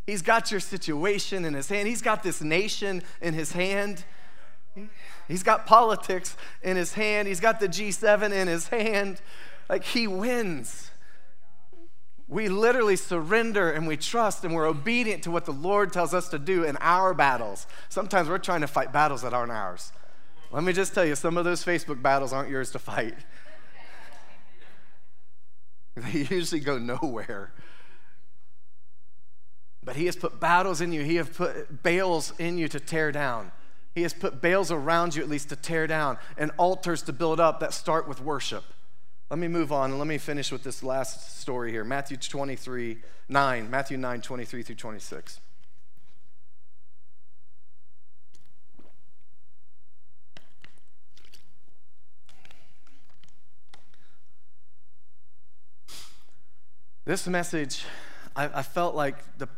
He's 0.05 0.21
got 0.21 0.51
your 0.51 0.59
situation 0.59 1.43
in 1.43 1.55
his 1.55 1.67
hand. 1.67 1.87
He's 1.87 2.03
got 2.03 2.21
this 2.21 2.39
nation 2.39 3.01
in 3.19 3.33
his 3.33 3.53
hand. 3.53 4.05
He's 5.27 5.41
got 5.41 5.65
politics 5.65 6.37
in 6.61 6.77
his 6.77 6.93
hand. 6.93 7.27
He's 7.27 7.39
got 7.39 7.59
the 7.59 7.67
G7 7.67 8.31
in 8.31 8.47
his 8.47 8.67
hand. 8.67 9.21
Like, 9.67 9.83
he 9.85 10.05
wins. 10.05 10.91
We 12.27 12.47
literally 12.47 12.95
surrender 12.95 13.71
and 13.71 13.85
we 13.85 13.97
trust 13.97 14.43
and 14.43 14.53
we're 14.53 14.67
obedient 14.67 15.23
to 15.23 15.31
what 15.31 15.45
the 15.45 15.51
Lord 15.51 15.91
tells 15.91 16.13
us 16.13 16.29
to 16.29 16.39
do 16.39 16.63
in 16.63 16.77
our 16.79 17.13
battles. 17.13 17.67
Sometimes 17.89 18.29
we're 18.29 18.37
trying 18.37 18.61
to 18.61 18.67
fight 18.67 18.93
battles 18.93 19.21
that 19.23 19.33
aren't 19.33 19.51
ours. 19.51 19.91
Let 20.51 20.63
me 20.63 20.71
just 20.71 20.93
tell 20.93 21.03
you, 21.03 21.15
some 21.15 21.37
of 21.37 21.45
those 21.45 21.65
Facebook 21.65 22.01
battles 22.01 22.31
aren't 22.31 22.49
yours 22.49 22.71
to 22.71 22.79
fight. 22.79 23.15
They 25.95 26.25
usually 26.27 26.59
go 26.59 26.79
nowhere. 26.79 27.53
But 29.83 29.95
He 29.95 30.07
has 30.07 30.15
put 30.15 30.39
battles 30.39 30.81
in 30.81 30.91
you, 30.91 31.03
He 31.03 31.17
has 31.17 31.29
put 31.29 31.83
Baals 31.83 32.33
in 32.39 32.57
you 32.57 32.67
to 32.69 32.79
tear 32.79 33.11
down. 33.11 33.51
He 33.93 34.01
has 34.01 34.13
put 34.13 34.41
Baals 34.41 34.71
around 34.71 35.15
you, 35.15 35.21
at 35.21 35.29
least 35.29 35.49
to 35.49 35.55
tear 35.55 35.85
down, 35.85 36.17
and 36.35 36.49
altars 36.57 37.03
to 37.03 37.13
build 37.13 37.39
up 37.39 37.59
that 37.59 37.73
start 37.73 38.07
with 38.07 38.21
worship. 38.21 38.63
Let 39.33 39.39
me 39.39 39.47
move 39.47 39.71
on 39.71 39.89
and 39.89 39.97
let 39.97 40.07
me 40.07 40.19
finish 40.19 40.51
with 40.51 40.61
this 40.61 40.83
last 40.83 41.39
story 41.39 41.71
here 41.71 41.83
Matthew 41.83 42.17
23, 42.17 42.99
9, 43.29 43.67
Matthew 43.67 43.97
9, 43.97 44.21
23 44.21 44.61
through 44.61 44.75
26. 44.75 45.39
This 57.05 57.25
message, 57.25 57.85
I, 58.35 58.59
I, 58.59 58.61
felt 58.61 58.93
like 58.93 59.15
the, 59.39 59.49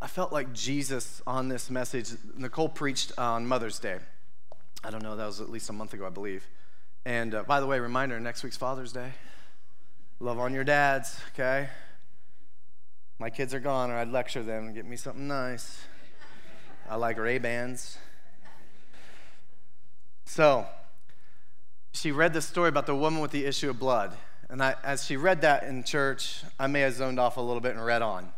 I 0.00 0.06
felt 0.06 0.32
like 0.32 0.54
Jesus 0.54 1.20
on 1.26 1.48
this 1.48 1.68
message. 1.68 2.08
Nicole 2.38 2.70
preached 2.70 3.12
on 3.18 3.46
Mother's 3.46 3.78
Day. 3.78 3.98
I 4.82 4.90
don't 4.90 5.02
know, 5.02 5.14
that 5.14 5.26
was 5.26 5.42
at 5.42 5.50
least 5.50 5.68
a 5.68 5.74
month 5.74 5.92
ago, 5.92 6.06
I 6.06 6.08
believe. 6.08 6.48
And 7.04 7.34
uh, 7.34 7.42
by 7.44 7.60
the 7.60 7.66
way, 7.66 7.80
reminder 7.80 8.20
next 8.20 8.42
week's 8.42 8.56
Father's 8.56 8.92
Day. 8.92 9.12
Love 10.20 10.38
on 10.38 10.52
your 10.52 10.64
dads, 10.64 11.18
okay? 11.32 11.68
My 13.18 13.30
kids 13.30 13.54
are 13.54 13.60
gone, 13.60 13.90
or 13.90 13.96
I'd 13.96 14.08
lecture 14.08 14.42
them 14.42 14.66
and 14.66 14.74
get 14.74 14.84
me 14.84 14.96
something 14.96 15.26
nice. 15.26 15.82
I 16.88 16.96
like 16.96 17.18
Ray 17.18 17.38
Bans. 17.38 17.96
So, 20.26 20.66
she 21.92 22.12
read 22.12 22.32
the 22.32 22.42
story 22.42 22.68
about 22.68 22.86
the 22.86 22.94
woman 22.94 23.20
with 23.20 23.30
the 23.30 23.46
issue 23.46 23.70
of 23.70 23.78
blood. 23.78 24.16
And 24.48 24.62
I, 24.62 24.74
as 24.84 25.04
she 25.04 25.16
read 25.16 25.40
that 25.42 25.62
in 25.62 25.84
church, 25.84 26.42
I 26.58 26.66
may 26.66 26.80
have 26.80 26.94
zoned 26.94 27.18
off 27.18 27.36
a 27.36 27.40
little 27.40 27.60
bit 27.60 27.74
and 27.74 27.84
read 27.84 28.02
on. 28.02 28.32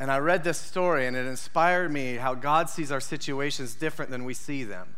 And 0.00 0.10
I 0.10 0.18
read 0.18 0.42
this 0.42 0.58
story 0.58 1.06
and 1.06 1.16
it 1.16 1.26
inspired 1.26 1.92
me 1.92 2.16
how 2.16 2.34
God 2.34 2.68
sees 2.68 2.90
our 2.90 3.00
situations 3.00 3.74
different 3.74 4.10
than 4.10 4.24
we 4.24 4.34
see 4.34 4.64
them. 4.64 4.96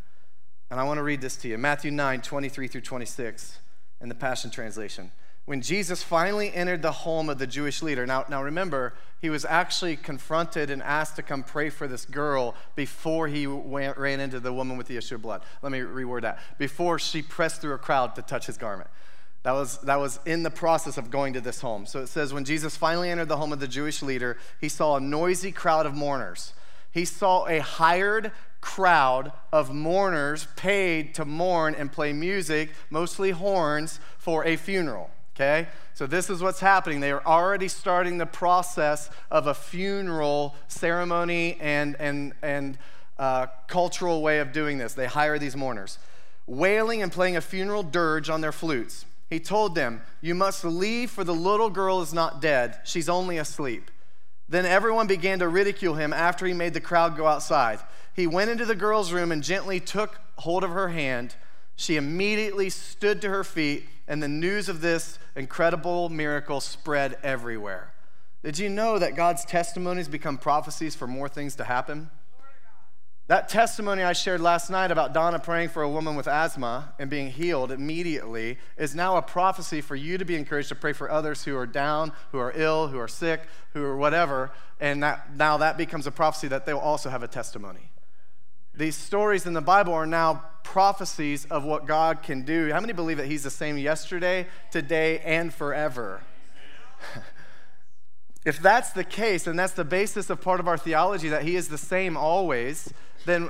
And 0.69 0.79
I 0.79 0.83
want 0.83 0.97
to 0.97 1.03
read 1.03 1.21
this 1.21 1.37
to 1.37 1.47
you 1.47 1.57
Matthew 1.57 1.91
9, 1.91 2.21
23 2.21 2.67
through 2.67 2.81
26 2.81 3.59
in 4.01 4.09
the 4.09 4.15
Passion 4.15 4.51
Translation. 4.51 5.11
When 5.45 5.61
Jesus 5.61 6.03
finally 6.03 6.53
entered 6.53 6.81
the 6.81 6.91
home 6.91 7.29
of 7.29 7.37
the 7.37 7.47
Jewish 7.47 7.81
leader, 7.81 8.05
now, 8.05 8.25
now 8.27 8.43
remember, 8.43 8.93
he 9.21 9.29
was 9.29 9.45
actually 9.45 9.95
confronted 9.95 10.69
and 10.69 10.83
asked 10.83 11.15
to 11.15 11.23
come 11.23 11.41
pray 11.41 11.69
for 11.69 11.87
this 11.87 12.03
girl 12.03 12.53
before 12.75 13.29
he 13.29 13.47
went, 13.47 13.97
ran 13.97 14.19
into 14.19 14.41
the 14.41 14.51
woman 14.51 14.77
with 14.77 14.87
the 14.87 14.97
issue 14.97 15.15
of 15.15 15.21
blood. 15.21 15.41
Let 15.61 15.71
me 15.71 15.79
reword 15.79 16.23
that. 16.23 16.39
Before 16.57 16.99
she 16.99 17.21
pressed 17.21 17.61
through 17.61 17.75
a 17.75 17.77
crowd 17.77 18.13
to 18.15 18.21
touch 18.21 18.45
his 18.45 18.57
garment. 18.57 18.89
That 19.43 19.53
was, 19.53 19.77
that 19.83 19.95
was 19.95 20.19
in 20.25 20.43
the 20.43 20.51
process 20.51 20.97
of 20.97 21.09
going 21.09 21.31
to 21.31 21.39
this 21.39 21.61
home. 21.61 21.85
So 21.85 22.01
it 22.01 22.07
says, 22.07 22.33
when 22.33 22.43
Jesus 22.43 22.75
finally 22.75 23.09
entered 23.09 23.29
the 23.29 23.37
home 23.37 23.53
of 23.53 23.61
the 23.61 23.69
Jewish 23.69 24.01
leader, 24.01 24.37
he 24.59 24.67
saw 24.67 24.97
a 24.97 24.99
noisy 24.99 25.53
crowd 25.53 25.85
of 25.85 25.95
mourners. 25.95 26.51
He 26.91 27.05
saw 27.05 27.47
a 27.47 27.59
hired 27.59 28.33
crowd 28.61 29.31
of 29.51 29.73
mourners 29.73 30.47
paid 30.55 31.13
to 31.15 31.25
mourn 31.25 31.75
and 31.75 31.91
play 31.91 32.13
music, 32.13 32.71
mostly 32.89 33.31
horns, 33.31 33.99
for 34.17 34.45
a 34.45 34.55
funeral. 34.55 35.09
Okay? 35.35 35.67
So 35.93 36.07
this 36.07 36.29
is 36.29 36.41
what's 36.41 36.59
happening. 36.59 36.99
They 36.99 37.11
are 37.11 37.25
already 37.25 37.67
starting 37.67 38.17
the 38.17 38.25
process 38.25 39.09
of 39.29 39.47
a 39.47 39.53
funeral 39.53 40.55
ceremony 40.67 41.57
and, 41.59 41.95
and, 41.99 42.33
and 42.41 42.77
uh, 43.19 43.47
cultural 43.67 44.21
way 44.21 44.39
of 44.39 44.51
doing 44.51 44.77
this. 44.77 44.93
They 44.93 45.05
hire 45.05 45.37
these 45.37 45.55
mourners, 45.55 45.99
wailing 46.47 47.03
and 47.03 47.11
playing 47.11 47.35
a 47.35 47.41
funeral 47.41 47.83
dirge 47.83 48.29
on 48.29 48.41
their 48.41 48.51
flutes. 48.51 49.05
He 49.29 49.39
told 49.39 49.75
them, 49.75 50.01
You 50.21 50.35
must 50.35 50.63
leave, 50.63 51.11
for 51.11 51.23
the 51.23 51.35
little 51.35 51.69
girl 51.69 52.01
is 52.01 52.13
not 52.13 52.41
dead, 52.41 52.79
she's 52.83 53.09
only 53.09 53.37
asleep. 53.37 53.91
Then 54.49 54.65
everyone 54.65 55.07
began 55.07 55.39
to 55.39 55.47
ridicule 55.47 55.95
him 55.95 56.13
after 56.13 56.45
he 56.45 56.53
made 56.53 56.73
the 56.73 56.79
crowd 56.79 57.17
go 57.17 57.27
outside. 57.27 57.79
He 58.17 58.25
went 58.25 58.49
into 58.49 58.65
the 58.65 58.75
girl's 58.75 59.13
room 59.13 59.31
and 59.31 59.43
gently 59.43 59.79
took 59.79 60.19
hold 60.37 60.63
of 60.63 60.71
her 60.71 60.89
hand. 60.89 61.35
She 61.75 61.97
immediately 61.97 62.71
stood 62.71 63.21
to 63.21 63.29
her 63.29 63.43
feet, 63.43 63.87
and 64.07 64.23
the 64.23 64.27
news 64.27 64.69
of 64.69 64.81
this 64.81 65.19
incredible 65.35 66.09
miracle 66.09 66.59
spread 66.59 67.19
everywhere. 67.21 67.93
Did 68.43 68.57
you 68.57 68.69
know 68.69 68.97
that 68.97 69.15
God's 69.15 69.45
testimonies 69.45 70.07
become 70.07 70.39
prophecies 70.39 70.95
for 70.95 71.05
more 71.05 71.29
things 71.29 71.55
to 71.57 71.63
happen? 71.63 72.09
That 73.27 73.49
testimony 73.49 74.01
I 74.01 74.13
shared 74.13 74.41
last 74.41 74.71
night 74.71 74.89
about 74.89 75.13
Donna 75.13 75.37
praying 75.37 75.69
for 75.69 75.83
a 75.83 75.89
woman 75.89 76.15
with 76.15 76.27
asthma 76.27 76.95
and 76.97 77.11
being 77.11 77.29
healed 77.29 77.71
immediately 77.71 78.57
is 78.77 78.95
now 78.95 79.17
a 79.17 79.21
prophecy 79.21 79.81
for 79.81 79.95
you 79.95 80.17
to 80.17 80.25
be 80.25 80.35
encouraged 80.35 80.69
to 80.69 80.75
pray 80.75 80.93
for 80.93 81.11
others 81.11 81.43
who 81.43 81.55
are 81.55 81.67
down, 81.67 82.13
who 82.31 82.39
are 82.39 82.53
ill, 82.55 82.87
who 82.87 82.97
are 82.97 83.07
sick, 83.07 83.41
who 83.73 83.83
are 83.83 83.97
whatever. 83.97 84.49
And 84.79 85.03
that, 85.03 85.35
now 85.35 85.57
that 85.57 85.77
becomes 85.77 86.07
a 86.07 86.11
prophecy 86.11 86.47
that 86.47 86.65
they'll 86.65 86.79
also 86.79 87.09
have 87.09 87.21
a 87.21 87.27
testimony. 87.27 87.91
These 88.77 88.95
stories 88.95 89.47
in 89.47 89.53
the 89.53 89.61
Bible 89.61 89.93
are 89.93 90.05
now 90.05 90.43
prophecies 90.63 91.45
of 91.45 91.63
what 91.63 91.87
God 91.87 92.21
can 92.21 92.43
do. 92.43 92.71
How 92.71 92.79
many 92.79 92.93
believe 92.93 93.17
that 93.17 93.25
He's 93.25 93.43
the 93.43 93.49
same 93.49 93.77
yesterday, 93.77 94.45
today, 94.71 95.19
and 95.19 95.51
forever? 95.51 96.21
if 98.45 98.59
that's 98.59 98.91
the 98.91 99.03
case, 99.03 99.47
and 99.47 99.57
that's 99.57 99.73
the 99.73 99.83
basis 99.83 100.29
of 100.29 100.41
part 100.41 100.59
of 100.59 100.67
our 100.67 100.77
theology 100.77 101.29
that 101.29 101.41
He 101.41 101.55
is 101.55 101.69
the 101.69 101.77
same 101.77 102.15
always, 102.15 102.93
then 103.25 103.49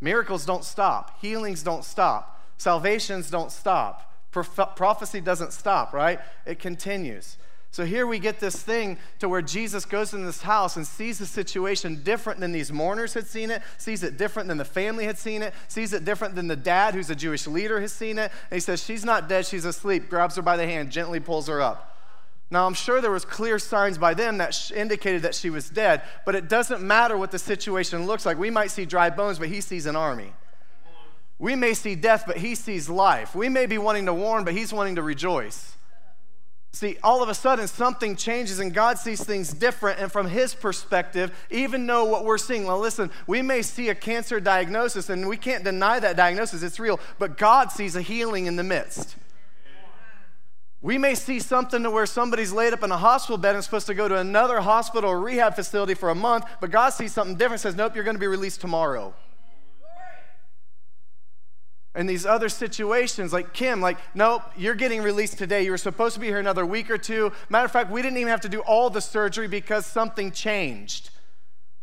miracles 0.00 0.46
don't 0.46 0.64
stop, 0.64 1.20
healings 1.20 1.62
don't 1.62 1.84
stop, 1.84 2.40
salvations 2.56 3.30
don't 3.30 3.52
stop, 3.52 4.10
prophecy 4.30 5.20
doesn't 5.20 5.52
stop, 5.52 5.92
right? 5.92 6.18
It 6.46 6.58
continues. 6.58 7.36
So 7.72 7.86
here 7.86 8.06
we 8.06 8.18
get 8.18 8.38
this 8.38 8.62
thing 8.62 8.98
to 9.18 9.30
where 9.30 9.40
Jesus 9.40 9.86
goes 9.86 10.12
in 10.12 10.26
this 10.26 10.42
house 10.42 10.76
and 10.76 10.86
sees 10.86 11.18
the 11.18 11.24
situation 11.24 12.02
different 12.04 12.38
than 12.38 12.52
these 12.52 12.70
mourners 12.70 13.14
had 13.14 13.26
seen 13.26 13.50
it, 13.50 13.62
sees 13.78 14.02
it 14.02 14.18
different 14.18 14.46
than 14.46 14.58
the 14.58 14.64
family 14.64 15.06
had 15.06 15.16
seen 15.16 15.40
it, 15.40 15.54
sees 15.68 15.94
it 15.94 16.04
different 16.04 16.34
than 16.34 16.48
the 16.48 16.56
dad 16.56 16.92
who's 16.92 17.08
a 17.08 17.14
Jewish 17.14 17.46
leader 17.46 17.80
has 17.80 17.90
seen 17.90 18.18
it. 18.18 18.30
And 18.50 18.56
he 18.56 18.60
says, 18.60 18.84
She's 18.84 19.06
not 19.06 19.26
dead, 19.26 19.46
she's 19.46 19.64
asleep, 19.64 20.10
grabs 20.10 20.36
her 20.36 20.42
by 20.42 20.58
the 20.58 20.66
hand, 20.66 20.92
gently 20.92 21.18
pulls 21.18 21.48
her 21.48 21.62
up. 21.62 21.96
Now, 22.50 22.66
I'm 22.66 22.74
sure 22.74 23.00
there 23.00 23.10
was 23.10 23.24
clear 23.24 23.58
signs 23.58 23.96
by 23.96 24.12
them 24.12 24.36
that 24.36 24.70
indicated 24.76 25.22
that 25.22 25.34
she 25.34 25.48
was 25.48 25.70
dead, 25.70 26.02
but 26.26 26.34
it 26.34 26.50
doesn't 26.50 26.82
matter 26.82 27.16
what 27.16 27.30
the 27.30 27.38
situation 27.38 28.06
looks 28.06 28.26
like. 28.26 28.36
We 28.36 28.50
might 28.50 28.70
see 28.70 28.84
dry 28.84 29.08
bones, 29.08 29.38
but 29.38 29.48
he 29.48 29.62
sees 29.62 29.86
an 29.86 29.96
army. 29.96 30.34
We 31.38 31.56
may 31.56 31.72
see 31.72 31.94
death, 31.94 32.24
but 32.26 32.36
he 32.36 32.54
sees 32.54 32.90
life. 32.90 33.34
We 33.34 33.48
may 33.48 33.64
be 33.64 33.78
wanting 33.78 34.04
to 34.04 34.12
warn, 34.12 34.44
but 34.44 34.52
he's 34.52 34.74
wanting 34.74 34.96
to 34.96 35.02
rejoice. 35.02 35.74
See, 36.74 36.96
all 37.02 37.22
of 37.22 37.28
a 37.28 37.34
sudden 37.34 37.68
something 37.68 38.16
changes 38.16 38.58
and 38.58 38.72
God 38.72 38.98
sees 38.98 39.22
things 39.22 39.52
different. 39.52 40.00
And 40.00 40.10
from 40.10 40.26
His 40.26 40.54
perspective, 40.54 41.30
even 41.50 41.86
though 41.86 42.04
what 42.04 42.24
we're 42.24 42.38
seeing, 42.38 42.64
well, 42.64 42.78
listen, 42.78 43.10
we 43.26 43.42
may 43.42 43.60
see 43.60 43.90
a 43.90 43.94
cancer 43.94 44.40
diagnosis 44.40 45.10
and 45.10 45.28
we 45.28 45.36
can't 45.36 45.64
deny 45.64 46.00
that 46.00 46.16
diagnosis, 46.16 46.62
it's 46.62 46.80
real, 46.80 46.98
but 47.18 47.36
God 47.36 47.70
sees 47.70 47.94
a 47.94 48.00
healing 48.00 48.46
in 48.46 48.56
the 48.56 48.62
midst. 48.62 49.16
We 50.80 50.98
may 50.98 51.14
see 51.14 51.38
something 51.38 51.82
to 51.84 51.90
where 51.90 52.06
somebody's 52.06 52.52
laid 52.52 52.72
up 52.72 52.82
in 52.82 52.90
a 52.90 52.96
hospital 52.96 53.38
bed 53.38 53.54
and 53.54 53.62
supposed 53.62 53.86
to 53.86 53.94
go 53.94 54.08
to 54.08 54.16
another 54.16 54.60
hospital 54.60 55.10
or 55.10 55.20
rehab 55.20 55.54
facility 55.54 55.94
for 55.94 56.10
a 56.10 56.14
month, 56.14 56.46
but 56.60 56.72
God 56.72 56.90
sees 56.90 57.12
something 57.12 57.36
different, 57.36 57.60
says, 57.60 57.76
Nope, 57.76 57.94
you're 57.94 58.02
going 58.02 58.16
to 58.16 58.20
be 58.20 58.26
released 58.26 58.60
tomorrow. 58.60 59.14
In 61.94 62.06
these 62.06 62.24
other 62.24 62.48
situations, 62.48 63.32
like 63.32 63.52
Kim, 63.52 63.82
like, 63.82 63.98
nope, 64.14 64.42
you're 64.56 64.74
getting 64.74 65.02
released 65.02 65.36
today. 65.36 65.62
You 65.62 65.72
were 65.72 65.78
supposed 65.78 66.14
to 66.14 66.20
be 66.20 66.28
here 66.28 66.38
another 66.38 66.64
week 66.64 66.90
or 66.90 66.96
two. 66.96 67.32
Matter 67.50 67.66
of 67.66 67.72
fact, 67.72 67.90
we 67.90 68.00
didn't 68.00 68.16
even 68.16 68.30
have 68.30 68.40
to 68.42 68.48
do 68.48 68.60
all 68.60 68.88
the 68.88 69.02
surgery 69.02 69.46
because 69.46 69.84
something 69.84 70.32
changed. 70.32 71.10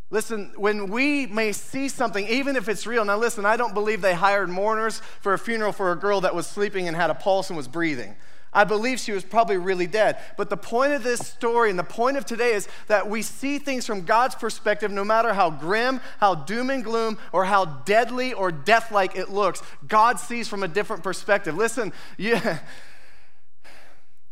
Listen, 0.09 0.51
when 0.57 0.89
we 0.89 1.27
may 1.27 1.51
see 1.51 1.87
something, 1.87 2.27
even 2.27 2.55
if 2.55 2.67
it's 2.67 2.87
real, 2.87 3.05
now 3.05 3.17
listen, 3.17 3.45
I 3.45 3.55
don't 3.55 3.75
believe 3.75 4.01
they 4.01 4.15
hired 4.15 4.49
mourners 4.49 4.99
for 5.21 5.33
a 5.33 5.39
funeral 5.39 5.71
for 5.71 5.91
a 5.91 5.95
girl 5.95 6.21
that 6.21 6.33
was 6.33 6.47
sleeping 6.47 6.87
and 6.87 6.97
had 6.97 7.11
a 7.11 7.13
pulse 7.15 7.51
and 7.51 7.57
was 7.57 7.67
breathing. 7.67 8.15
I 8.51 8.63
believe 8.63 8.99
she 8.99 9.11
was 9.11 9.23
probably 9.23 9.57
really 9.57 9.85
dead. 9.85 10.17
But 10.35 10.49
the 10.49 10.57
point 10.57 10.93
of 10.93 11.03
this 11.03 11.19
story 11.19 11.69
and 11.69 11.77
the 11.77 11.83
point 11.83 12.17
of 12.17 12.25
today 12.25 12.53
is 12.53 12.67
that 12.87 13.07
we 13.07 13.21
see 13.21 13.59
things 13.59 13.85
from 13.85 14.01
God's 14.01 14.35
perspective, 14.35 14.91
no 14.91 15.03
matter 15.03 15.33
how 15.33 15.51
grim, 15.51 16.01
how 16.19 16.35
doom 16.35 16.69
and 16.69 16.83
gloom, 16.83 17.19
or 17.31 17.45
how 17.45 17.65
deadly 17.65 18.33
or 18.33 18.51
death 18.51 18.91
like 18.91 19.15
it 19.15 19.29
looks. 19.29 19.61
God 19.87 20.19
sees 20.19 20.47
from 20.47 20.63
a 20.63 20.67
different 20.67 21.03
perspective. 21.03 21.55
Listen, 21.55 21.93
yeah. 22.17 22.59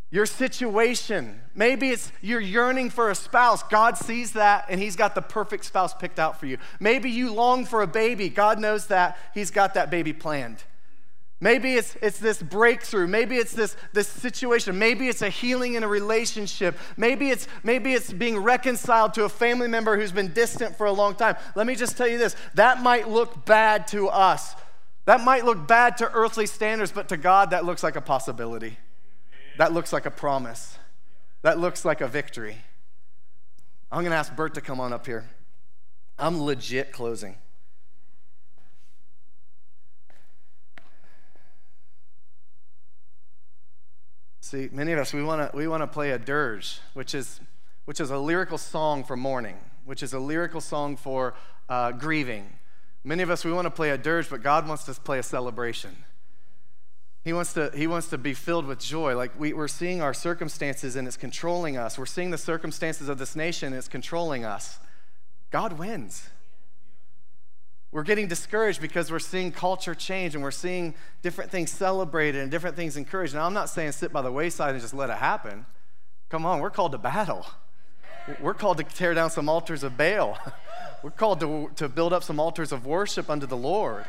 Your 0.09 0.25
situation, 0.25 1.41
maybe 1.53 1.89
it's 1.89 2.13
you're 2.21 2.39
yearning 2.39 2.89
for 2.89 3.11
a 3.11 3.15
spouse. 3.15 3.61
God 3.63 3.97
sees 3.97 4.31
that 4.33 4.65
and 4.69 4.79
He's 4.79 4.95
got 4.95 5.15
the 5.15 5.21
perfect 5.21 5.65
spouse 5.65 5.93
picked 5.93 6.17
out 6.17 6.39
for 6.39 6.45
you. 6.45 6.57
Maybe 6.79 7.09
you 7.09 7.33
long 7.33 7.65
for 7.65 7.81
a 7.81 7.87
baby. 7.87 8.29
God 8.29 8.57
knows 8.57 8.87
that. 8.87 9.17
He's 9.33 9.51
got 9.51 9.73
that 9.73 9.91
baby 9.91 10.13
planned. 10.13 10.63
Maybe 11.39 11.75
it's, 11.75 11.95
it's 12.01 12.17
this 12.17 12.41
breakthrough. 12.41 13.05
Maybe 13.05 13.37
it's 13.37 13.53
this, 13.53 13.77
this 13.93 14.07
situation. 14.07 14.79
Maybe 14.79 15.07
it's 15.07 15.21
a 15.21 15.29
healing 15.29 15.75
in 15.75 15.83
a 15.83 15.87
relationship. 15.87 16.77
Maybe 16.97 17.29
it's, 17.29 17.47
maybe 17.63 17.93
it's 17.93 18.11
being 18.11 18.39
reconciled 18.39 19.13
to 19.15 19.25
a 19.25 19.29
family 19.29 19.67
member 19.67 19.97
who's 19.97 20.11
been 20.11 20.33
distant 20.33 20.75
for 20.75 20.87
a 20.87 20.91
long 20.91 21.13
time. 21.13 21.35
Let 21.55 21.67
me 21.67 21.75
just 21.75 21.95
tell 21.95 22.07
you 22.07 22.17
this 22.17 22.35
that 22.55 22.81
might 22.81 23.07
look 23.07 23.45
bad 23.45 23.87
to 23.89 24.07
us. 24.07 24.55
That 25.05 25.23
might 25.23 25.45
look 25.45 25.67
bad 25.67 25.97
to 25.97 26.11
earthly 26.11 26.47
standards, 26.47 26.91
but 26.91 27.09
to 27.09 27.17
God, 27.17 27.51
that 27.51 27.63
looks 27.63 27.83
like 27.83 27.95
a 27.95 28.01
possibility. 28.01 28.77
That 29.57 29.73
looks 29.73 29.93
like 29.93 30.05
a 30.05 30.11
promise. 30.11 30.77
That 31.43 31.59
looks 31.59 31.85
like 31.85 32.01
a 32.01 32.07
victory. 32.07 32.57
I'm 33.91 34.01
going 34.01 34.11
to 34.11 34.17
ask 34.17 34.35
Bert 34.35 34.55
to 34.55 34.61
come 34.61 34.79
on 34.79 34.91
up 34.91 35.05
here. 35.05 35.29
I'm 36.19 36.43
legit 36.43 36.91
closing. 36.91 37.37
See, 44.47 44.69
many 44.71 44.93
of 44.93 44.99
us, 44.99 45.11
we 45.11 45.21
want 45.21 45.51
to 45.51 45.57
we 45.57 45.67
wanna 45.67 45.87
play 45.87 46.11
a 46.11 46.17
dirge, 46.17 46.79
which 46.93 47.13
is, 47.13 47.41
which 47.83 47.99
is 47.99 48.11
a 48.11 48.17
lyrical 48.17 48.57
song 48.57 49.03
for 49.03 49.17
mourning, 49.17 49.57
which 49.83 50.01
is 50.01 50.13
a 50.13 50.19
lyrical 50.19 50.61
song 50.61 50.95
for 50.95 51.33
uh, 51.67 51.91
grieving. 51.91 52.47
Many 53.03 53.23
of 53.23 53.29
us, 53.29 53.43
we 53.43 53.51
want 53.51 53.65
to 53.65 53.69
play 53.69 53.89
a 53.89 53.97
dirge, 53.97 54.29
but 54.29 54.41
God 54.41 54.65
wants 54.65 54.87
us 54.87 54.95
to 54.95 55.01
play 55.01 55.19
a 55.19 55.23
celebration. 55.23 55.97
He 57.25 57.33
wants 57.33 57.51
to, 57.55 57.71
he 57.75 57.87
wants 57.87 58.07
to 58.07 58.17
be 58.17 58.33
filled 58.33 58.65
with 58.65 58.79
joy. 58.79 59.17
Like 59.17 59.37
we, 59.37 59.51
we're 59.51 59.67
seeing 59.67 60.01
our 60.01 60.13
circumstances 60.13 60.95
and 60.95 61.09
it's 61.09 61.17
controlling 61.17 61.75
us. 61.75 61.99
We're 61.99 62.05
seeing 62.05 62.31
the 62.31 62.37
circumstances 62.37 63.09
of 63.09 63.17
this 63.17 63.35
nation 63.35 63.73
and 63.73 63.75
it's 63.75 63.89
controlling 63.89 64.45
us. 64.45 64.79
God 65.51 65.73
wins. 65.73 66.29
We're 67.91 68.03
getting 68.03 68.27
discouraged 68.27 68.81
because 68.81 69.11
we're 69.11 69.19
seeing 69.19 69.51
culture 69.51 69.95
change 69.95 70.35
and 70.35 70.43
we're 70.43 70.51
seeing 70.51 70.93
different 71.21 71.51
things 71.51 71.71
celebrated 71.71 72.41
and 72.41 72.51
different 72.51 72.75
things 72.75 72.97
encouraged. 72.97 73.33
Now, 73.33 73.45
I'm 73.45 73.53
not 73.53 73.69
saying 73.69 73.93
sit 73.93 74.11
by 74.11 74.21
the 74.21 74.31
wayside 74.31 74.71
and 74.71 74.81
just 74.81 74.93
let 74.93 75.09
it 75.09 75.17
happen. 75.17 75.65
Come 76.29 76.45
on, 76.45 76.59
we're 76.59 76.69
called 76.69 76.91
to 76.91 76.97
battle. 76.97 77.45
We're 78.41 78.53
called 78.53 78.77
to 78.79 78.83
tear 78.83 79.13
down 79.13 79.29
some 79.29 79.47
altars 79.47 79.83
of 79.83 79.97
Baal. 79.97 80.37
We're 81.03 81.11
called 81.11 81.39
to, 81.41 81.69
to 81.75 81.87
build 81.87 82.11
up 82.11 82.23
some 82.23 82.39
altars 82.39 82.71
of 82.71 82.85
worship 82.85 83.29
unto 83.29 83.45
the 83.45 83.55
Lord. 83.55 84.03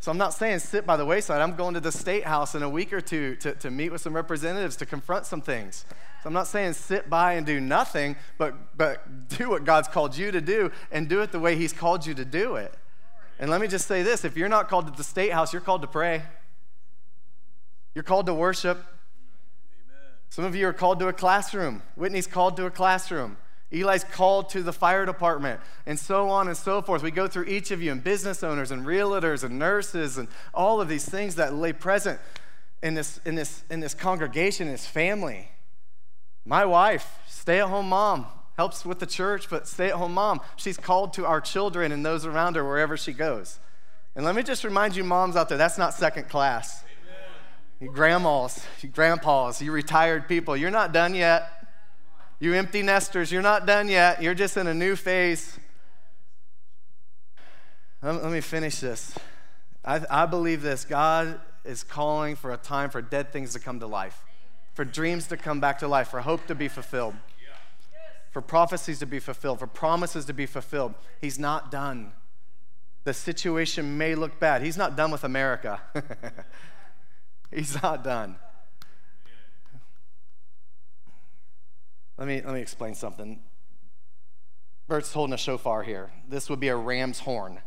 So 0.00 0.10
I'm 0.10 0.16
not 0.16 0.32
saying 0.32 0.60
sit 0.60 0.86
by 0.86 0.96
the 0.96 1.04
wayside. 1.04 1.40
I'm 1.40 1.56
going 1.56 1.74
to 1.74 1.80
the 1.80 1.90
state 1.90 2.24
house 2.24 2.54
in 2.54 2.62
a 2.62 2.68
week 2.68 2.92
or 2.92 3.00
two 3.00 3.36
to, 3.36 3.54
to 3.56 3.70
meet 3.70 3.90
with 3.90 4.00
some 4.00 4.14
representatives 4.14 4.76
to 4.76 4.86
confront 4.86 5.26
some 5.26 5.40
things. 5.40 5.84
So 6.22 6.28
I'm 6.28 6.32
not 6.32 6.46
saying 6.46 6.74
sit 6.74 7.10
by 7.10 7.32
and 7.34 7.44
do 7.44 7.60
nothing, 7.60 8.16
but, 8.38 8.76
but 8.76 9.28
do 9.28 9.50
what 9.50 9.64
God's 9.64 9.88
called 9.88 10.16
you 10.16 10.30
to 10.30 10.40
do 10.40 10.70
and 10.92 11.08
do 11.08 11.20
it 11.20 11.32
the 11.32 11.40
way 11.40 11.56
He's 11.56 11.72
called 11.72 12.06
you 12.06 12.14
to 12.14 12.24
do 12.24 12.56
it. 12.56 12.74
And 13.38 13.50
let 13.50 13.60
me 13.60 13.66
just 13.66 13.86
say 13.86 14.02
this 14.02 14.24
if 14.24 14.36
you're 14.36 14.48
not 14.48 14.68
called 14.68 14.86
to 14.86 14.92
the 14.92 15.04
state 15.04 15.32
house, 15.32 15.52
you're 15.52 15.62
called 15.62 15.82
to 15.82 15.88
pray. 15.88 16.22
You're 17.94 18.04
called 18.04 18.26
to 18.26 18.34
worship. 18.34 18.78
Amen. 18.78 20.12
Some 20.28 20.44
of 20.44 20.56
you 20.56 20.66
are 20.66 20.72
called 20.72 20.98
to 21.00 21.08
a 21.08 21.12
classroom. 21.12 21.82
Whitney's 21.94 22.26
called 22.26 22.56
to 22.56 22.66
a 22.66 22.70
classroom. 22.70 23.36
Eli's 23.72 24.04
called 24.04 24.50
to 24.50 24.62
the 24.62 24.72
fire 24.72 25.04
department, 25.04 25.60
and 25.86 25.98
so 25.98 26.28
on 26.28 26.46
and 26.46 26.56
so 26.56 26.80
forth. 26.80 27.02
We 27.02 27.10
go 27.10 27.26
through 27.26 27.46
each 27.46 27.70
of 27.70 27.82
you, 27.82 27.90
and 27.90 28.02
business 28.02 28.44
owners, 28.44 28.70
and 28.70 28.86
realtors, 28.86 29.42
and 29.42 29.58
nurses, 29.58 30.16
and 30.16 30.28
all 30.52 30.80
of 30.80 30.88
these 30.88 31.08
things 31.08 31.34
that 31.36 31.54
lay 31.54 31.72
present 31.72 32.20
in 32.82 32.94
this, 32.94 33.20
in 33.24 33.34
this, 33.34 33.64
in 33.70 33.80
this 33.80 33.94
congregation, 33.94 34.68
in 34.68 34.74
this 34.74 34.86
family. 34.86 35.48
My 36.44 36.64
wife, 36.64 37.18
stay 37.26 37.60
at 37.60 37.68
home 37.68 37.88
mom, 37.88 38.26
helps 38.56 38.84
with 38.84 38.98
the 38.98 39.06
church, 39.06 39.50
but 39.50 39.66
stay 39.66 39.88
at 39.88 39.94
home 39.94 40.14
mom. 40.14 40.40
She's 40.56 40.76
called 40.76 41.12
to 41.14 41.26
our 41.26 41.40
children 41.40 41.92
and 41.92 42.04
those 42.04 42.24
around 42.24 42.56
her 42.56 42.64
wherever 42.64 42.96
she 42.96 43.12
goes. 43.12 43.58
And 44.14 44.24
let 44.24 44.34
me 44.34 44.42
just 44.42 44.62
remind 44.62 44.94
you, 44.94 45.02
moms 45.02 45.34
out 45.34 45.48
there, 45.48 45.58
that's 45.58 45.78
not 45.78 45.92
second 45.94 46.28
class. 46.28 46.84
You 47.80 47.90
grandmas, 47.90 48.64
you 48.80 48.88
grandpas, 48.88 49.60
you 49.60 49.72
retired 49.72 50.28
people, 50.28 50.56
you're 50.56 50.70
not 50.70 50.92
done 50.92 51.14
yet. 51.14 51.50
You 52.38 52.54
empty 52.54 52.82
nesters, 52.82 53.32
you're 53.32 53.42
not 53.42 53.66
done 53.66 53.88
yet. 53.88 54.22
You're 54.22 54.34
just 54.34 54.56
in 54.56 54.66
a 54.66 54.74
new 54.74 54.96
phase. 54.96 55.58
Let, 58.02 58.30
me 58.30 58.40
finish 58.40 58.80
this. 58.80 59.14
I, 59.84 60.04
I 60.10 60.26
believe 60.26 60.60
this 60.60 60.84
God 60.84 61.40
is 61.64 61.82
calling 61.82 62.36
for 62.36 62.52
a 62.52 62.56
time 62.56 62.90
for 62.90 63.00
dead 63.00 63.32
things 63.32 63.54
to 63.54 63.60
come 63.60 63.80
to 63.80 63.86
life, 63.86 64.22
for 64.74 64.84
dreams 64.84 65.26
to 65.28 65.36
come 65.36 65.58
back 65.58 65.78
to 65.78 65.88
life, 65.88 66.08
for 66.08 66.20
hope 66.20 66.46
to 66.48 66.54
be 66.54 66.68
fulfilled, 66.68 67.14
for 68.34 68.42
prophecies 68.42 68.98
to 68.98 69.06
be 69.06 69.20
fulfilled, 69.20 69.60
for 69.60 69.68
promises 69.68 70.24
to 70.24 70.32
be 70.32 70.44
fulfilled. 70.44 70.94
He's 71.20 71.38
not 71.38 71.70
done. 71.70 72.10
The 73.04 73.14
situation 73.14 73.96
may 73.96 74.16
look 74.16 74.40
bad. 74.40 74.60
He's 74.60 74.76
not 74.76 74.96
done 74.96 75.12
with 75.12 75.22
America. 75.22 75.80
He's 77.52 77.80
not 77.80 78.02
done. 78.02 78.34
Let 82.18 82.26
me, 82.26 82.42
let 82.44 82.54
me 82.54 82.60
explain 82.60 82.96
something. 82.96 83.40
Bert's 84.88 85.12
holding 85.12 85.34
a 85.34 85.38
shofar 85.38 85.84
here. 85.84 86.10
This 86.28 86.50
would 86.50 86.58
be 86.58 86.68
a 86.68 86.76
ram's 86.76 87.20
horn, 87.20 87.60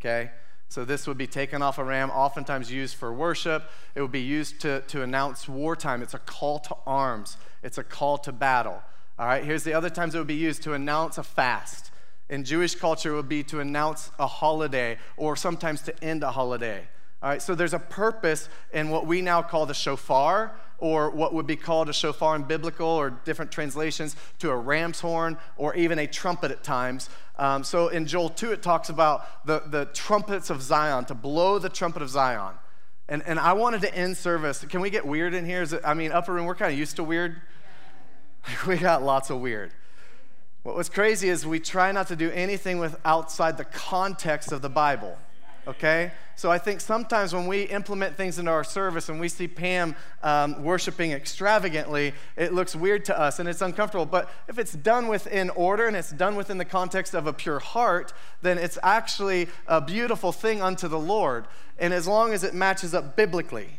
okay? 0.00 0.30
So 0.70 0.86
this 0.86 1.06
would 1.06 1.18
be 1.18 1.26
taken 1.26 1.60
off 1.60 1.76
a 1.76 1.84
ram, 1.84 2.10
oftentimes 2.10 2.72
used 2.72 2.96
for 2.96 3.12
worship. 3.12 3.64
It 3.94 4.00
would 4.00 4.10
be 4.10 4.22
used 4.22 4.62
to, 4.62 4.80
to 4.88 5.02
announce 5.02 5.46
wartime. 5.46 6.00
It's 6.00 6.14
a 6.14 6.18
call 6.18 6.60
to 6.60 6.76
arms, 6.86 7.36
it's 7.62 7.76
a 7.76 7.84
call 7.84 8.16
to 8.18 8.32
battle. 8.32 8.82
All 9.16 9.26
right, 9.26 9.44
here's 9.44 9.62
the 9.62 9.74
other 9.74 9.90
times 9.90 10.14
it 10.14 10.18
would 10.18 10.26
be 10.26 10.34
used 10.34 10.62
to 10.64 10.72
announce 10.72 11.18
a 11.18 11.22
fast. 11.22 11.92
In 12.28 12.42
Jewish 12.42 12.74
culture, 12.74 13.12
it 13.12 13.16
would 13.16 13.28
be 13.28 13.44
to 13.44 13.60
announce 13.60 14.10
a 14.18 14.26
holiday 14.26 14.98
or 15.16 15.36
sometimes 15.36 15.82
to 15.82 16.04
end 16.04 16.24
a 16.24 16.32
holiday. 16.32 16.88
All 17.22 17.30
right, 17.30 17.40
so 17.40 17.54
there's 17.54 17.74
a 17.74 17.78
purpose 17.78 18.48
in 18.72 18.90
what 18.90 19.06
we 19.06 19.22
now 19.22 19.40
call 19.40 19.66
the 19.66 19.74
shofar, 19.74 20.52
or 20.78 21.10
what 21.10 21.32
would 21.32 21.46
be 21.46 21.54
called 21.54 21.88
a 21.88 21.92
shofar 21.92 22.34
in 22.34 22.42
biblical 22.42 22.88
or 22.88 23.10
different 23.10 23.52
translations 23.52 24.16
to 24.40 24.50
a 24.50 24.56
ram's 24.56 25.00
horn 25.00 25.38
or 25.56 25.74
even 25.76 26.00
a 26.00 26.06
trumpet 26.06 26.50
at 26.50 26.64
times. 26.64 27.08
Um, 27.38 27.62
so 27.62 27.88
in 27.88 28.06
Joel 28.06 28.30
2, 28.30 28.52
it 28.52 28.62
talks 28.62 28.88
about 28.88 29.46
the, 29.46 29.62
the 29.66 29.86
trumpets 29.94 30.50
of 30.50 30.60
Zion, 30.60 31.04
to 31.06 31.14
blow 31.14 31.58
the 31.60 31.68
trumpet 31.68 32.02
of 32.02 32.10
Zion. 32.10 32.54
And, 33.08 33.22
and 33.26 33.38
I 33.38 33.52
wanted 33.52 33.80
to 33.82 33.94
end 33.94 34.16
service. 34.16 34.64
Can 34.64 34.80
we 34.80 34.90
get 34.90 35.06
weird 35.06 35.34
in 35.34 35.44
here? 35.44 35.62
Is 35.62 35.72
it, 35.72 35.82
I 35.84 35.94
mean, 35.94 36.10
upper 36.10 36.32
room, 36.32 36.46
we're 36.46 36.54
kind 36.54 36.72
of 36.72 36.78
used 36.78 36.96
to 36.96 37.04
weird. 37.04 37.40
we 38.66 38.76
got 38.76 39.02
lots 39.02 39.30
of 39.30 39.40
weird. 39.40 39.72
What 40.62 40.76
was 40.76 40.88
crazy 40.88 41.28
is 41.28 41.46
we 41.46 41.60
try 41.60 41.92
not 41.92 42.08
to 42.08 42.16
do 42.16 42.30
anything 42.30 42.78
with 42.78 42.98
outside 43.04 43.58
the 43.58 43.64
context 43.64 44.50
of 44.52 44.62
the 44.62 44.70
Bible 44.70 45.18
okay? 45.66 46.12
So 46.36 46.50
I 46.50 46.58
think 46.58 46.80
sometimes 46.80 47.34
when 47.34 47.46
we 47.46 47.62
implement 47.64 48.16
things 48.16 48.38
into 48.38 48.50
our 48.50 48.64
service 48.64 49.08
and 49.08 49.20
we 49.20 49.28
see 49.28 49.46
Pam 49.46 49.94
um, 50.22 50.62
worshiping 50.64 51.12
extravagantly, 51.12 52.12
it 52.36 52.52
looks 52.52 52.74
weird 52.74 53.04
to 53.06 53.18
us 53.18 53.38
and 53.38 53.48
it's 53.48 53.62
uncomfortable. 53.62 54.06
But 54.06 54.30
if 54.48 54.58
it's 54.58 54.72
done 54.72 55.08
within 55.08 55.50
order 55.50 55.86
and 55.86 55.96
it's 55.96 56.10
done 56.10 56.36
within 56.36 56.58
the 56.58 56.64
context 56.64 57.14
of 57.14 57.26
a 57.26 57.32
pure 57.32 57.60
heart, 57.60 58.12
then 58.42 58.58
it's 58.58 58.78
actually 58.82 59.48
a 59.66 59.80
beautiful 59.80 60.32
thing 60.32 60.60
unto 60.60 60.88
the 60.88 60.98
Lord. 60.98 61.46
And 61.78 61.94
as 61.94 62.06
long 62.08 62.32
as 62.32 62.42
it 62.42 62.54
matches 62.54 62.94
up 62.94 63.16
biblically. 63.16 63.78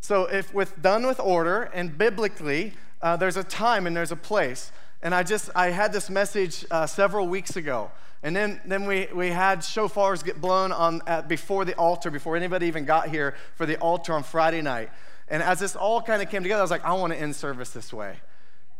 So 0.00 0.24
if 0.24 0.54
with 0.54 0.80
done 0.80 1.06
with 1.06 1.20
order 1.20 1.64
and 1.74 1.96
biblically, 1.96 2.72
uh, 3.02 3.16
there's 3.16 3.36
a 3.36 3.44
time 3.44 3.86
and 3.86 3.96
there's 3.96 4.12
a 4.12 4.16
place. 4.16 4.72
And 5.02 5.14
I 5.14 5.22
just 5.22 5.50
I 5.54 5.70
had 5.70 5.92
this 5.92 6.10
message 6.10 6.64
uh, 6.70 6.86
several 6.86 7.26
weeks 7.26 7.56
ago 7.56 7.90
and 8.22 8.36
then, 8.36 8.60
then 8.66 8.86
we, 8.86 9.08
we 9.14 9.28
had 9.28 9.60
shofars 9.60 10.22
get 10.22 10.40
blown 10.40 10.72
on, 10.72 11.00
at, 11.06 11.26
before 11.26 11.64
the 11.64 11.74
altar, 11.74 12.10
before 12.10 12.36
anybody 12.36 12.66
even 12.66 12.84
got 12.84 13.08
here 13.08 13.34
for 13.54 13.64
the 13.64 13.78
altar 13.78 14.12
on 14.12 14.22
Friday 14.22 14.60
night. 14.60 14.90
And 15.28 15.42
as 15.42 15.60
this 15.60 15.74
all 15.74 16.02
kind 16.02 16.20
of 16.20 16.28
came 16.28 16.42
together, 16.42 16.60
I 16.60 16.62
was 16.64 16.70
like, 16.70 16.84
I 16.84 16.92
want 16.92 17.12
to 17.14 17.18
end 17.18 17.34
service 17.34 17.70
this 17.70 17.92
way. 17.92 18.16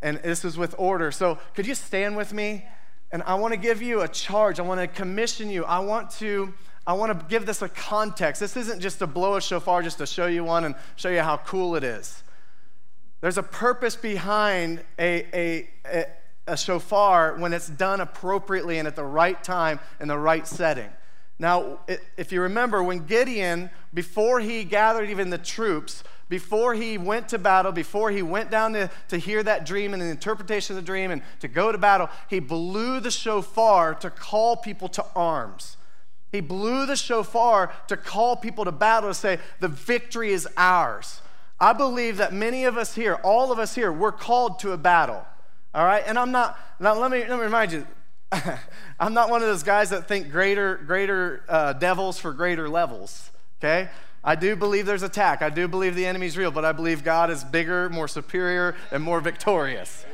And 0.02 0.18
this 0.18 0.44
was 0.44 0.58
with 0.58 0.74
order. 0.78 1.10
So 1.10 1.38
could 1.54 1.66
you 1.66 1.74
stand 1.74 2.16
with 2.16 2.32
me? 2.34 2.66
And 3.12 3.22
I 3.22 3.34
want 3.36 3.54
to 3.54 3.58
give 3.58 3.80
you 3.80 4.02
a 4.02 4.08
charge. 4.08 4.60
I 4.60 4.62
want 4.62 4.80
to 4.80 4.86
commission 4.86 5.48
you. 5.48 5.64
I 5.64 5.78
want 5.78 6.10
to, 6.12 6.52
I 6.86 6.92
want 6.92 7.18
to 7.18 7.26
give 7.26 7.46
this 7.46 7.62
a 7.62 7.68
context. 7.68 8.40
This 8.40 8.56
isn't 8.56 8.80
just 8.80 8.98
to 8.98 9.06
blow 9.06 9.36
a 9.36 9.40
shofar 9.40 9.82
just 9.82 9.98
to 9.98 10.06
show 10.06 10.26
you 10.26 10.44
one 10.44 10.64
and 10.64 10.74
show 10.96 11.08
you 11.08 11.20
how 11.20 11.38
cool 11.38 11.76
it 11.76 11.84
is. 11.84 12.22
There's 13.20 13.38
a 13.38 13.42
purpose 13.42 13.96
behind 13.96 14.82
a, 14.98 15.26
a, 15.34 15.68
a 15.86 16.06
a 16.50 16.56
shofar 16.56 17.36
when 17.36 17.52
it's 17.52 17.68
done 17.68 18.00
appropriately 18.00 18.78
and 18.78 18.88
at 18.88 18.96
the 18.96 19.04
right 19.04 19.42
time 19.42 19.78
in 20.00 20.08
the 20.08 20.18
right 20.18 20.46
setting. 20.46 20.90
Now, 21.38 21.78
if 22.16 22.32
you 22.32 22.42
remember, 22.42 22.82
when 22.82 23.06
Gideon, 23.06 23.70
before 23.94 24.40
he 24.40 24.64
gathered 24.64 25.08
even 25.08 25.30
the 25.30 25.38
troops, 25.38 26.04
before 26.28 26.74
he 26.74 26.98
went 26.98 27.28
to 27.30 27.38
battle, 27.38 27.72
before 27.72 28.10
he 28.10 28.22
went 28.22 28.50
down 28.50 28.74
to, 28.74 28.90
to 29.08 29.16
hear 29.16 29.42
that 29.42 29.64
dream 29.64 29.94
and 29.94 30.02
the 30.02 30.06
interpretation 30.06 30.76
of 30.76 30.82
the 30.82 30.86
dream 30.86 31.10
and 31.10 31.22
to 31.40 31.48
go 31.48 31.72
to 31.72 31.78
battle, 31.78 32.10
he 32.28 32.40
blew 32.40 33.00
the 33.00 33.10
shofar 33.10 33.94
to 33.94 34.10
call 34.10 34.56
people 34.56 34.88
to 34.88 35.04
arms. 35.16 35.76
He 36.30 36.40
blew 36.40 36.84
the 36.84 36.94
shofar 36.94 37.72
to 37.88 37.96
call 37.96 38.36
people 38.36 38.64
to 38.64 38.72
battle 38.72 39.10
to 39.10 39.14
say, 39.14 39.38
the 39.60 39.68
victory 39.68 40.32
is 40.32 40.46
ours. 40.56 41.22
I 41.60 41.74
believe 41.74 42.16
that 42.16 42.32
many 42.32 42.64
of 42.64 42.78
us 42.78 42.94
here, 42.94 43.14
all 43.16 43.52
of 43.52 43.58
us 43.58 43.74
here, 43.74 43.92
we're 43.92 44.12
called 44.12 44.60
to 44.60 44.72
a 44.72 44.78
battle. 44.78 45.24
All 45.74 45.84
right? 45.84 46.02
And 46.06 46.18
I'm 46.18 46.32
not, 46.32 46.58
now 46.80 46.98
let 46.98 47.10
me, 47.10 47.20
let 47.20 47.38
me 47.38 47.44
remind 47.44 47.72
you, 47.72 47.86
I'm 49.00 49.12
not 49.12 49.28
one 49.30 49.42
of 49.42 49.48
those 49.48 49.62
guys 49.62 49.90
that 49.90 50.08
think 50.08 50.30
greater, 50.30 50.76
greater 50.76 51.44
uh, 51.48 51.72
devils 51.74 52.18
for 52.18 52.32
greater 52.32 52.68
levels, 52.68 53.30
okay? 53.58 53.90
I 54.22 54.36
do 54.36 54.54
believe 54.56 54.86
there's 54.86 55.02
attack. 55.02 55.42
I 55.42 55.50
do 55.50 55.66
believe 55.66 55.94
the 55.94 56.06
enemy's 56.06 56.36
real, 56.36 56.50
but 56.50 56.64
I 56.64 56.72
believe 56.72 57.02
God 57.04 57.30
is 57.30 57.42
bigger, 57.42 57.88
more 57.88 58.08
superior, 58.08 58.76
and 58.90 59.02
more 59.02 59.20
victorious, 59.20 60.04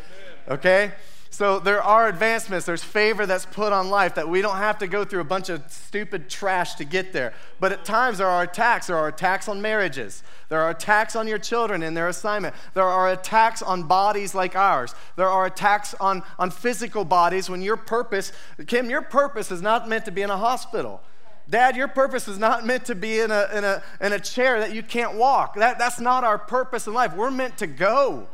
okay? 0.48 0.92
So 1.36 1.58
there 1.58 1.82
are 1.82 2.08
advancements, 2.08 2.64
there's 2.64 2.82
favor 2.82 3.26
that's 3.26 3.44
put 3.44 3.70
on 3.70 3.90
life 3.90 4.14
that 4.14 4.26
we 4.26 4.40
don't 4.40 4.56
have 4.56 4.78
to 4.78 4.86
go 4.86 5.04
through 5.04 5.20
a 5.20 5.24
bunch 5.24 5.50
of 5.50 5.70
stupid 5.70 6.30
trash 6.30 6.76
to 6.76 6.84
get 6.86 7.12
there. 7.12 7.34
But 7.60 7.72
at 7.72 7.84
times 7.84 8.16
there 8.16 8.26
are 8.26 8.44
attacks. 8.44 8.86
There 8.86 8.96
are 8.96 9.08
attacks 9.08 9.46
on 9.46 9.60
marriages. 9.60 10.22
There 10.48 10.62
are 10.62 10.70
attacks 10.70 11.14
on 11.14 11.28
your 11.28 11.36
children 11.36 11.82
in 11.82 11.92
their 11.92 12.08
assignment. 12.08 12.54
There 12.72 12.84
are 12.84 13.12
attacks 13.12 13.60
on 13.60 13.82
bodies 13.82 14.34
like 14.34 14.56
ours. 14.56 14.94
There 15.16 15.28
are 15.28 15.44
attacks 15.44 15.92
on, 16.00 16.22
on 16.38 16.50
physical 16.50 17.04
bodies 17.04 17.50
when 17.50 17.60
your 17.60 17.76
purpose, 17.76 18.32
Kim, 18.66 18.88
your 18.88 19.02
purpose 19.02 19.52
is 19.52 19.60
not 19.60 19.90
meant 19.90 20.06
to 20.06 20.12
be 20.12 20.22
in 20.22 20.30
a 20.30 20.38
hospital. 20.38 21.02
Dad, 21.50 21.76
your 21.76 21.88
purpose 21.88 22.28
is 22.28 22.38
not 22.38 22.64
meant 22.64 22.86
to 22.86 22.94
be 22.94 23.20
in 23.20 23.30
a, 23.30 23.46
in 23.52 23.62
a, 23.62 23.82
in 24.00 24.14
a 24.14 24.18
chair 24.18 24.58
that 24.60 24.74
you 24.74 24.82
can't 24.82 25.16
walk. 25.16 25.56
That, 25.56 25.78
that's 25.78 26.00
not 26.00 26.24
our 26.24 26.38
purpose 26.38 26.86
in 26.86 26.94
life. 26.94 27.14
We're 27.14 27.30
meant 27.30 27.58
to 27.58 27.66
go. 27.66 28.26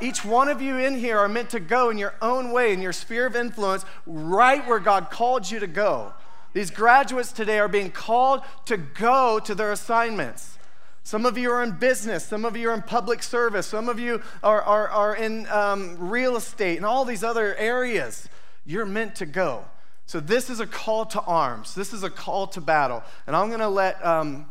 Each 0.00 0.24
one 0.24 0.48
of 0.48 0.60
you 0.60 0.78
in 0.78 0.96
here 0.96 1.18
are 1.18 1.28
meant 1.28 1.50
to 1.50 1.60
go 1.60 1.90
in 1.90 1.98
your 1.98 2.14
own 2.20 2.52
way, 2.52 2.72
in 2.72 2.82
your 2.82 2.92
sphere 2.92 3.26
of 3.26 3.36
influence, 3.36 3.84
right 4.06 4.66
where 4.66 4.78
God 4.78 5.10
called 5.10 5.50
you 5.50 5.58
to 5.60 5.66
go. 5.66 6.12
These 6.52 6.70
graduates 6.70 7.32
today 7.32 7.58
are 7.58 7.68
being 7.68 7.90
called 7.90 8.42
to 8.66 8.76
go 8.76 9.38
to 9.40 9.54
their 9.54 9.72
assignments. 9.72 10.58
Some 11.02 11.24
of 11.24 11.38
you 11.38 11.52
are 11.52 11.62
in 11.62 11.72
business, 11.72 12.24
some 12.24 12.44
of 12.44 12.56
you 12.56 12.70
are 12.70 12.74
in 12.74 12.82
public 12.82 13.22
service, 13.22 13.66
some 13.66 13.88
of 13.88 14.00
you 14.00 14.22
are, 14.42 14.60
are, 14.62 14.88
are 14.88 15.14
in 15.14 15.46
um, 15.48 15.96
real 15.98 16.36
estate 16.36 16.78
and 16.78 16.84
all 16.84 17.04
these 17.04 17.22
other 17.22 17.54
areas. 17.56 18.28
You're 18.64 18.86
meant 18.86 19.14
to 19.16 19.26
go. 19.26 19.66
So, 20.06 20.18
this 20.18 20.50
is 20.50 20.60
a 20.60 20.66
call 20.66 21.04
to 21.06 21.20
arms. 21.20 21.74
This 21.74 21.92
is 21.92 22.02
a 22.02 22.10
call 22.10 22.46
to 22.48 22.60
battle. 22.60 23.02
And 23.26 23.36
I'm 23.36 23.48
going 23.48 23.60
to 23.60 23.68
let, 23.68 24.04
um, 24.04 24.46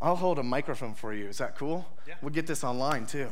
I'll 0.00 0.16
hold 0.16 0.38
a 0.38 0.42
microphone 0.42 0.94
for 0.94 1.12
you. 1.12 1.26
Is 1.26 1.38
that 1.38 1.56
cool? 1.56 1.86
Yeah. 2.06 2.14
We'll 2.22 2.32
get 2.32 2.46
this 2.46 2.64
online 2.64 3.06
too. 3.06 3.30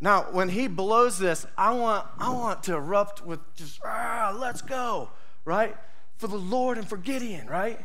Now, 0.00 0.22
when 0.32 0.48
he 0.48 0.66
blows 0.66 1.18
this, 1.18 1.46
I 1.56 1.72
want, 1.74 2.06
I 2.18 2.30
want 2.30 2.64
to 2.64 2.74
erupt 2.74 3.24
with 3.24 3.38
just, 3.54 3.80
ah, 3.84 4.36
let's 4.36 4.60
go, 4.60 5.10
right? 5.44 5.76
For 6.16 6.26
the 6.26 6.36
Lord 6.36 6.76
and 6.76 6.88
for 6.88 6.96
Gideon, 6.96 7.46
right? 7.46 7.80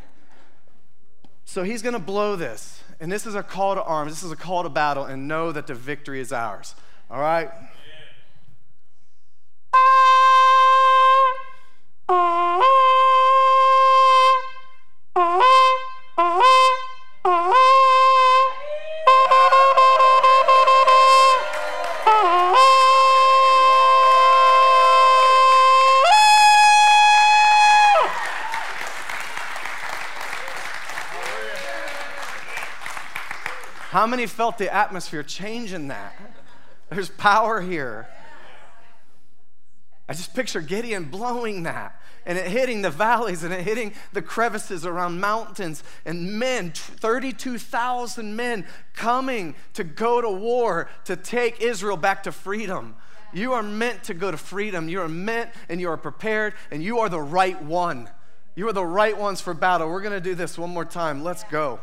So 1.46 1.64
he's 1.64 1.82
going 1.82 1.94
to 1.94 2.00
blow 2.00 2.36
this. 2.36 2.82
And 3.00 3.12
this 3.12 3.26
is 3.28 3.36
a 3.36 3.44
call 3.44 3.76
to 3.76 3.84
arms. 3.84 4.12
This 4.12 4.24
is 4.24 4.32
a 4.32 4.36
call 4.36 4.64
to 4.64 4.70
battle 4.70 5.06
and 5.06 5.28
know 5.28 5.52
that 5.52 5.68
the 5.68 5.76
victory 5.76 6.20
is 6.20 6.34
ours. 6.34 6.74
All 7.10 7.20
right? 7.20 7.52
How 34.08 34.12
many 34.12 34.26
felt 34.26 34.58
the 34.58 34.74
atmosphere 34.74 35.22
changing 35.22 35.90
that? 35.90 36.16
There's 36.90 37.10
power 37.10 37.60
here. 37.60 38.08
I 40.08 40.14
just 40.14 40.34
picture 40.34 40.62
Gideon 40.62 41.04
blowing 41.04 41.64
that 41.64 42.02
and 42.26 42.38
it 42.38 42.48
hitting 42.48 42.84
the 42.84 42.90
valleys 42.90 43.44
and 43.44 43.54
it 43.54 43.66
hitting 43.66 43.92
the 44.14 44.22
crevices 44.22 44.86
around 44.86 45.20
mountains 45.20 45.84
and 46.06 46.40
men 46.40 46.72
32,000 46.72 48.34
men 48.34 48.66
coming 48.94 49.56
to 49.74 49.84
go 49.84 50.22
to 50.22 50.30
war 50.30 50.90
to 51.04 51.18
take 51.18 51.60
Israel 51.60 51.98
back 51.98 52.24
to 52.24 52.32
freedom. 52.32 52.96
You 53.34 53.52
are 53.52 53.64
meant 53.64 54.06
to 54.06 54.14
go 54.14 54.32
to 54.32 54.38
freedom. 54.38 54.88
You 54.88 55.02
are 55.02 55.10
meant 55.10 55.50
and 55.68 55.82
you 55.82 55.90
are 55.90 55.98
prepared 55.98 56.54
and 56.72 56.82
you 56.82 57.00
are 57.00 57.10
the 57.10 57.20
right 57.20 57.62
one. 57.62 58.10
You 58.56 58.70
are 58.70 58.74
the 58.74 58.86
right 58.86 59.18
ones 59.18 59.42
for 59.42 59.54
battle. 59.54 59.90
We're 59.90 60.00
going 60.00 60.14
to 60.14 60.22
do 60.22 60.34
this 60.34 60.58
one 60.58 60.70
more 60.70 60.86
time. 60.86 61.26
Let's 61.26 61.44
go. 61.44 61.82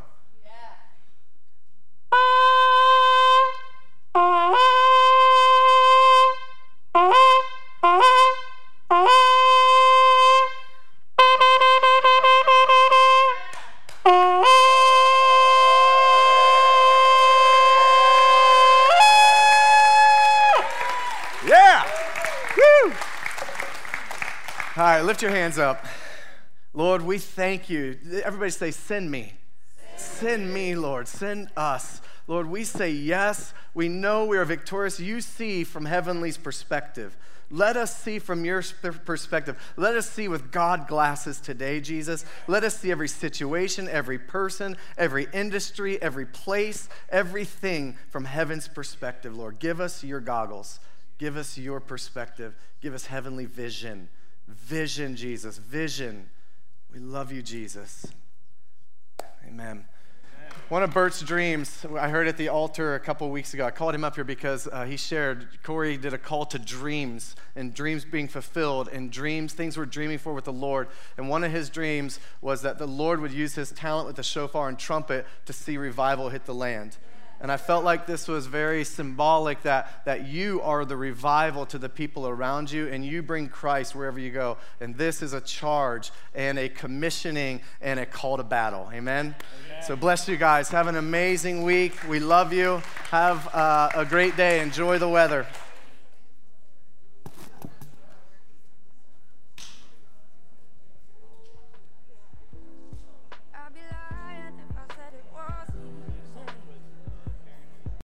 All 24.76 24.82
right, 24.82 25.02
lift 25.02 25.22
your 25.22 25.30
hands 25.30 25.56
up. 25.56 25.86
Lord, 26.72 27.02
we 27.02 27.18
thank 27.18 27.70
you. 27.70 27.96
Everybody 28.24 28.50
say, 28.50 28.72
Send 28.72 29.08
me. 29.08 29.34
Send 29.96 30.52
me, 30.52 30.74
Lord. 30.74 31.06
Send 31.06 31.48
us. 31.56 32.00
Lord, 32.26 32.48
we 32.48 32.64
say 32.64 32.90
yes. 32.90 33.54
We 33.72 33.88
know 33.88 34.24
we 34.24 34.36
are 34.36 34.44
victorious. 34.44 34.98
You 34.98 35.20
see 35.20 35.62
from 35.62 35.84
heavenly's 35.84 36.36
perspective. 36.36 37.16
Let 37.52 37.76
us 37.76 37.96
see 37.96 38.18
from 38.18 38.44
your 38.44 38.64
perspective. 39.04 39.56
Let 39.76 39.94
us 39.94 40.10
see 40.10 40.26
with 40.26 40.50
God 40.50 40.88
glasses 40.88 41.38
today, 41.38 41.80
Jesus. 41.80 42.24
Let 42.48 42.64
us 42.64 42.76
see 42.76 42.90
every 42.90 43.06
situation, 43.06 43.88
every 43.88 44.18
person, 44.18 44.76
every 44.98 45.28
industry, 45.32 46.02
every 46.02 46.26
place, 46.26 46.88
everything 47.10 47.96
from 48.10 48.24
heaven's 48.24 48.66
perspective, 48.66 49.36
Lord. 49.36 49.60
Give 49.60 49.80
us 49.80 50.02
your 50.02 50.18
goggles. 50.18 50.80
Give 51.18 51.36
us 51.36 51.56
your 51.56 51.78
perspective. 51.78 52.56
Give 52.80 52.92
us 52.92 53.06
heavenly 53.06 53.44
vision. 53.44 54.08
Vision, 54.49 55.16
Jesus. 55.16 55.59
Vision. 55.59 56.28
We 56.92 56.99
love 57.01 57.32
you, 57.32 57.42
Jesus. 57.42 58.07
Amen. 59.47 59.84
One 60.68 60.82
of 60.82 60.95
Bert's 60.95 61.20
dreams, 61.20 61.84
I 61.99 62.09
heard 62.09 62.26
at 62.26 62.38
the 62.38 62.49
altar 62.49 62.95
a 62.95 63.01
couple 63.01 63.28
weeks 63.30 63.53
ago. 63.53 63.66
I 63.66 63.70
called 63.70 63.95
him 63.95 64.03
up 64.03 64.14
here 64.14 64.24
because 64.24 64.66
uh, 64.66 64.84
he 64.84 64.97
shared, 64.97 65.47
Corey 65.62 65.99
did 65.99 66.14
a 66.14 66.18
call 66.18 66.47
to 66.47 66.59
dreams 66.59 67.36
and 67.55 67.74
dreams 67.74 68.05
being 68.05 68.28
fulfilled 68.28 68.88
and 68.88 69.11
dreams, 69.11 69.53
things 69.53 69.76
we're 69.76 69.84
dreaming 69.84 70.18
for 70.18 70.32
with 70.32 70.45
the 70.45 70.53
Lord. 70.53 70.88
And 71.18 71.28
one 71.28 71.45
of 71.45 71.53
his 71.53 71.68
dreams 71.68 72.18
was 72.40 72.62
that 72.62 72.78
the 72.78 72.86
Lord 72.86 73.20
would 73.20 73.32
use 73.32 73.55
his 73.55 73.72
talent 73.72 74.07
with 74.07 74.16
the 74.16 74.22
shofar 74.22 74.68
and 74.68 74.78
trumpet 74.78 75.26
to 75.45 75.53
see 75.53 75.76
revival 75.76 76.30
hit 76.30 76.47
the 76.47 76.55
land. 76.55 76.97
And 77.45 77.53
I 77.53 77.59
felt 77.59 77.84
like 77.84 78.07
this 78.07 78.26
was 78.26 78.47
very 78.47 78.84
symbolic 78.84 79.64
that, 79.64 80.07
that 80.07 80.26
you 80.26 80.62
are 80.62 80.86
the 80.86 80.97
revival 80.97 81.66
to 81.66 81.76
the 81.76 81.90
people 81.90 82.26
around 82.26 82.72
you 82.72 82.88
and 82.88 83.05
you 83.05 83.20
bring 83.20 83.51
Christ 83.51 83.95
wherever 83.95 84.18
you 84.18 84.30
go. 84.30 84.57
And 84.80 84.97
this 84.97 85.20
is 85.20 85.34
a 85.34 85.42
charge 85.42 86.11
and 86.34 86.59
a 86.59 86.70
commissioning 86.70 87.61
and 87.82 88.01
a 88.01 88.07
call 88.07 88.38
to 88.38 88.42
battle. 88.42 88.88
Amen? 88.95 89.34
Amen. 89.66 89.82
So 89.82 89.95
bless 89.95 90.26
you 90.26 90.38
guys. 90.38 90.70
Have 90.70 90.86
an 90.86 90.97
amazing 90.97 91.64
week. 91.64 92.09
We 92.09 92.18
love 92.18 92.55
you. 92.55 92.80
Have 93.11 93.55
uh, 93.55 93.90
a 93.95 94.07
great 94.07 94.38
day. 94.38 94.61
Enjoy 94.61 94.97
the 94.99 95.11
weather. 95.11 95.47